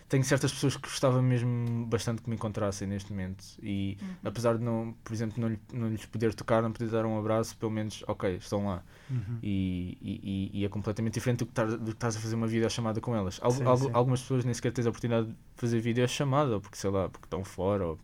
tenho 0.07 0.23
certas 0.23 0.51
pessoas 0.53 0.75
que 0.77 0.83
gostava 0.83 1.21
mesmo 1.21 1.85
bastante 1.87 2.21
que 2.21 2.29
me 2.29 2.35
encontrassem 2.35 2.87
neste 2.87 3.11
momento 3.11 3.43
e 3.61 3.97
Uhum. 4.01 4.07
apesar 4.25 4.57
de 4.57 4.63
não, 4.63 4.95
por 5.03 5.11
exemplo, 5.13 5.41
não, 5.41 5.47
lhe- 5.49 5.59
não 5.73 5.89
lhes 5.89 6.05
poder 6.05 6.33
tocar, 6.35 6.61
não 6.61 6.71
poder 6.71 6.89
dar 6.89 7.05
um 7.05 7.17
abraço, 7.17 7.57
pelo 7.57 7.71
menos, 7.71 8.03
ok, 8.07 8.35
estão 8.35 8.67
lá. 8.67 8.83
Uhum. 9.09 9.39
E, 9.41 9.97
e, 10.01 10.51
e- 10.61 10.65
é 10.65 10.69
completamente 10.69 11.13
diferente 11.15 11.39
do 11.39 11.45
que, 11.47 11.51
estar, 11.51 11.65
do 11.67 11.85
que 11.85 11.91
estás 11.91 12.15
a 12.15 12.19
fazer 12.19 12.35
uma 12.35 12.47
videochamada 12.47 13.01
com 13.01 13.15
elas. 13.15 13.39
Al- 13.41 13.51
Sim, 13.51 13.63
al- 13.65 13.77
sim. 13.77 13.89
Algumas 13.93 14.21
pessoas 14.21 14.45
nem 14.45 14.53
sequer 14.53 14.71
tens 14.71 14.85
a 14.85 14.89
oportunidade 14.89 15.27
de 15.27 15.35
fazer 15.55 15.79
videochamada, 15.79 16.53
ou 16.55 16.61
porque 16.61 16.77
sei 16.77 16.89
lá, 16.91 17.09
porque 17.09 17.25
estão 17.25 17.43
fora, 17.43 17.85
ou 17.87 17.99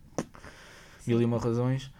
mil 1.06 1.20
e 1.20 1.24
uma 1.24 1.38
razões. 1.38 1.90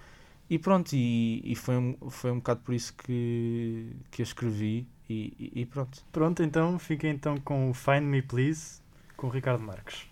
E 0.51 0.59
pronto, 0.59 0.93
e, 0.95 1.41
e 1.45 1.55
foi, 1.55 1.77
um, 1.77 1.97
foi 2.11 2.31
um 2.31 2.37
bocado 2.37 2.61
por 2.61 2.75
isso 2.75 2.93
que, 2.95 3.97
que 4.11 4.21
eu 4.21 4.25
escrevi 4.25 4.87
e, 5.09 5.33
e- 5.39 5.61
e 5.63 5.67
pronto. 5.67 6.05
Pronto, 6.13 6.43
então 6.43 6.79
fiquem 6.79 7.11
então 7.13 7.39
com 7.39 7.71
o 7.71 7.75
Find 7.75 8.03
Me 8.03 8.21
Please 8.21 8.82
com 9.23 9.29
o 9.29 9.31
Ricardo 9.31 9.63
Marques. 9.63 10.05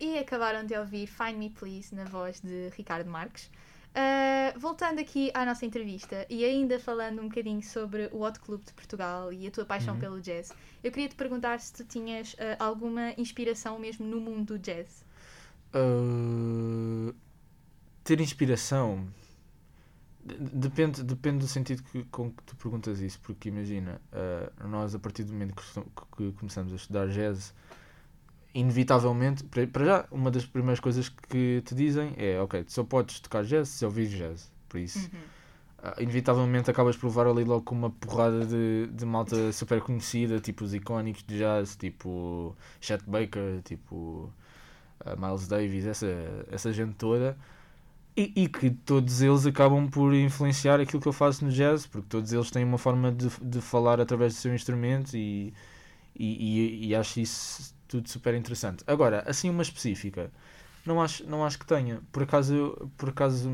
E 0.00 0.18
acabaram 0.18 0.64
de 0.64 0.74
ouvir 0.76 1.06
Find 1.06 1.36
Me 1.36 1.50
Please 1.50 1.94
na 1.94 2.04
voz 2.04 2.40
de 2.40 2.70
Ricardo 2.76 3.08
Marques. 3.10 3.50
Ah, 3.94 4.54
voltando 4.56 4.98
aqui 5.00 5.30
à 5.34 5.44
nossa 5.44 5.66
entrevista 5.66 6.24
e 6.30 6.44
ainda 6.44 6.78
falando 6.80 7.20
um 7.20 7.28
bocadinho 7.28 7.62
sobre 7.62 8.08
o 8.12 8.22
Hot 8.22 8.38
Club 8.40 8.62
de 8.64 8.72
Portugal 8.72 9.32
e 9.32 9.46
a 9.46 9.50
tua 9.50 9.64
paixão 9.66 9.94
Uhum. 9.94 10.00
pelo 10.00 10.20
jazz, 10.20 10.52
eu 10.82 10.90
queria 10.90 11.08
te 11.08 11.16
perguntar 11.16 11.58
se 11.60 11.72
tu 11.72 11.84
tinhas 11.84 12.34
ah, 12.38 12.64
alguma 12.64 13.12
inspiração 13.18 13.78
mesmo 13.78 14.06
no 14.06 14.20
mundo 14.20 14.54
do 14.54 14.58
jazz. 14.58 15.04
Uh, 15.74 17.14
ter 18.02 18.20
inspiração 18.20 19.06
de- 20.24 20.34
depende, 20.36 21.02
depende 21.02 21.38
do 21.38 21.46
sentido 21.48 21.82
que, 21.82 22.04
com 22.04 22.30
que 22.32 22.42
tu 22.44 22.56
perguntas 22.56 23.00
isso, 23.00 23.20
porque 23.20 23.48
imagina, 23.50 24.00
uh, 24.12 24.66
nós 24.68 24.94
a 24.94 24.98
partir 24.98 25.24
do 25.24 25.32
momento 25.32 25.54
que, 25.54 25.62
que 26.16 26.32
começamos 26.38 26.72
a 26.72 26.76
estudar 26.76 27.08
jazz, 27.08 27.52
inevitavelmente, 28.54 29.44
para 29.44 29.84
já, 29.84 30.06
uma 30.10 30.30
das 30.30 30.44
primeiras 30.46 30.80
coisas 30.80 31.08
que 31.08 31.62
te 31.64 31.74
dizem 31.74 32.14
é: 32.16 32.40
ok, 32.40 32.64
tu 32.64 32.72
só 32.72 32.84
podes 32.84 33.20
tocar 33.20 33.44
jazz 33.44 33.68
se 33.68 33.84
ouvires 33.84 34.10
jazz. 34.12 34.50
Por 34.68 34.78
isso, 34.80 35.10
Uhum. 35.12 35.20
ah, 35.82 35.94
inevitavelmente 36.00 36.70
acabas 36.70 36.96
por 36.96 37.06
levar 37.08 37.26
ali 37.26 37.44
logo 37.44 37.62
com 37.62 37.74
uma 37.74 37.90
porrada 37.90 38.44
de, 38.46 38.88
de 38.92 39.04
malta 39.06 39.52
super 39.52 39.80
conhecida, 39.80 40.40
tipo 40.40 40.64
os 40.64 40.74
icónicos 40.74 41.22
de 41.26 41.38
jazz, 41.38 41.76
tipo 41.76 42.56
Chet 42.80 43.02
Baker, 43.06 43.62
tipo 43.64 44.32
ah, 45.04 45.16
Miles 45.16 45.46
Davis, 45.48 45.86
essa, 45.86 46.06
essa 46.50 46.72
gente 46.72 46.94
toda. 46.94 47.36
E, 48.16 48.32
e 48.44 48.48
que 48.48 48.70
todos 48.70 49.22
eles 49.22 49.46
acabam 49.46 49.88
por 49.88 50.12
influenciar 50.14 50.80
aquilo 50.80 51.00
que 51.00 51.08
eu 51.08 51.12
faço 51.12 51.44
no 51.44 51.50
jazz, 51.52 51.86
porque 51.86 52.06
todos 52.08 52.32
eles 52.32 52.50
têm 52.50 52.64
uma 52.64 52.76
forma 52.78 53.10
de, 53.12 53.28
de 53.40 53.60
falar 53.60 54.00
através 54.00 54.34
do 54.34 54.38
seu 54.38 54.54
instrumento 54.54 55.14
e, 55.16 55.54
e, 56.14 56.86
e, 56.86 56.88
e 56.88 56.94
acho 56.94 57.20
isso 57.20 57.74
tudo 57.90 58.08
super 58.08 58.34
interessante. 58.34 58.84
Agora, 58.86 59.24
assim 59.26 59.50
uma 59.50 59.62
específica, 59.62 60.30
não 60.86 61.02
acho, 61.02 61.26
não 61.26 61.44
acho 61.44 61.58
que 61.58 61.66
tenha. 61.66 62.00
Por 62.12 62.22
acaso, 62.22 62.90
por 62.96 63.08
acaso 63.08 63.50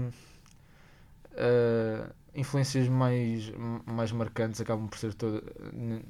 ah, 1.36 2.10
influências 2.34 2.88
mais, 2.88 3.50
mais 3.86 4.12
marcantes 4.12 4.60
acabam 4.60 4.86
por 4.88 4.98
ser 4.98 5.14
toda 5.14 5.42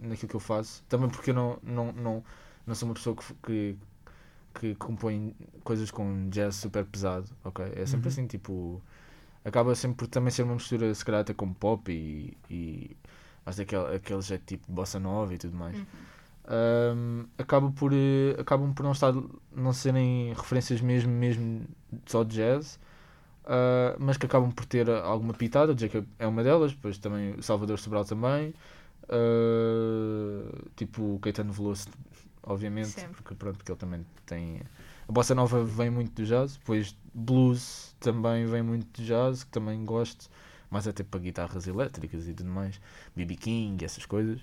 naquilo 0.03 0.29
que 0.29 0.37
eu 0.37 0.41
faço. 0.41 0.83
Também 0.89 1.09
porque 1.09 1.31
eu 1.31 1.35
não, 1.35 1.59
não, 1.63 1.93
não, 1.93 2.25
não 2.67 2.75
sou 2.75 2.89
uma 2.89 2.95
pessoa 2.95 3.15
que, 3.17 3.35
que, 3.45 3.77
que 4.55 4.75
compõe 4.75 5.35
coisas 5.63 5.91
com 5.91 6.29
jazz 6.31 6.57
super 6.57 6.85
pesado, 6.85 7.29
ok? 7.45 7.65
É 7.77 7.87
sempre 7.87 8.09
Uhum. 8.09 8.13
assim, 8.13 8.27
tipo. 8.27 8.83
Acaba 9.45 9.77
sempre 9.77 9.99
por 9.99 10.09
também 10.09 10.33
ser 10.33 10.43
uma 10.43 10.55
mistura, 10.55 10.93
se 10.93 11.05
calhar, 11.05 11.21
até 11.21 11.33
com 11.33 11.53
pop 11.53 11.91
e. 11.93 12.37
e 12.51 12.97
mas 13.45 13.57
daquele 13.57 13.95
aquele 13.95 14.21
jeito 14.23 14.45
tipo 14.45 14.73
bossa 14.73 14.99
nova 14.99 15.33
e 15.33 15.39
tudo 15.39 15.57
mais. 15.57 15.77
Uhum. 15.79 15.87
Um, 16.49 17.25
acaba 17.39 17.71
por, 17.73 17.93
eh, 17.93 18.37
acabam 18.39 18.73
por 18.73 18.85
não, 18.85 18.93
estar, 18.93 19.13
não 19.53 19.73
serem 19.73 20.33
referências 20.33 20.81
mesmo, 20.81 21.11
mesmo 21.13 21.67
só 22.07 22.23
de 22.23 22.37
jazz, 22.37 22.79
ah, 23.47 23.97
mas 23.99 24.17
que 24.17 24.27
acabam 24.27 24.51
por 24.51 24.65
ter 24.67 24.89
alguma 24.91 25.33
pitada. 25.33 25.73
O 25.73 25.79
Jacob 25.79 26.05
é 26.19 26.27
uma 26.27 26.43
delas, 26.43 26.73
depois 26.73 26.99
também 26.99 27.35
o 27.35 27.43
Salvador 27.43 27.79
Sobral 27.79 28.05
também, 28.05 28.53
ah, 29.09 30.69
tipo 30.77 31.15
o 31.15 31.19
Caetano 31.21 31.53
Veloso, 31.53 31.89
obviamente, 32.43 32.89
Sempre. 32.89 33.15
porque, 33.15 33.35
pronto, 33.35 33.57
porque 33.57 33.73
ele 33.73 33.79
também 33.79 34.07
tem. 34.27 34.61
A 35.09 35.13
bossa 35.13 35.35
nova 35.35 35.63
vem 35.65 35.89
muito 35.91 36.13
do 36.21 36.27
jazz, 36.27 36.57
depois 36.57 36.97
blues 37.15 37.95
também 38.01 38.45
vem 38.47 38.63
muito 38.63 38.87
do 39.01 39.07
jazz, 39.07 39.45
que 39.45 39.51
também 39.51 39.85
gosto, 39.85 40.29
mas 40.69 40.89
até 40.89 41.05
para 41.05 41.21
guitarras 41.21 41.69
elétricas 41.69 42.27
e 42.29 42.35
tudo 42.35 42.51
mais, 42.51 42.81
BB 43.15 43.37
King, 43.37 43.85
essas 43.85 44.05
coisas. 44.05 44.41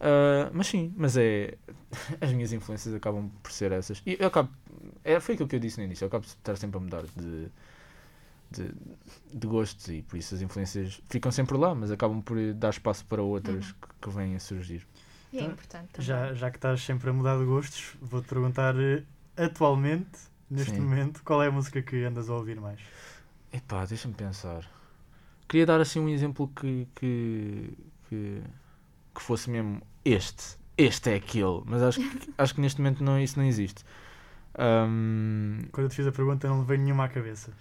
Ah, 0.00 0.50
mas 0.52 0.66
sim, 0.68 0.92
mas 0.96 1.16
é. 1.16 1.56
As 2.20 2.32
minhas 2.32 2.52
influências 2.52 2.94
acabam 2.94 3.30
por 3.42 3.52
ser 3.52 3.72
essas. 3.72 4.02
E 4.06 4.16
eu 4.20 4.28
acabo. 4.28 4.50
É, 5.04 5.18
foi 5.20 5.34
aquilo 5.34 5.48
que 5.48 5.56
eu 5.56 5.60
disse 5.60 5.78
no 5.78 5.84
início. 5.84 6.04
Eu 6.04 6.08
acabo 6.08 6.24
de 6.24 6.30
estar 6.32 6.56
sempre 6.56 6.78
a 6.78 6.80
mudar 6.80 7.02
de, 7.16 7.48
de, 8.50 8.72
de 9.32 9.46
gostos 9.46 9.88
e 9.88 10.02
por 10.02 10.16
isso 10.16 10.34
as 10.34 10.40
influências 10.42 11.00
ficam 11.08 11.30
sempre 11.30 11.56
lá, 11.56 11.74
mas 11.74 11.90
acabam 11.90 12.22
por 12.22 12.36
dar 12.54 12.70
espaço 12.70 13.04
para 13.06 13.22
outras 13.22 13.72
Uhum. 13.72 13.72
que, 13.72 13.88
que 14.02 14.10
vêm 14.10 14.34
a 14.36 14.40
surgir. 14.40 14.86
E 15.32 15.38
é 15.38 15.42
Então, 15.42 15.46
importante 15.46 15.90
também. 15.94 16.18
Já, 16.18 16.34
já 16.34 16.50
que 16.50 16.58
estás 16.58 16.82
sempre 16.82 17.08
a 17.10 17.12
mudar 17.14 17.38
de 17.38 17.44
gostos, 17.46 17.96
vou-te 18.00 18.28
perguntar 18.28 18.74
eh, 18.78 19.04
atualmente, 19.36 20.18
neste 20.50 20.80
Sim. 20.80 20.82
momento, 20.82 21.22
qual 21.24 21.42
é 21.42 21.48
a 21.48 21.50
música 21.50 21.82
que 21.82 22.04
andas 22.04 22.28
a 22.28 22.34
ouvir 22.34 22.60
mais? 22.60 22.80
Epá, 23.52 23.84
deixa-me 23.86 24.14
pensar. 24.14 24.68
Queria 25.48 25.66
dar 25.66 25.80
assim 25.80 26.00
um 26.00 26.08
exemplo 26.08 26.48
que, 26.48 26.88
que, 26.96 27.72
que, 28.08 28.42
que 29.18 29.22
fosse 29.24 29.50
mesmo 29.50 29.82
este. 30.04 30.56
Este 30.76 31.10
é 31.10 31.14
aquele. 31.16 31.62
Mas 31.66 31.82
acho 31.82 32.00
que, 32.00 32.34
acho 32.38 32.54
que 32.54 32.60
neste 32.60 32.80
momento 32.80 33.02
não, 33.02 33.20
isso 33.20 33.38
não 33.38 33.44
existe. 33.44 33.84
Ahm, 34.56 35.68
Quando 35.72 35.86
eu 35.86 35.90
te 35.90 35.96
fiz 35.96 36.06
a 36.06 36.12
pergunta, 36.12 36.48
não 36.48 36.64
veio 36.64 36.80
nenhuma 36.80 37.04
à 37.04 37.08
cabeça. 37.08 37.52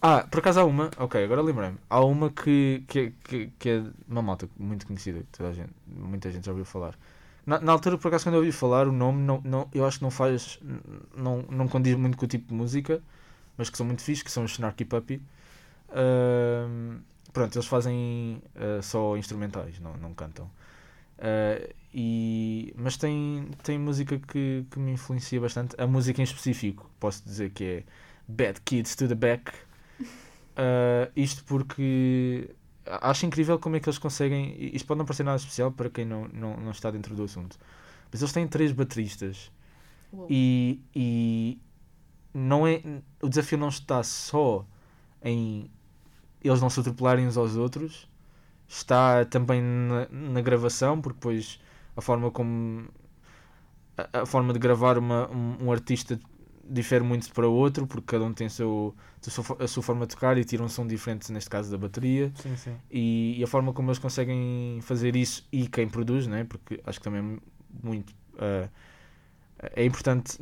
Ah, 0.00 0.26
por 0.30 0.40
acaso 0.40 0.60
há 0.60 0.64
uma, 0.64 0.90
ok, 0.98 1.24
agora 1.24 1.40
lembrei-me. 1.42 1.78
Há 1.88 2.00
uma 2.04 2.30
que, 2.30 2.84
que, 2.86 3.12
que, 3.24 3.50
que 3.58 3.68
é 3.70 3.82
uma 4.06 4.20
malta 4.22 4.48
muito 4.58 4.86
conhecida, 4.86 5.20
que 5.20 5.38
toda 5.38 5.48
a 5.48 5.52
gente, 5.52 5.72
muita 5.86 6.30
gente 6.30 6.44
já 6.44 6.52
ouviu 6.52 6.66
falar. 6.66 6.94
Na, 7.46 7.58
na 7.60 7.72
altura, 7.72 7.96
por 7.98 8.08
acaso, 8.08 8.24
quando 8.24 8.34
eu 8.34 8.40
ouvi 8.40 8.52
falar, 8.52 8.86
o 8.86 8.92
nome, 8.92 9.22
não, 9.22 9.40
não, 9.44 9.68
eu 9.72 9.86
acho 9.86 9.98
que 9.98 10.04
não 10.04 10.10
faz, 10.10 10.58
não, 11.16 11.42
não 11.50 11.68
condiz 11.68 11.96
muito 11.96 12.18
com 12.18 12.26
o 12.26 12.28
tipo 12.28 12.48
de 12.48 12.54
música, 12.54 13.02
mas 13.56 13.70
que 13.70 13.76
são 13.78 13.86
muito 13.86 14.02
fixes, 14.02 14.22
que 14.22 14.30
são 14.30 14.44
os 14.44 14.52
Snarky 14.52 14.84
Puppy. 14.84 15.22
Pronto, 17.32 17.56
eles 17.56 17.66
fazem 17.66 18.42
ah, 18.54 18.80
só 18.82 19.16
instrumentais, 19.16 19.80
não, 19.80 19.96
não 19.96 20.14
cantam. 20.14 20.50
Ah, 21.18 21.68
e, 21.92 22.74
mas 22.76 22.96
tem, 22.96 23.48
tem 23.62 23.78
música 23.78 24.18
que, 24.18 24.66
que 24.70 24.78
me 24.78 24.92
influencia 24.92 25.40
bastante. 25.40 25.80
A 25.80 25.86
música 25.86 26.20
em 26.20 26.24
específico, 26.24 26.90
posso 26.98 27.24
dizer 27.24 27.50
que 27.50 27.64
é 27.64 27.84
Bad 28.26 28.60
Kids 28.62 28.96
to 28.96 29.06
the 29.06 29.14
Back. 29.14 29.52
Uh, 30.00 31.10
isto 31.14 31.44
porque 31.44 32.50
acho 32.86 33.26
incrível 33.26 33.58
como 33.58 33.76
é 33.76 33.80
que 33.80 33.88
eles 33.88 33.98
conseguem. 33.98 34.56
Isto 34.74 34.86
pode 34.86 34.98
não 34.98 35.04
parecer 35.04 35.22
nada 35.22 35.36
especial 35.36 35.70
para 35.70 35.88
quem 35.88 36.04
não, 36.04 36.28
não, 36.28 36.56
não 36.56 36.70
está 36.72 36.90
dentro 36.90 37.14
do 37.14 37.22
assunto, 37.24 37.58
mas 38.10 38.20
eles 38.20 38.32
têm 38.32 38.46
três 38.48 38.72
bateristas 38.72 39.52
Uou. 40.12 40.26
e, 40.28 40.80
e 40.94 41.58
não 42.32 42.66
é, 42.66 42.82
o 43.22 43.28
desafio 43.28 43.56
não 43.56 43.68
está 43.68 44.02
só 44.02 44.66
em 45.22 45.70
eles 46.42 46.60
não 46.60 46.68
se 46.68 46.80
atropelarem 46.80 47.26
uns 47.26 47.38
aos 47.38 47.56
outros, 47.56 48.06
está 48.76 49.24
também 49.24 49.62
na, 49.62 50.06
na 50.10 50.40
gravação, 50.40 51.00
porque 51.00 51.18
depois 51.18 51.60
a 51.96 52.00
forma 52.00 52.30
como 52.30 52.88
a, 53.96 54.22
a 54.22 54.26
forma 54.26 54.52
de 54.52 54.58
gravar 54.58 54.98
uma, 54.98 55.30
um, 55.30 55.66
um 55.66 55.72
artista 55.72 56.18
difere 56.68 57.04
muito 57.04 57.30
para 57.32 57.46
o 57.48 57.52
outro, 57.52 57.86
porque 57.86 58.06
cada 58.06 58.24
um 58.24 58.32
tem 58.32 58.48
seu, 58.48 58.94
a 59.26 59.30
sua 59.30 59.56
a 59.60 59.68
sua 59.68 59.82
forma 59.82 60.06
de 60.06 60.14
tocar 60.14 60.38
e 60.38 60.44
tira 60.44 60.62
um 60.62 60.68
som 60.68 60.86
diferente, 60.86 61.30
neste 61.30 61.50
caso 61.50 61.70
da 61.70 61.76
bateria 61.76 62.32
Sim, 62.36 62.56
sim. 62.56 62.74
e, 62.90 63.38
e 63.38 63.44
a 63.44 63.46
forma 63.46 63.72
como 63.72 63.90
eles 63.90 63.98
conseguem 63.98 64.80
fazer 64.82 65.14
isso 65.14 65.46
e 65.52 65.68
quem 65.68 65.88
produz, 65.88 66.26
né? 66.26 66.44
porque 66.44 66.80
acho 66.86 66.98
que 66.98 67.04
também 67.04 67.20
é 67.20 67.86
muito 67.86 68.14
ah, 68.38 68.68
é 69.74 69.84
importante. 69.84 70.38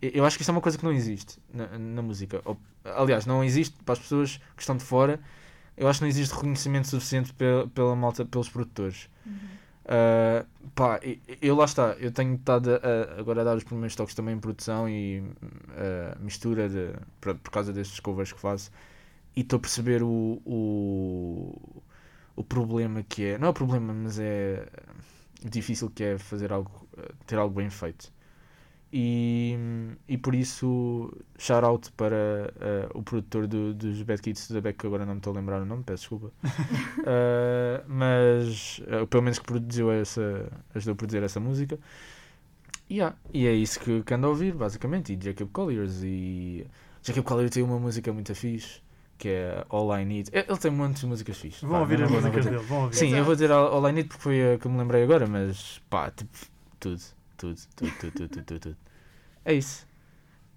Eu 0.00 0.24
acho 0.24 0.36
que 0.36 0.42
isso 0.42 0.50
é 0.50 0.54
uma 0.54 0.60
coisa 0.60 0.76
que 0.76 0.84
não 0.84 0.92
existe 0.92 1.38
na, 1.52 1.78
na 1.78 2.02
música. 2.02 2.40
Ou- 2.44 2.58
aliás, 2.84 3.26
não 3.26 3.44
existe 3.44 3.76
para 3.84 3.92
as 3.92 3.98
pessoas 3.98 4.40
que 4.56 4.62
estão 4.62 4.76
de 4.76 4.84
fora. 4.84 5.20
Eu 5.76 5.88
acho 5.88 5.98
que 6.00 6.04
não 6.04 6.08
existe 6.10 6.34
reconhecimento 6.34 6.88
suficiente 6.88 7.32
pela, 7.34 7.66
pela 7.68 7.96
malta, 7.96 8.24
pelos 8.24 8.48
produtores. 8.48 9.08
Uhum. 9.26 9.58
Uh, 9.84 10.46
pá, 10.74 10.98
eu 11.42 11.54
lá 11.54 11.66
está, 11.66 11.94
eu 12.00 12.10
tenho 12.10 12.36
estado 12.36 12.70
a- 12.74 13.20
agora 13.20 13.42
a 13.42 13.44
dar 13.44 13.56
os 13.56 13.64
primeiros 13.64 13.94
toques 13.94 14.14
também 14.14 14.34
em 14.34 14.40
produção 14.40 14.88
e 14.88 15.20
uh, 15.20 16.18
mistura 16.20 16.68
de, 16.70 16.94
por, 17.20 17.34
por 17.36 17.50
causa 17.50 17.72
destes 17.72 18.00
covers 18.00 18.32
que 18.32 18.40
faço 18.40 18.70
e 19.36 19.40
estou 19.42 19.58
a 19.58 19.60
perceber 19.60 20.02
o, 20.02 20.40
o, 20.46 21.82
o 22.36 22.44
problema 22.44 23.02
que 23.02 23.24
é, 23.26 23.38
não 23.38 23.48
é 23.48 23.50
o 23.50 23.54
problema, 23.54 23.92
mas 23.94 24.18
é 24.18 24.66
difícil 25.44 25.90
que 25.90 26.04
é 26.04 26.18
fazer 26.18 26.52
algo, 26.52 26.88
uh, 26.98 27.14
ter 27.26 27.38
algo 27.38 27.54
bem 27.54 27.70
feito. 27.70 28.12
E, 28.96 29.58
e 30.08 30.16
por 30.16 30.36
isso, 30.36 31.12
shout 31.36 31.66
out 31.66 31.90
para 31.96 32.14
uh, 32.14 32.96
o 32.96 33.02
produtor 33.02 33.48
do, 33.48 33.74
dos 33.74 34.00
Bad 34.02 34.22
Kids 34.22 34.48
da 34.52 34.60
Beck, 34.60 34.78
que 34.78 34.86
agora 34.86 35.04
não 35.04 35.14
me 35.14 35.18
estou 35.18 35.32
a 35.32 35.36
lembrar 35.36 35.60
o 35.60 35.64
nome, 35.64 35.82
peço 35.82 36.02
desculpa. 36.02 36.32
Uh, 37.00 37.82
mas 37.88 38.80
uh, 38.86 39.04
pelo 39.08 39.24
menos 39.24 39.40
que 39.40 39.46
produziu 39.46 39.90
essa, 39.90 40.48
ajudou 40.76 40.92
a 40.92 40.96
produzir 40.96 41.24
essa 41.24 41.40
música. 41.40 41.76
Yeah. 42.88 43.16
E 43.32 43.48
é 43.48 43.52
isso 43.52 43.80
que, 43.80 44.00
que 44.04 44.14
ando 44.14 44.28
a 44.28 44.30
ouvir, 44.30 44.54
basicamente. 44.54 45.12
E 45.12 45.18
Jacob 45.20 45.50
Colliers. 45.50 46.04
E 46.04 46.64
Jacob 47.02 47.24
Collier 47.24 47.50
tem 47.50 47.64
uma 47.64 47.80
música 47.80 48.12
muito 48.12 48.32
fixe 48.32 48.80
que 49.18 49.28
é 49.28 49.66
All 49.70 49.96
I 49.98 50.04
Need. 50.04 50.30
Ele 50.32 50.58
tem 50.58 50.70
muitas 50.70 51.02
músicas 51.02 51.36
fixes. 51.36 51.62
Vão 51.62 51.72
pá, 51.72 51.80
ouvir 51.80 52.00
as 52.00 52.10
músicas 52.10 52.44
dele, 52.44 52.58
vão 52.58 52.82
ouvir. 52.84 52.96
Sim, 52.96 53.06
eu 53.06 53.10
Exato. 53.10 53.24
vou 53.24 53.34
dizer 53.34 53.50
All 53.50 53.88
I 53.88 53.92
Need 53.92 54.08
porque 54.08 54.22
foi 54.22 54.54
a 54.54 54.58
que 54.58 54.68
me 54.68 54.78
lembrei 54.78 55.02
agora, 55.02 55.26
mas 55.26 55.80
pá, 55.90 56.12
tipo, 56.12 56.30
tudo, 56.78 57.00
tudo, 57.36 57.60
tudo, 57.76 57.92
tudo, 57.96 58.12
tudo, 58.12 58.28
tudo, 58.28 58.44
tudo, 58.44 58.60
tudo. 58.60 58.76
É 59.44 59.54
isso. 59.54 59.86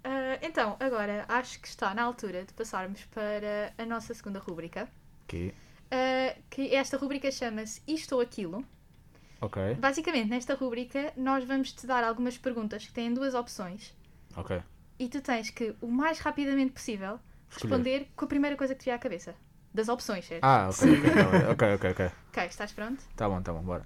Ah, 0.04 0.40
então, 0.42 0.76
agora 0.80 1.26
acho 1.28 1.60
que 1.60 1.68
está 1.68 1.94
na 1.94 2.04
altura 2.04 2.46
de 2.46 2.54
passarmos 2.54 3.04
para 3.06 3.74
a 3.78 3.86
nossa 3.86 4.14
segunda 4.14 4.40
rúbrica. 4.40 4.90
Ok, 5.26 5.54
ah, 5.92 6.36
que 6.50 6.74
esta 6.76 6.98
rúbrica 6.98 7.32
chama-se 7.32 7.82
Isto 7.88 8.16
ou 8.16 8.22
Aquilo. 8.22 8.66
ok, 9.42 9.58
Basicamente, 9.78 10.30
nesta 10.30 10.56
rúbrica, 10.56 11.14
nós 11.16 11.46
vamos 11.46 11.72
te 11.72 11.88
dar 11.88 12.04
algumas 12.04 12.38
perguntas 12.38 12.86
que 12.86 12.92
têm 12.94 13.14
duas 13.14 13.34
opções 13.34 13.96
ok. 14.36 14.62
e 15.00 15.08
tu 15.10 15.22
tens 15.22 15.50
que, 15.50 15.76
o 15.82 15.88
mais 15.88 16.20
rapidamente 16.20 16.72
possível, 16.74 17.20
Escolher. 17.50 17.86
responder 17.86 18.12
com 18.16 18.26
a 18.26 18.28
primeira 18.28 18.56
coisa 18.56 18.74
que 18.76 18.82
te 18.82 18.86
vier 18.86 18.96
à 18.96 19.00
cabeça. 19.00 19.36
Das 19.74 19.90
opções, 19.90 20.26
certo? 20.26 20.48
Ah, 20.48 20.70
ok, 20.70 20.82
ok, 20.94 21.08
ok, 21.52 21.64
ok, 21.76 21.86
ok. 21.92 22.12
Ok, 22.30 22.38
estás 22.46 22.72
pronto? 22.74 23.04
Tá 23.16 23.28
bom, 23.28 23.42
tá 23.42 23.52
bom, 23.54 23.62
bora. 23.64 23.86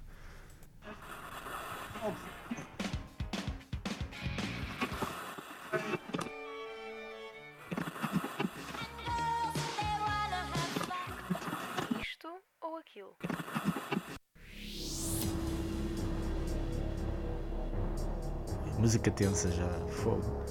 Música 18.82 19.12
tensa 19.12 19.48
já, 19.52 19.68
fogo. 19.88 20.42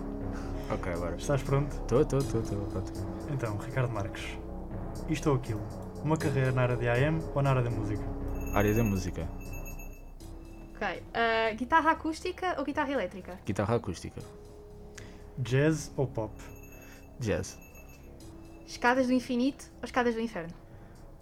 Ok, 0.70 0.94
bora. 0.96 1.16
Estás 1.16 1.42
pronto? 1.42 1.74
Estou, 1.74 2.02
estou, 2.02 2.18
estou, 2.18 2.42
estou. 2.42 2.66
pronto. 2.66 2.92
Então, 3.32 3.56
Ricardo 3.56 3.90
Marques. 3.92 4.38
Isto 5.08 5.30
ou 5.30 5.36
aquilo? 5.36 5.60
Uma 6.04 6.16
carreira 6.16 6.52
na 6.52 6.62
área 6.62 6.76
de 6.76 6.88
AM 6.88 7.20
ou 7.34 7.42
na 7.42 7.50
área 7.50 7.62
da 7.62 7.70
música? 7.70 8.04
Área 8.54 8.72
da 8.74 8.84
música. 8.84 9.26
Ok. 10.76 11.02
ah, 11.14 11.52
guitarra 11.54 11.90
acústica 11.90 12.54
ou 12.58 12.64
guitarra 12.64 12.92
elétrica? 12.92 13.40
Guitarra 13.44 13.76
acústica. 13.76 14.20
Jazz 15.38 15.90
ou 15.96 16.06
pop? 16.06 16.32
Jazz. 17.18 17.58
Escadas 18.66 19.06
do 19.06 19.12
infinito 19.14 19.64
ou 19.80 19.86
escadas 19.86 20.14
do 20.14 20.20
inferno? 20.20 20.54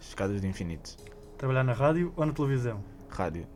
Escadas 0.00 0.40
de 0.42 0.46
infinito. 0.48 0.94
Trabalhar 1.38 1.62
na 1.62 1.72
rádio 1.72 2.12
ou 2.16 2.26
na 2.26 2.32
televisão? 2.32 2.84
Rádio. 3.08 3.46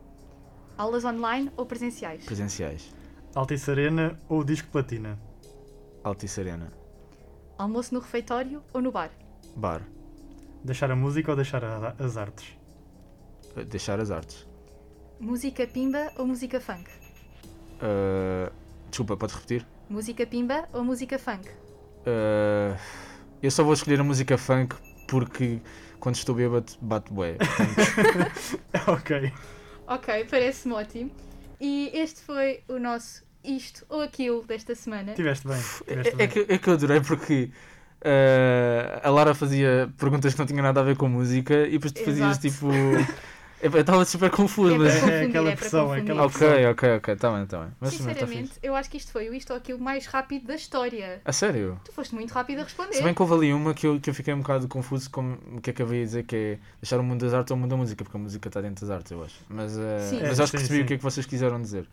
Aulas 0.77 1.05
online 1.05 1.51
ou 1.55 1.65
presenciais? 1.65 2.25
Presenciais. 2.25 2.93
Altice 3.35 3.69
Arena 3.71 4.19
ou 4.29 4.43
disco 4.43 4.67
platina? 4.69 5.19
Altice 6.03 6.39
Arena. 6.41 6.71
Almoço 7.57 7.93
no 7.93 7.99
refeitório 7.99 8.63
ou 8.73 8.81
no 8.81 8.91
bar? 8.91 9.11
Bar. 9.55 9.81
Deixar 10.63 10.89
a 10.91 10.95
música 10.95 11.31
ou 11.31 11.35
deixar 11.35 11.63
a- 11.63 11.95
as 11.99 12.17
artes? 12.17 12.57
Uh, 13.55 13.63
Deixar 13.65 13.99
as 13.99 14.09
artes. 14.11 14.47
Música 15.19 15.67
pimba 15.67 16.11
ou 16.17 16.25
música 16.25 16.59
funk? 16.59 16.89
Uh, 17.79 18.51
desculpa, 18.89 19.15
podes 19.15 19.35
repetir? 19.35 19.65
Música 19.89 20.25
pimba 20.25 20.67
ou 20.73 20.83
música 20.83 21.19
funk? 21.19 21.47
Uh, 22.05 22.75
eu 23.41 23.51
só 23.51 23.63
vou 23.63 23.73
escolher 23.73 23.99
a 23.99 24.03
música 24.03 24.37
funk 24.37 24.75
porque 25.07 25.61
quando 25.99 26.15
estou 26.15 26.33
bêbado 26.35 26.73
bate 26.81 27.13
bué. 27.13 27.37
ok. 28.87 29.31
Ok, 29.87 30.25
parece-me 30.29 30.73
ótimo. 30.73 31.11
E 31.59 31.91
este 31.93 32.21
foi 32.21 32.61
o 32.67 32.79
nosso 32.79 33.23
isto 33.43 33.85
ou 33.89 34.01
aquilo 34.01 34.43
desta 34.43 34.73
semana. 34.75 35.13
Tiveste 35.13 35.47
bem. 35.47 35.61
Tiveste 35.87 36.09
É, 36.09 36.13
é 36.13 36.15
bem. 36.15 36.27
que, 36.27 36.53
é 36.53 36.57
que 36.57 36.69
eu 36.69 36.73
adorei 36.73 37.01
porque 37.01 37.49
uh, 38.01 38.99
a 39.03 39.09
Lara 39.09 39.33
fazia 39.33 39.91
perguntas 39.97 40.33
que 40.33 40.39
não 40.39 40.45
tinham 40.45 40.63
nada 40.63 40.79
a 40.79 40.83
ver 40.83 40.95
com 40.95 41.07
música 41.07 41.67
e 41.67 41.71
depois 41.71 41.91
tu 41.91 42.03
fazias 42.03 42.37
Exato. 42.37 42.41
tipo. 42.41 42.67
Eu 43.63 43.79
estava 43.79 44.03
super 44.03 44.29
confuso, 44.29 44.75
É 44.75 44.77
mas. 44.77 44.95
É 45.07 45.23
aquela 45.23 45.49
é 45.51 45.55
pressão, 45.55 45.95
é 45.95 46.01
aquela 46.01 46.25
Ok, 46.25 46.65
ok, 46.67 46.95
ok, 46.97 47.13
está 47.13 47.31
bem, 47.31 47.43
está 47.43 47.59
bem. 47.59 47.69
Mas 47.79 47.93
está 47.93 48.03
Sinceramente, 48.03 48.51
eu 48.61 48.75
acho 48.75 48.89
que 48.89 48.97
isto 48.97 49.11
foi 49.11 49.29
o 49.29 49.33
isto 49.33 49.51
ou 49.51 49.57
aquilo 49.57 49.79
mais 49.79 50.05
rápido 50.05 50.47
da 50.47 50.55
história. 50.55 51.21
A 51.23 51.31
sério? 51.31 51.79
Tu 51.85 51.93
foste 51.93 52.13
muito 52.13 52.31
rápido 52.31 52.59
a 52.59 52.63
responder. 52.63 52.93
Se 52.93 53.01
bem 53.03 53.13
que 53.13 53.21
houve 53.21 53.33
ali 53.35 53.53
uma 53.53 53.73
que 53.73 53.87
eu, 53.87 53.99
que 54.01 54.09
eu 54.09 54.13
fiquei 54.13 54.33
um 54.33 54.39
bocado 54.39 54.67
confuso 54.67 55.09
com 55.09 55.37
o 55.55 55.61
que 55.61 55.69
é 55.69 55.73
que 55.73 55.81
eu 55.81 55.93
ia 55.93 56.03
dizer 56.03 56.23
que 56.23 56.35
é 56.35 56.59
deixar 56.81 56.99
o 56.99 57.03
mundo 57.03 57.21
das 57.23 57.33
artes 57.33 57.51
ou 57.51 57.57
o 57.57 57.59
mundo 57.59 57.69
da 57.69 57.77
música, 57.77 58.03
porque 58.03 58.17
a 58.17 58.19
música 58.19 58.49
está 58.49 58.59
dentro 58.59 58.85
das 58.85 58.93
artes, 58.93 59.11
eu 59.13 59.23
acho. 59.23 59.39
Mas, 59.47 59.71
uh, 59.77 59.79
Sim. 60.09 60.19
mas 60.23 60.39
É, 60.39 60.43
acho 60.43 60.51
que 60.51 60.57
percebi 60.57 60.79
sim. 60.79 60.83
o 60.83 60.85
que 60.87 60.93
é 60.95 60.97
que 60.97 61.03
vocês 61.03 61.25
quiseram 61.25 61.61
dizer. 61.61 61.87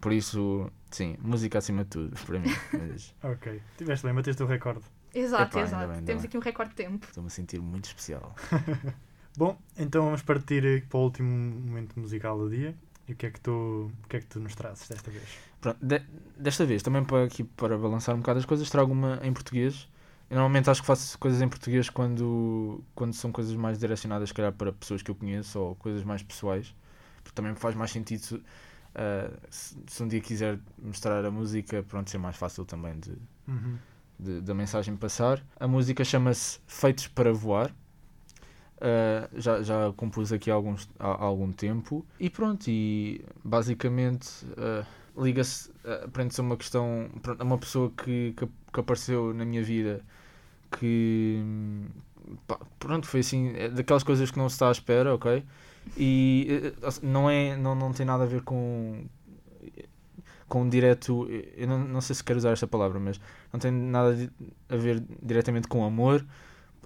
Por 0.00 0.12
isso, 0.14 0.70
sim, 0.90 1.18
música 1.20 1.58
acima 1.58 1.84
de 1.84 1.90
tudo, 1.90 2.16
para 2.24 2.38
mim. 2.38 2.48
Mas 2.72 3.14
Ok. 3.22 3.60
Tiveste 3.76 4.06
bem, 4.06 4.14
bateste 4.14 4.42
o 4.42 4.46
recorde. 4.46 4.80
Exato, 5.14 5.58
Epá, 5.58 5.66
exato. 5.66 5.92
bem, 5.92 6.02
Temos 6.04 6.22
bem. 6.22 6.28
aqui 6.28 6.38
um 6.38 6.40
recorde 6.40 6.70
de 6.70 6.76
tempo. 6.76 7.06
Estou-me 7.06 7.26
a 7.26 7.30
sentir 7.30 7.60
muito 7.60 7.84
especial. 7.84 8.34
Bom, 9.36 9.56
então 9.78 10.04
vamos 10.04 10.22
partir 10.22 10.86
para 10.88 10.98
o 10.98 11.04
último 11.04 11.28
momento 11.30 11.98
musical 11.98 12.38
do 12.38 12.50
dia. 12.50 12.74
E 13.08 13.12
o 13.12 13.16
que 13.16 13.26
é 13.26 13.30
que 13.30 13.40
tu, 13.40 13.90
o 14.04 14.08
que 14.08 14.16
é 14.16 14.20
que 14.20 14.26
tu 14.26 14.38
nos 14.38 14.54
trazes 14.54 14.88
desta 14.88 15.10
vez? 15.10 15.40
Pronto, 15.60 15.78
de- 15.84 16.02
desta 16.38 16.64
vez, 16.64 16.82
também 16.82 17.04
para, 17.04 17.24
aqui, 17.24 17.42
para 17.44 17.76
balançar 17.76 18.14
um 18.14 18.18
bocado 18.18 18.38
as 18.38 18.44
coisas, 18.44 18.70
trago 18.70 18.92
uma 18.92 19.18
em 19.22 19.32
português. 19.32 19.88
Eu 20.28 20.36
normalmente 20.36 20.70
acho 20.70 20.80
que 20.80 20.86
faço 20.86 21.18
coisas 21.18 21.42
em 21.42 21.48
português 21.48 21.90
quando, 21.90 22.84
quando 22.94 23.12
são 23.14 23.32
coisas 23.32 23.54
mais 23.56 23.78
direcionadas, 23.78 24.28
se 24.28 24.34
calhar, 24.34 24.52
para 24.52 24.72
pessoas 24.72 25.02
que 25.02 25.10
eu 25.10 25.14
conheço 25.14 25.58
ou 25.58 25.74
coisas 25.74 26.04
mais 26.04 26.22
pessoais. 26.22 26.72
Porque 27.24 27.34
também 27.34 27.54
faz 27.56 27.74
mais 27.74 27.90
sentido 27.90 28.20
se, 28.20 28.42
ah, 28.94 29.30
se, 29.50 29.76
se 29.88 30.02
um 30.02 30.08
dia 30.08 30.20
quiser 30.20 30.58
mostrar 30.80 31.24
a 31.24 31.30
música, 31.30 31.82
pronto, 31.82 32.08
ser 32.10 32.18
mais 32.18 32.36
fácil 32.36 32.64
também 32.64 32.98
de, 33.00 33.12
Uhum. 33.48 33.78
de- 34.18 34.40
da 34.40 34.54
mensagem 34.54 34.96
passar. 34.96 35.42
A 35.58 35.66
música 35.66 36.04
chama-se 36.04 36.60
Feitos 36.66 37.06
para 37.08 37.32
Voar. 37.32 37.74
Uh, 38.80 39.28
já, 39.38 39.62
já 39.62 39.92
compus 39.94 40.32
aqui 40.32 40.50
há, 40.50 40.54
alguns, 40.54 40.88
há, 40.98 41.08
há 41.08 41.24
algum 41.24 41.52
tempo 41.52 42.02
e 42.18 42.30
pronto, 42.30 42.66
e 42.66 43.22
basicamente 43.44 44.26
uh, 44.52 45.22
liga-se, 45.22 45.68
uh, 45.84 46.08
prende-se 46.10 46.40
a 46.40 46.44
uma 46.44 46.56
questão, 46.56 47.10
a 47.38 47.44
uma 47.44 47.58
pessoa 47.58 47.92
que, 47.94 48.32
que, 48.34 48.46
que 48.46 48.80
apareceu 48.80 49.34
na 49.34 49.44
minha 49.44 49.62
vida 49.62 50.02
que 50.78 51.44
pá, 52.46 52.58
pronto, 52.78 53.06
foi 53.06 53.20
assim, 53.20 53.52
é 53.54 53.68
daquelas 53.68 54.02
coisas 54.02 54.30
que 54.30 54.38
não 54.38 54.48
se 54.48 54.54
está 54.54 54.68
à 54.68 54.72
espera, 54.72 55.14
ok? 55.14 55.44
E 55.94 56.72
uh, 56.82 57.06
não, 57.06 57.28
é, 57.28 57.58
não, 57.58 57.74
não 57.74 57.92
tem 57.92 58.06
nada 58.06 58.24
a 58.24 58.26
ver 58.26 58.40
com 58.40 59.04
com 60.48 60.68
direto, 60.68 61.28
eu 61.56 61.68
não, 61.68 61.78
não 61.78 62.00
sei 62.00 62.16
se 62.16 62.24
quero 62.24 62.36
usar 62.36 62.50
esta 62.50 62.66
palavra, 62.66 62.98
mas 62.98 63.20
não 63.52 63.60
tem 63.60 63.70
nada 63.70 64.16
a 64.68 64.76
ver 64.76 65.00
diretamente 65.22 65.68
com 65.68 65.84
amor, 65.84 66.26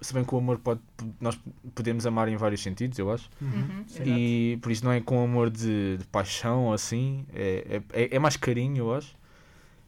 se 0.01 0.13
bem 0.13 0.23
que 0.23 0.33
o 0.35 0.37
amor 0.37 0.59
pode, 0.59 0.81
nós 1.19 1.39
podemos 1.73 2.05
amar 2.05 2.27
em 2.27 2.35
vários 2.37 2.61
sentidos, 2.61 2.97
eu 2.99 3.11
acho, 3.11 3.29
Uhum. 3.41 3.49
Uhum. 3.99 4.05
E 4.05 4.57
por 4.61 4.71
isso 4.71 4.83
não 4.83 4.91
é 4.91 4.99
com 5.01 5.23
amor 5.23 5.49
de, 5.49 5.97
de 5.97 6.03
paixão 6.05 6.65
ou 6.65 6.73
assim, 6.73 7.25
é, 7.33 7.81
é, 7.93 8.15
é 8.15 8.19
mais 8.19 8.35
carinho, 8.35 8.77
eu 8.77 8.93
acho. 8.93 9.15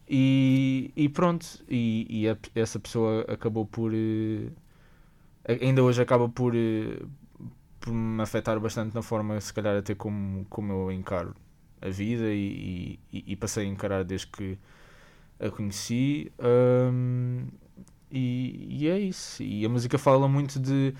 E, 0.09 0.91
e 0.95 1.09
pronto, 1.09 1.45
e, 1.69 2.05
e 2.09 2.29
a- 2.29 2.37
essa 2.55 2.79
pessoa 2.79 3.25
acabou 3.27 3.65
por. 3.65 3.91
eh, 3.93 4.49
ainda 5.61 5.83
hoje 5.83 6.01
acaba 6.01 6.29
por, 6.29 6.55
eh, 6.55 7.01
por 7.79 7.93
me 7.93 8.21
afetar 8.21 8.59
bastante 8.59 8.93
na 8.95 9.01
forma, 9.01 9.39
se 9.41 9.53
calhar, 9.53 9.75
até 9.77 9.95
como, 9.95 10.45
como 10.49 10.71
eu 10.73 10.91
encaro 10.91 11.35
a 11.81 11.89
vida 11.89 12.31
e, 12.33 12.99
e, 13.11 13.23
e 13.27 13.35
passei 13.35 13.65
a 13.65 13.69
encarar 13.69 14.03
desde 14.03 14.27
que 14.27 14.57
a 15.39 15.49
conheci. 15.49 16.31
hum, 16.39 17.47
e, 18.11 18.67
e 18.69 18.87
é 18.87 18.99
isso. 18.99 19.43
E 19.43 19.65
a 19.65 19.69
música 19.69 19.97
fala 19.97 20.27
muito 20.27 20.59
de. 20.59 20.93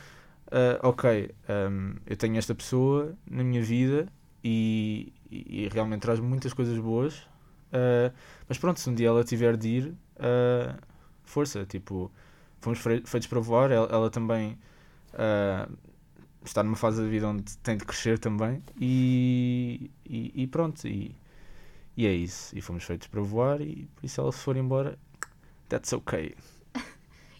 ah, 0.52 0.80
ok, 0.90 1.32
hum, 1.72 1.96
eu 2.06 2.18
tenho 2.18 2.38
esta 2.38 2.56
pessoa 2.56 3.16
na 3.30 3.44
minha 3.44 3.62
vida 3.64 4.08
e, 4.44 5.14
e- 5.32 5.66
e 5.66 5.70
realmente 5.70 6.02
traz 6.02 6.20
muitas 6.20 6.54
coisas 6.54 6.78
boas. 6.80 7.28
ah, 7.74 8.12
mas 8.48 8.58
pronto, 8.58 8.80
se 8.80 8.90
um 8.90 8.96
dia 8.96 9.08
ela 9.10 9.24
tiver 9.24 9.58
de 9.58 9.68
ir, 9.70 9.96
ah, 10.20 10.78
força, 11.24 11.66
tipo, 11.66 12.12
fomos 12.62 12.80
feitos 12.80 13.28
para 13.28 13.40
voar. 13.40 13.72
Ela, 13.72 13.88
ela 13.92 14.10
também 14.10 14.58
está 16.44 16.64
numa 16.64 16.76
fase 16.76 17.02
da 17.02 17.08
vida 17.08 17.28
onde 17.28 17.58
tem 17.60 17.78
de 17.78 17.86
crescer 17.86 18.20
também. 18.20 18.64
E, 18.80 19.90
e, 20.06 20.32
e 20.44 20.48
pronto, 20.48 20.88
e, 20.88 21.16
e 21.98 22.08
é 22.08 22.14
isso. 22.14 22.58
E 22.58 22.62
fomos 22.62 22.84
feitos 22.86 23.08
para 23.08 23.22
voar. 23.22 23.62
E 23.62 23.88
por 23.96 24.06
isso, 24.06 24.22
ela 24.22 24.32
se 24.32 24.40
for 24.40 24.58
embora, 24.58 24.98
that's 25.70 25.94
okay. 25.94 26.36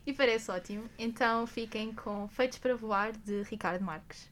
E 0.08 0.14
parece 0.14 0.50
ótimo. 0.50 0.90
Então 0.98 1.46
fiquem 1.46 1.94
com 1.94 2.30
Feitos 2.30 2.60
para 2.60 2.74
Voar 2.78 3.12
de 3.12 3.42
Ricardo 3.44 3.84
Marques. 3.84 4.30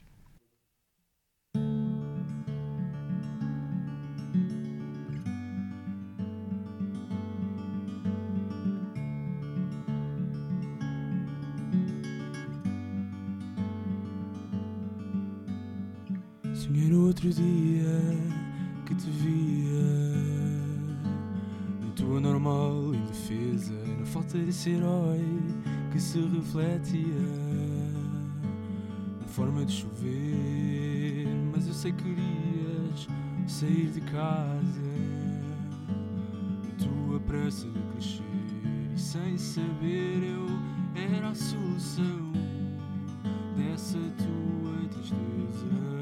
Sonhei 16.53 16.87
no 16.87 17.07
outro 17.07 17.29
dia 17.29 17.83
que 18.85 18.95
te 18.95 19.09
via 19.09 19.84
indefesa 23.25 23.73
Na 23.99 24.05
falta 24.05 24.37
desse 24.37 24.71
herói 24.71 25.25
que 25.91 25.99
se 25.99 26.19
refletia 26.19 27.03
Na 29.21 29.27
forma 29.27 29.65
de 29.65 29.73
chover. 29.73 31.27
Mas 31.53 31.67
eu 31.67 31.73
sei 31.73 31.91
que 31.91 32.03
querias 32.03 33.07
sair 33.47 33.89
de 33.91 34.01
casa 34.01 34.81
Na 36.63 36.85
tua 36.85 37.19
pressa 37.21 37.67
de 37.67 37.79
crescer. 37.93 38.23
E 38.95 38.99
sem 38.99 39.37
saber 39.37 40.23
eu 40.23 40.45
era 40.95 41.29
a 41.29 41.35
solução 41.35 42.33
Dessa 43.55 43.97
tua 43.97 44.87
tristeza 44.89 45.94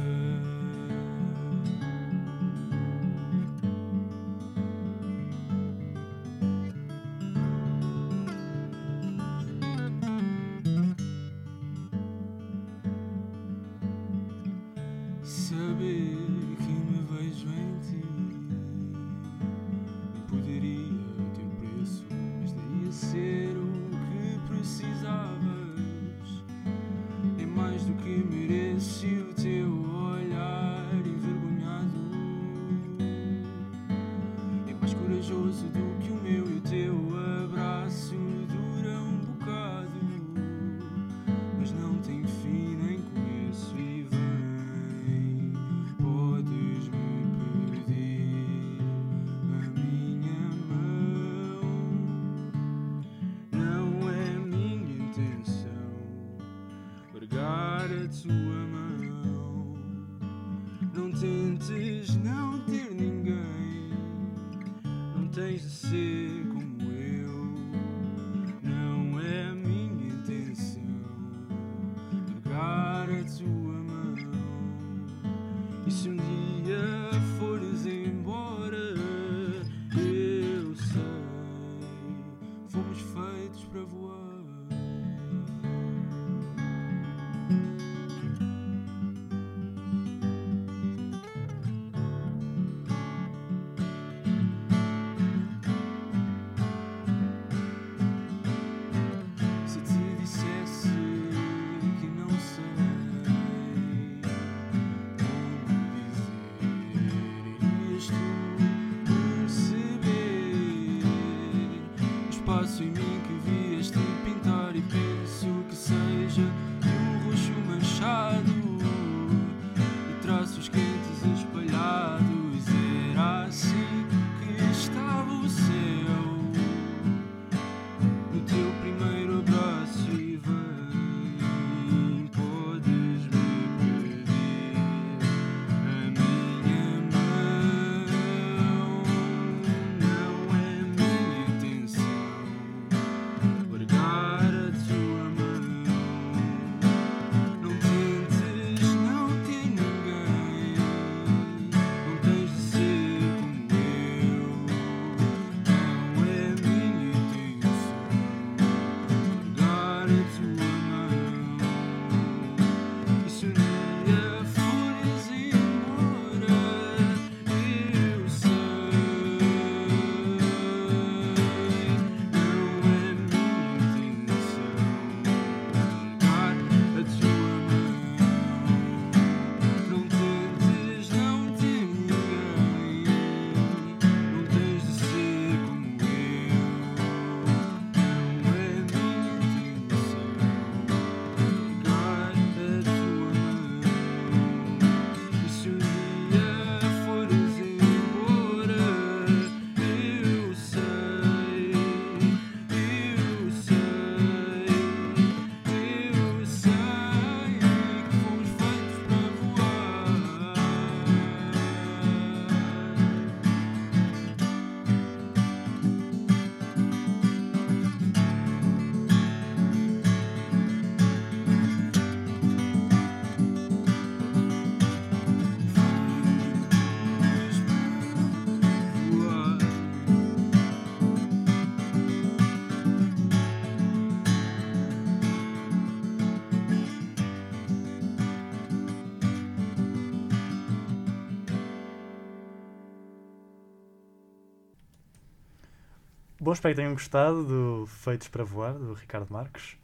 Bom, 246.53 246.55
espero 246.55 246.75
que 246.75 246.81
tenham 246.81 246.93
gostado 246.93 247.43
do 247.45 247.87
Feitos 247.87 248.27
para 248.27 248.43
Voar, 248.43 248.73
do 248.73 248.93
Ricardo 248.93 249.27
Marques. 249.33 249.75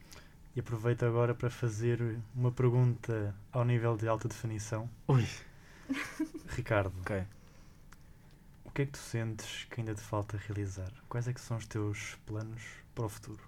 E 0.55 0.59
aproveito 0.59 1.01
agora 1.03 1.33
para 1.33 1.49
fazer 1.49 1.99
uma 2.35 2.51
pergunta 2.51 3.33
ao 3.51 3.65
nível 3.65 3.97
de 3.97 4.07
alta 4.07 4.27
definição. 4.27 4.87
Ui. 5.07 5.25
Ricardo, 6.55 6.93
Ok. 7.01 7.23
o 8.65 8.69
que 8.69 8.83
é 8.83 8.85
que 8.85 8.91
tu 8.91 8.99
sentes 8.99 9.65
que 9.71 9.81
ainda 9.81 9.95
te 9.95 10.01
falta 10.01 10.37
realizar? 10.37 10.91
Quais 11.09 11.27
é 11.27 11.33
que 11.33 11.41
são 11.41 11.57
os 11.57 11.65
teus 11.65 12.19
planos 12.27 12.61
para 12.93 13.05
o 13.05 13.09
futuro? 13.09 13.41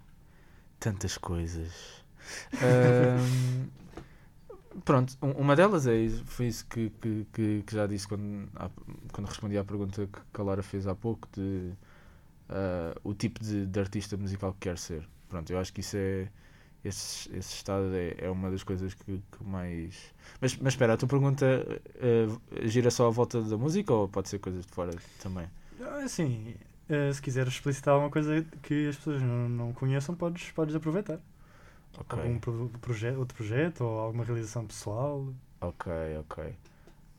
Tantas 0.80 1.16
coisas. 1.16 2.04
Ahm, 2.60 3.70
pronto, 4.84 5.16
um- 5.22 5.34
uma 5.34 5.56
delas 5.56 5.86
é 5.86 5.96
isso, 5.96 6.26
foi 6.26 6.48
isso 6.48 6.66
que, 6.66 6.90
que, 7.00 7.62
que, 7.68 7.76
já 7.76 7.86
disse 7.86 8.08
quando, 8.08 8.50
quando 9.14 9.28
respondi 9.28 9.60
à 9.60 9.64
pergunta 9.64 10.08
que 10.08 10.20
que 10.34 10.42
a 10.42 10.44
Lara 10.44 10.64
fez 10.64 10.88
há 10.88 10.96
pouco 10.96 11.28
de 11.32 11.72
ah, 12.52 12.96
o 13.04 13.14
tipo 13.14 13.44
de, 13.44 13.66
de 13.66 13.80
artista 13.80 14.18
musical 14.18 14.54
que 14.54 14.60
quer 14.70 14.78
ser. 14.78 15.08
Pronto, 15.30 15.50
eu 15.52 15.60
acho 15.60 15.74
que 15.74 15.80
isso 15.82 15.98
é 15.98 16.28
esse, 16.84 17.30
esse 17.36 17.56
estado 17.56 17.94
é, 17.94 18.16
é 18.18 18.30
uma 18.30 18.50
das 18.50 18.64
coisas 18.64 18.94
que, 18.94 19.22
que 19.32 19.44
mais. 19.44 20.14
Mas, 20.42 20.58
mas 20.58 20.74
espera, 20.74 20.94
a 20.94 20.98
tua 20.98 21.08
pergunta 21.08 21.46
ah, 22.02 22.68
gira 22.68 22.92
só 22.92 23.08
à 23.08 23.10
volta 23.10 23.42
da 23.42 23.58
música 23.58 23.94
ou 23.94 24.08
pode 24.08 24.30
ser 24.30 24.40
coisas 24.40 24.66
de 24.66 24.72
fora 24.72 24.92
também? 25.22 25.48
Ah, 25.80 26.04
Assim, 26.04 26.56
eh, 26.90 27.14
se 27.14 27.22
quiseres 27.22 27.54
explicitar 27.54 27.94
alguma 27.94 28.12
coisa 28.12 28.46
que 28.64 28.90
as 28.90 28.98
pessoas 28.98 29.22
não, 29.22 29.48
não 29.50 29.74
conheçam, 29.74 30.16
podes, 30.16 30.52
podes 30.52 30.76
aproveitar. 30.76 31.20
Ok. 31.98 32.20
Algum 32.20 32.40
pro, 32.40 32.70
proje 32.82 33.12
outro 33.12 33.36
projeto 33.36 33.82
ou 33.82 34.00
alguma 34.00 34.24
realização 34.24 34.66
pessoal. 34.66 35.34
Ok, 35.62 35.92
ok. 36.20 36.56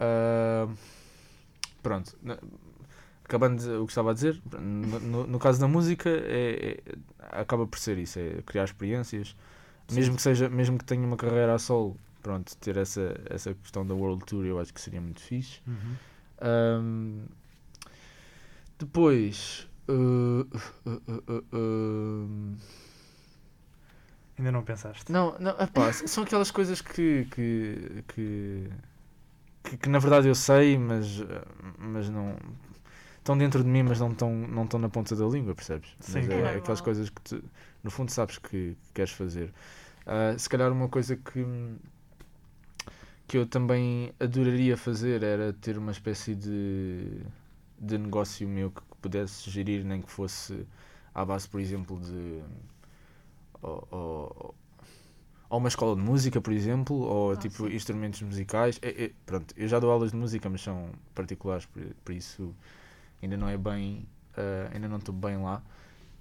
Ah, 0.01 0.69
pronto. 1.83 2.19
Acabando 3.25 3.83
o 3.83 3.87
que 3.87 3.93
estava 3.93 4.11
a 4.11 4.15
dizer, 4.15 4.41
no, 4.61 5.27
no- 5.27 5.39
caso 5.39 5.61
da 5.61 5.69
música, 5.69 6.09
é, 6.11 6.81
é- 6.87 6.95
acaba 7.41 7.67
por 7.67 7.79
ser 7.79 7.97
isso: 7.99 8.19
é 8.19 8.43
criar 8.45 8.65
experiências. 8.65 9.35
Mesmo 9.91 10.17
que, 10.17 10.23
seja, 10.23 10.49
mesmo 10.49 10.79
que 10.79 10.85
tenha 10.85 11.07
uma 11.07 11.17
carreira 11.17 11.55
a 11.55 11.59
solo, 11.59 11.97
pronto, 12.23 12.57
ter 12.57 12.77
essa, 12.77 13.15
essa 13.29 13.53
questão 13.55 13.87
da 13.87 13.95
World 13.95 14.25
Tour 14.25 14.45
eu 14.47 14.59
acho 14.59 14.73
que 14.73 14.81
seria 14.81 15.01
muito 15.01 15.21
fixe. 15.21 15.61
Ahm, 16.41 17.25
depois. 18.79 19.69
uh, 19.89 20.47
uh, 20.87 21.03
uh, 21.29 21.45
um, 21.57 22.57
Ainda 24.39 24.51
não 24.51 24.63
pensaste? 24.63 25.13
não, 25.13 25.37
não, 25.39 25.51
epá, 25.61 25.93
são 25.93 26.25
aquelas 26.25 26.51
coisas 26.51 26.81
que 26.81 27.27
que, 27.31 28.03
que, 28.09 28.71
que, 29.63 29.77
que 29.77 29.89
na 29.89 29.99
verdade 29.99 30.27
eu 30.27 30.35
sei, 30.35 30.79
mas, 30.79 31.21
eh, 31.21 31.45
mas 31.79 32.09
não. 32.09 32.37
Estão 33.23 33.39
dentro 33.39 33.63
de 33.63 33.69
mim, 33.71 33.85
mas 33.85 34.01
não 34.01 34.11
estão, 34.11 34.35
não 34.35 34.65
estão 34.65 34.81
na 34.81 34.89
ponta 34.89 35.15
da 35.15 35.25
língua, 35.27 35.55
percebes? 35.55 35.91
Sim. 36.01 36.21
Mas 36.21 36.29
É 36.29 36.57
é, 36.57 36.57
aquelas 36.57 36.81
coisas 36.81 37.09
que 37.09 37.21
tu, 37.23 37.45
no 37.83 37.91
fundo 37.91 38.11
sabes 38.11 38.39
que, 38.39 38.49
que 38.49 38.77
queres 38.95 39.13
fazer. 39.13 39.53
Ah, 40.07 40.35
se 40.37 40.49
calhar 40.49 40.73
uma 40.73 40.89
coisa 40.89 41.17
que, 41.17 41.45
que 43.27 43.39
eu 43.39 43.47
também 43.47 44.13
adoraria 44.21 44.77
fazer 44.77 45.23
era 45.23 45.53
ter 45.53 45.79
uma 45.79 45.93
espécie 45.93 46.35
de, 46.35 47.21
de 47.79 47.99
negócio 47.99 48.47
meu 48.49 48.71
que 48.71 48.83
pudesse 49.01 49.51
gerir, 49.51 49.85
nem 49.85 50.03
que 50.03 50.11
fosse 50.11 50.67
à 51.15 51.25
base, 51.25 51.49
por 51.49 51.61
exemplo, 51.61 51.99
de. 52.01 52.43
Ou, 53.63 53.89
ou, 53.91 54.55
ou 55.51 55.59
uma 55.59 55.69
escola 55.69 55.97
de 55.97 56.03
música, 56.03 56.41
por 56.41 56.53
exemplo, 56.53 56.97
ou 56.97 57.37
Ah, 57.37 57.37
tipo 57.37 57.69
sim. 57.69 57.75
instrumentos 57.75 58.23
musicais. 58.23 58.79
É- 58.83 59.07
é- 59.07 59.13
pronto, 59.27 59.55
eu 59.57 59.69
já 59.69 59.79
dou 59.81 59.91
aulas 59.91 60.13
de 60.13 60.17
música, 60.17 60.49
mas 60.51 60.63
são 60.63 60.91
particulares, 61.15 61.67
por, 61.67 61.83
por 62.05 62.13
isso 62.15 62.55
ainda 63.23 63.37
não 63.37 63.49
é 63.49 63.57
bem. 63.57 64.07
ah, 64.37 64.71
ainda 64.73 64.89
não 64.89 64.99
estou 64.99 65.15
bem 65.15 65.37
lá. 65.39 65.63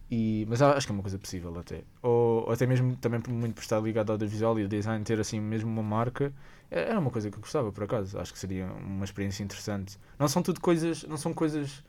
E, 0.10 0.46
mas 0.50 0.62
acho 0.62 0.86
que 0.86 0.92
é 0.92 0.96
uma 0.96 1.02
coisa 1.02 1.18
possível 1.18 1.58
até. 1.58 1.84
Ou, 2.02 2.46
ou 2.46 2.52
até 2.52 2.68
mesmo 2.68 2.98
também 2.98 3.22
muito 3.30 3.56
por 3.56 3.62
estar 3.62 3.80
ligado 3.80 4.10
ao 4.10 4.16
audiovisual 4.16 4.60
e 4.60 4.64
ao 4.64 4.68
design, 4.68 5.06
ter 5.06 5.18
assim 5.22 5.40
mesmo 5.40 5.70
uma 5.70 5.82
marca, 5.82 6.34
é, 6.70 6.90
era 6.90 7.00
uma 7.00 7.10
coisa 7.10 7.32
que 7.32 7.38
eu 7.38 7.42
gostava 7.42 7.72
por 7.72 7.86
acaso. 7.86 8.20
Acho 8.20 8.34
que 8.34 8.40
seria 8.40 8.66
uma 8.66 9.06
experiência 9.06 9.42
interessante. 9.42 9.98
Não 10.20 10.28
são 10.28 10.44
tudo 10.44 10.60
coisas, 10.60 11.04
não 11.04 11.16
são 11.16 11.34
coisas 11.34 11.82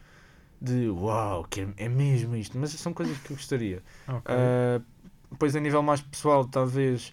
de 0.60 0.88
uau, 0.88 1.44
que 1.50 1.62
é, 1.62 1.68
é 1.76 1.88
mesmo 1.88 2.36
isto, 2.36 2.56
mas 2.56 2.70
são 2.70 2.94
coisas 2.94 3.18
que 3.18 3.32
eu 3.32 3.36
gostaria. 3.36 3.82
Ok. 4.06 4.32
Uh, 4.32 4.84
depois 5.32 5.56
a 5.56 5.60
nível 5.60 5.82
mais 5.82 6.00
pessoal, 6.00 6.44
talvez, 6.44 7.12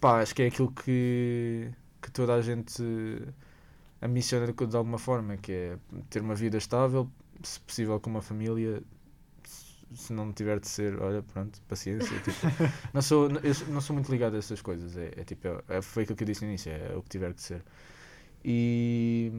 pá, 0.00 0.20
acho 0.20 0.34
que 0.34 0.42
é 0.42 0.46
aquilo 0.46 0.72
que, 0.72 1.70
que 2.02 2.10
toda 2.10 2.34
a 2.34 2.42
gente 2.42 2.82
ambiciona 4.02 4.46
de, 4.46 4.66
de 4.66 4.76
alguma 4.76 4.98
forma, 4.98 5.36
que 5.36 5.52
é 5.52 5.78
ter 6.08 6.22
uma 6.22 6.34
vida 6.34 6.58
estável, 6.58 7.08
se 7.42 7.60
possível 7.60 7.98
com 8.00 8.10
uma 8.10 8.22
família, 8.22 8.82
se, 9.94 10.12
não 10.12 10.32
tiver 10.32 10.60
de 10.60 10.68
ser, 10.68 11.00
olha, 11.00 11.22
pronto, 11.22 11.60
paciência. 11.68 12.18
Tipo, 12.20 12.38
não, 12.92 13.02
sou, 13.02 13.28
não 13.68 13.80
sou 13.80 13.94
muito 13.94 14.10
ligado 14.10 14.34
a 14.34 14.38
essas 14.38 14.60
coisas, 14.62 14.96
é, 14.96 15.12
é 15.16 15.24
tipo, 15.24 15.48
é, 15.68 15.82
foi 15.82 16.04
aquilo 16.04 16.16
que 16.16 16.24
eu 16.24 16.26
disse 16.26 16.42
no 16.42 16.48
início, 16.48 16.70
é 16.70 16.94
o 16.96 17.02
que 17.02 17.08
tiver 17.08 17.32
de 17.32 17.42
ser. 17.42 17.62
E, 18.44 19.30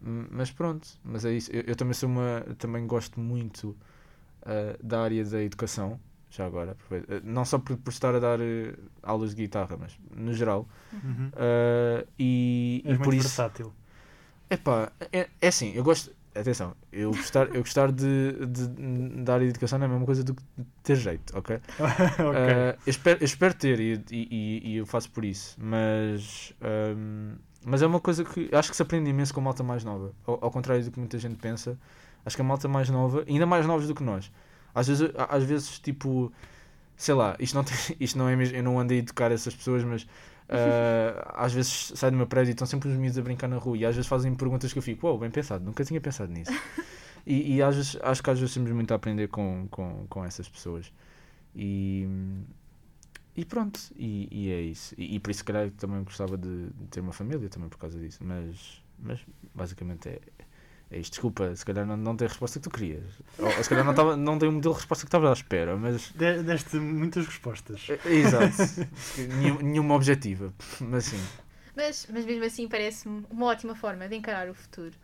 mas 0.00 0.50
pronto, 0.50 0.88
mas 1.04 1.24
é 1.24 1.32
isso. 1.32 1.50
Eu, 1.52 1.62
eu 1.68 1.76
também 1.76 1.94
sou 1.94 2.08
uma, 2.08 2.40
também 2.58 2.86
gosto 2.86 3.20
muito 3.20 3.76
uh, 4.42 4.82
da 4.82 5.02
área 5.02 5.24
da 5.24 5.42
educação, 5.42 6.00
já 6.30 6.44
agora, 6.44 6.76
uh, 6.90 7.20
não 7.22 7.44
só 7.44 7.58
por, 7.58 7.76
por 7.76 7.90
estar 7.90 8.14
a 8.14 8.18
dar 8.18 8.40
uh, 8.40 8.44
aulas 9.02 9.30
de 9.30 9.36
guitarra, 9.42 9.76
mas 9.78 9.98
no 10.14 10.32
geral. 10.34 10.68
Uhum. 10.92 11.30
e, 12.18 12.82
És 12.84 12.94
e 12.94 12.98
por 12.98 13.06
muito 13.06 13.18
isso. 13.18 13.28
versátil. 13.28 13.72
Epá, 14.50 14.92
é, 15.12 15.28
é 15.40 15.48
assim, 15.48 15.72
eu 15.74 15.84
gosto. 15.84 16.12
Atenção, 16.34 16.74
eu 16.90 17.10
gostar, 17.10 17.46
eu 17.54 17.60
gostar 17.60 17.92
de, 17.92 18.32
de, 18.46 18.66
de 18.66 19.44
educação 19.44 19.78
não 19.78 19.86
é 19.86 19.88
a 19.88 19.92
mesma 19.92 20.04
coisa 20.04 20.24
do 20.24 20.34
que 20.34 20.42
ter 20.82 20.96
jeito, 20.96 21.36
ok? 21.38 21.56
ok. 21.78 22.24
Uh, 22.24 22.78
eu, 22.84 22.90
espero, 22.90 23.20
eu 23.20 23.24
espero 23.24 23.54
ter 23.54 23.78
e, 23.78 24.04
e, 24.10 24.60
e 24.64 24.76
eu 24.78 24.84
faço 24.84 25.10
por 25.12 25.24
isso, 25.24 25.56
mas, 25.60 26.52
um, 26.96 27.36
mas 27.64 27.82
é 27.82 27.86
uma 27.86 28.00
coisa 28.00 28.24
que 28.24 28.50
acho 28.52 28.68
que 28.68 28.76
se 28.76 28.82
aprende 28.82 29.08
imenso 29.08 29.32
com 29.32 29.40
a 29.40 29.44
malta 29.44 29.62
mais 29.62 29.84
nova. 29.84 30.12
Ao, 30.26 30.46
ao 30.46 30.50
contrário 30.50 30.84
do 30.84 30.90
que 30.90 30.98
muita 30.98 31.18
gente 31.18 31.36
pensa, 31.36 31.78
acho 32.26 32.34
que 32.34 32.42
a 32.42 32.44
malta 32.44 32.66
mais 32.66 32.90
nova, 32.90 33.24
ainda 33.28 33.46
mais 33.46 33.64
novos 33.64 33.86
do 33.86 33.94
que 33.94 34.02
nós, 34.02 34.32
às 34.74 34.88
vezes, 34.88 35.08
às 35.16 35.44
vezes 35.44 35.78
tipo, 35.78 36.32
sei 36.96 37.14
lá, 37.14 37.36
isto 37.38 37.54
não, 37.54 37.62
tem, 37.62 37.76
isto 38.00 38.18
não 38.18 38.28
é 38.28 38.34
mesmo, 38.34 38.56
eu 38.56 38.62
não 38.64 38.80
andei 38.80 38.98
a 38.98 39.00
educar 39.00 39.30
essas 39.30 39.54
pessoas, 39.54 39.84
mas 39.84 40.04
Uh, 40.44 41.24
às 41.34 41.54
vezes 41.54 41.92
sai 41.94 42.10
do 42.10 42.16
meu 42.18 42.26
prédio 42.26 42.50
e 42.50 42.52
estão 42.52 42.66
sempre 42.66 42.90
os 42.90 42.96
miúdos 42.96 43.16
a 43.16 43.22
brincar 43.22 43.48
na 43.48 43.56
rua 43.56 43.78
e 43.78 43.86
às 43.86 43.96
vezes 43.96 44.06
fazem 44.06 44.34
perguntas 44.34 44.72
que 44.72 44.78
eu 44.78 44.82
fico, 44.82 45.06
uau, 45.06 45.14
wow, 45.14 45.20
bem 45.20 45.30
pensado, 45.30 45.64
nunca 45.64 45.82
tinha 45.84 46.00
pensado 46.00 46.30
nisso. 46.30 46.52
e, 47.26 47.56
e 47.56 47.62
às 47.62 47.76
vezes, 47.76 47.96
acho 48.02 48.22
que 48.22 48.30
às 48.30 48.38
vezes 48.38 48.54
temos 48.54 48.70
muito 48.72 48.92
a 48.92 48.96
aprender 48.96 49.28
com, 49.28 49.66
com, 49.70 50.06
com 50.08 50.24
essas 50.24 50.48
pessoas. 50.48 50.92
E, 51.56 52.06
e 53.36 53.44
pronto, 53.44 53.80
e, 53.96 54.28
e 54.30 54.52
é 54.52 54.60
isso. 54.60 54.94
E, 54.98 55.16
e, 55.16 55.20
por 55.20 55.30
isso, 55.30 55.38
se 55.38 55.44
calhar, 55.44 55.70
também 55.72 56.02
gostava 56.04 56.36
de, 56.36 56.66
de, 56.70 56.86
ter 56.90 57.00
uma 57.00 57.12
família 57.12 57.48
também 57.48 57.68
por 57.68 57.78
causa 57.78 57.98
disso. 57.98 58.18
Mas, 58.22 58.82
mas 58.98 59.20
basicamente 59.54 60.08
é. 60.08 60.20
Desculpa, 61.00 61.54
se 61.54 61.64
calhar 61.64 61.86
não, 61.86 61.96
não 61.96 62.16
tem 62.16 62.26
a 62.26 62.28
resposta 62.28 62.58
que 62.58 62.64
tu 62.64 62.70
querias. 62.70 63.04
Ou, 63.38 63.50
se 63.50 63.68
calhar 63.68 63.84
não, 63.84 63.94
tava, 63.94 64.16
não 64.16 64.38
tem 64.38 64.48
o 64.48 64.52
modelo 64.52 64.74
de 64.74 64.80
resposta 64.80 65.04
que 65.04 65.08
estava 65.08 65.30
à 65.30 65.32
espera, 65.32 65.76
mas. 65.76 66.10
Deste 66.12 66.76
muitas 66.76 67.26
respostas. 67.26 67.86
É, 67.88 68.12
exato. 68.12 68.56
Nenhum, 69.38 69.58
nenhuma 69.60 69.94
objetiva, 69.94 70.52
mas 70.80 71.04
sim. 71.04 71.20
Mas, 71.76 72.06
mas 72.10 72.24
mesmo 72.24 72.44
assim 72.44 72.68
parece-me 72.68 73.26
uma 73.30 73.46
ótima 73.46 73.74
forma 73.74 74.08
de 74.08 74.14
encarar 74.14 74.48
o 74.48 74.54
futuro. 74.54 74.94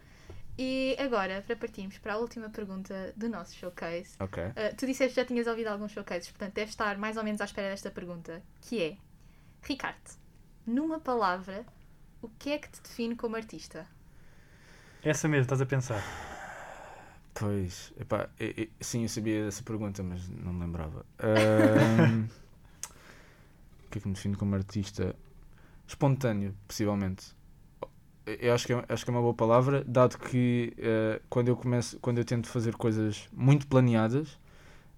E 0.58 0.94
agora, 0.98 1.42
para 1.46 1.56
partirmos 1.56 1.96
para 1.98 2.14
a 2.14 2.18
última 2.18 2.50
pergunta 2.50 3.14
do 3.16 3.28
nosso 3.28 3.54
showcase. 3.56 4.10
Ok. 4.20 4.42
Uh, 4.42 4.76
tu 4.76 4.86
disseste 4.86 5.14
que 5.14 5.20
já 5.20 5.24
tinhas 5.24 5.46
ouvido 5.46 5.68
alguns 5.68 5.92
showcases, 5.92 6.30
portanto 6.30 6.54
deve 6.54 6.70
estar 6.70 6.98
mais 6.98 7.16
ou 7.16 7.24
menos 7.24 7.40
à 7.40 7.44
espera 7.44 7.70
desta 7.70 7.90
pergunta, 7.90 8.42
que 8.60 8.82
é 8.82 8.96
Ricardo, 9.62 10.18
numa 10.66 11.00
palavra, 11.00 11.64
o 12.22 12.28
que 12.28 12.50
é 12.50 12.58
que 12.58 12.68
te 12.68 12.82
define 12.82 13.16
como 13.16 13.36
artista? 13.36 13.86
Essa 15.02 15.26
mesmo, 15.28 15.42
estás 15.42 15.60
a 15.62 15.66
pensar. 15.66 16.02
Pois, 17.32 17.90
epá, 17.98 18.28
eu, 18.38 18.52
eu, 18.54 18.68
sim, 18.80 19.02
eu 19.02 19.08
sabia 19.08 19.46
dessa 19.46 19.62
pergunta, 19.62 20.02
mas 20.02 20.28
não 20.28 20.52
me 20.52 20.60
lembrava. 20.60 21.04
Um, 21.22 22.28
o 23.86 23.90
que 23.90 23.98
é 23.98 24.02
que 24.02 24.06
me 24.06 24.14
define 24.14 24.36
como 24.36 24.54
artista? 24.54 25.16
Espontâneo, 25.86 26.54
possivelmente. 26.68 27.34
Eu 28.24 28.54
acho 28.54 28.66
que, 28.66 28.72
é, 28.72 28.84
acho 28.88 29.04
que 29.04 29.10
é 29.10 29.12
uma 29.12 29.22
boa 29.22 29.34
palavra, 29.34 29.82
dado 29.84 30.16
que 30.16 30.72
uh, 30.78 31.20
quando 31.28 31.48
eu 31.48 31.56
começo, 31.56 31.98
quando 31.98 32.18
eu 32.18 32.24
tento 32.24 32.46
fazer 32.46 32.76
coisas 32.76 33.28
muito 33.32 33.66
planeadas, 33.66 34.38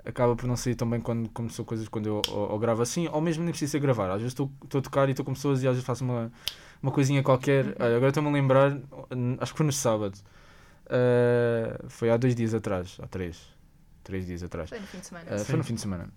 acaba 0.04 0.36
por 0.36 0.46
não 0.46 0.56
sair 0.56 0.74
tão 0.74 0.90
bem 0.90 1.00
quando 1.00 1.30
começou 1.30 1.64
coisas 1.64 1.88
quando 1.88 2.06
eu 2.06 2.22
ou, 2.28 2.50
ou 2.50 2.58
gravo 2.58 2.82
assim, 2.82 3.08
ou 3.08 3.20
mesmo 3.20 3.44
nem 3.44 3.52
precisa 3.52 3.78
gravar. 3.78 4.10
Às 4.10 4.20
vezes 4.20 4.32
estou 4.32 4.50
a 4.62 4.82
tocar 4.82 5.08
e 5.08 5.12
estou 5.12 5.24
com 5.24 5.32
pessoas 5.32 5.62
e 5.62 5.68
às 5.68 5.74
vezes 5.74 5.86
faço 5.86 6.04
uma, 6.04 6.30
uma 6.82 6.90
coisinha 6.90 7.22
qualquer. 7.22 7.66
Uhum. 7.66 7.74
Olha, 7.78 7.96
agora 7.96 8.08
estou-me 8.08 8.28
a 8.28 8.32
lembrar, 8.32 8.78
acho 9.40 9.52
que 9.52 9.56
foi 9.58 9.66
no 9.66 9.72
sábado. 9.72 10.18
Uh, 10.86 11.88
foi 11.88 12.10
há 12.10 12.16
dois 12.16 12.34
dias 12.34 12.52
atrás, 12.52 12.98
há 13.00 13.06
três. 13.06 13.48
Três 14.02 14.26
dias 14.26 14.42
atrás. 14.42 14.68
Foi 14.68 14.80
no 14.80 14.86
fim 14.86 14.98
de 14.98 15.06
semana. 15.06 15.34
Uh, 15.34 15.44
foi 15.44 15.56
no 15.56 15.64
fim 15.64 15.74
de 15.74 15.80
semana. 15.80 16.08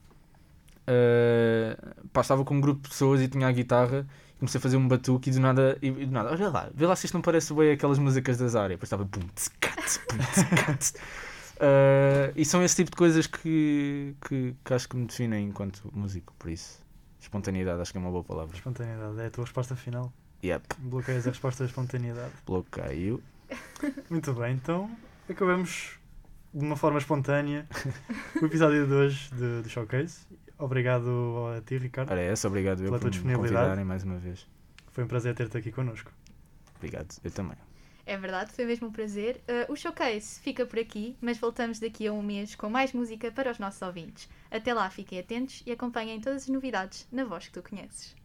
Uh, 0.88 2.07
pá, 2.09 2.22
estava 2.22 2.43
com 2.43 2.55
um 2.55 2.61
grupo 2.61 2.82
de 2.82 2.89
pessoas 2.89 3.22
e 3.22 3.28
tinha 3.28 3.47
a 3.47 3.51
guitarra. 3.51 4.07
Comecei 4.39 4.59
a 4.59 4.61
fazer 4.61 4.76
um 4.76 4.88
batuque 4.88 5.30
e 5.30 5.34
do 5.34 5.39
nada, 5.39 5.78
e, 5.82 5.89
do 5.91 6.11
nada, 6.11 6.32
olha 6.32 6.49
lá, 6.49 6.70
vê 6.74 6.86
lá 6.86 6.95
se 6.95 7.05
isto 7.05 7.13
não 7.13 7.22
parece 7.22 7.53
bem 7.53 7.72
aquelas 7.72 7.97
músicas 7.97 8.38
das 8.38 8.55
áreas. 8.55 8.80
Depois 8.80 8.88
estava. 8.88 9.05
Pum, 9.05 9.22
tss, 9.34 9.49
cat, 9.61 9.99
pum, 10.09 10.18
tss, 10.18 10.43
cat. 10.66 10.93
Uh, 11.55 12.34
e 12.36 12.43
são 12.43 12.61
esse 12.63 12.76
tipo 12.76 12.91
de 12.91 12.97
coisas 12.97 13.28
que, 13.28 14.16
que, 14.28 14.55
que, 14.63 14.74
acho 14.74 14.89
que 14.89 14.97
me 14.97 15.05
definem 15.05 15.47
enquanto 15.47 15.89
músico, 15.93 16.34
por 16.38 16.49
isso. 16.49 16.84
Espontaneidade, 17.20 17.82
acho 17.82 17.91
que 17.91 17.97
é 17.97 18.01
uma 18.01 18.11
boa 18.11 18.24
palavra. 18.24 18.55
Espontaneidade, 18.55 19.20
é 19.22 19.28
a 19.28 19.32
tua 19.32 19.45
resposta 19.45 19.76
final? 19.76 20.11
Yep. 20.46 20.76
Bloqueias 20.78 21.26
a 21.26 21.32
resposta 21.32 21.64
da 21.64 21.70
espontaneidade. 21.70 22.32
Bloqueio. 22.46 23.22
Muito 24.12 24.32
bem, 24.34 24.54
então 24.54 24.96
acabamos 25.28 25.98
de 26.54 26.64
uma 26.64 26.76
forma 26.76 27.00
espontânea 27.00 27.68
o 28.39 28.46
episódio 28.46 28.86
de 28.86 28.93
hoje 28.93 29.34
do, 29.34 29.64
do 29.64 29.70
Showcase. 29.70 30.20
Obrigado 30.60 31.48
a 31.58 31.62
ti, 31.62 31.80
Ricardo. 31.80 32.12
Ora, 32.12 32.22
é 32.22 32.28
essa, 32.28 32.48
obrigado 32.48 32.82
eu 32.82 32.86
pela 32.86 33.00
por 33.00 33.10
tua 33.10 33.24
me 33.24 33.36
convidarem 33.36 33.84
mais 33.84 34.04
uma 34.04 34.18
vez. 34.18 34.48
Foi 34.91 35.04
um 35.04 35.08
prazer 35.08 35.34
ter-te 35.34 35.58
aqui 35.58 35.72
connosco. 35.72 36.12
Obrigado, 36.78 37.16
eu 37.24 37.32
também. 37.32 37.58
É 38.06 38.16
verdade, 38.16 38.52
foi 38.52 38.66
mesmo 38.66 38.88
um 38.89 38.91
prazer. 38.91 39.41
Uh, 39.50 39.74
o 39.74 39.76
showcase 39.76 40.39
fica 40.41 40.64
por 40.64 40.78
aqui, 40.78 41.18
mas 41.20 41.39
voltamos 41.39 41.80
daqui 41.80 42.06
a 42.06 42.14
um 42.14 42.22
mês 42.22 42.54
com 42.54 42.70
mais 42.70 42.93
música 42.93 43.32
para 43.32 43.52
os 43.52 43.58
nossos 43.58 43.82
ouvintes. 43.82 44.30
Até 44.52 44.76
lá, 44.76 44.88
fiquem 44.91 45.18
atentos 45.18 45.64
e 45.66 45.72
acompanhem 45.72 46.22
todas 46.22 46.43
as 46.43 46.50
novidades 46.50 47.08
na 47.12 47.26
voz 47.26 47.48
que 47.48 47.54
tu 47.54 47.68
conheces. 47.68 48.16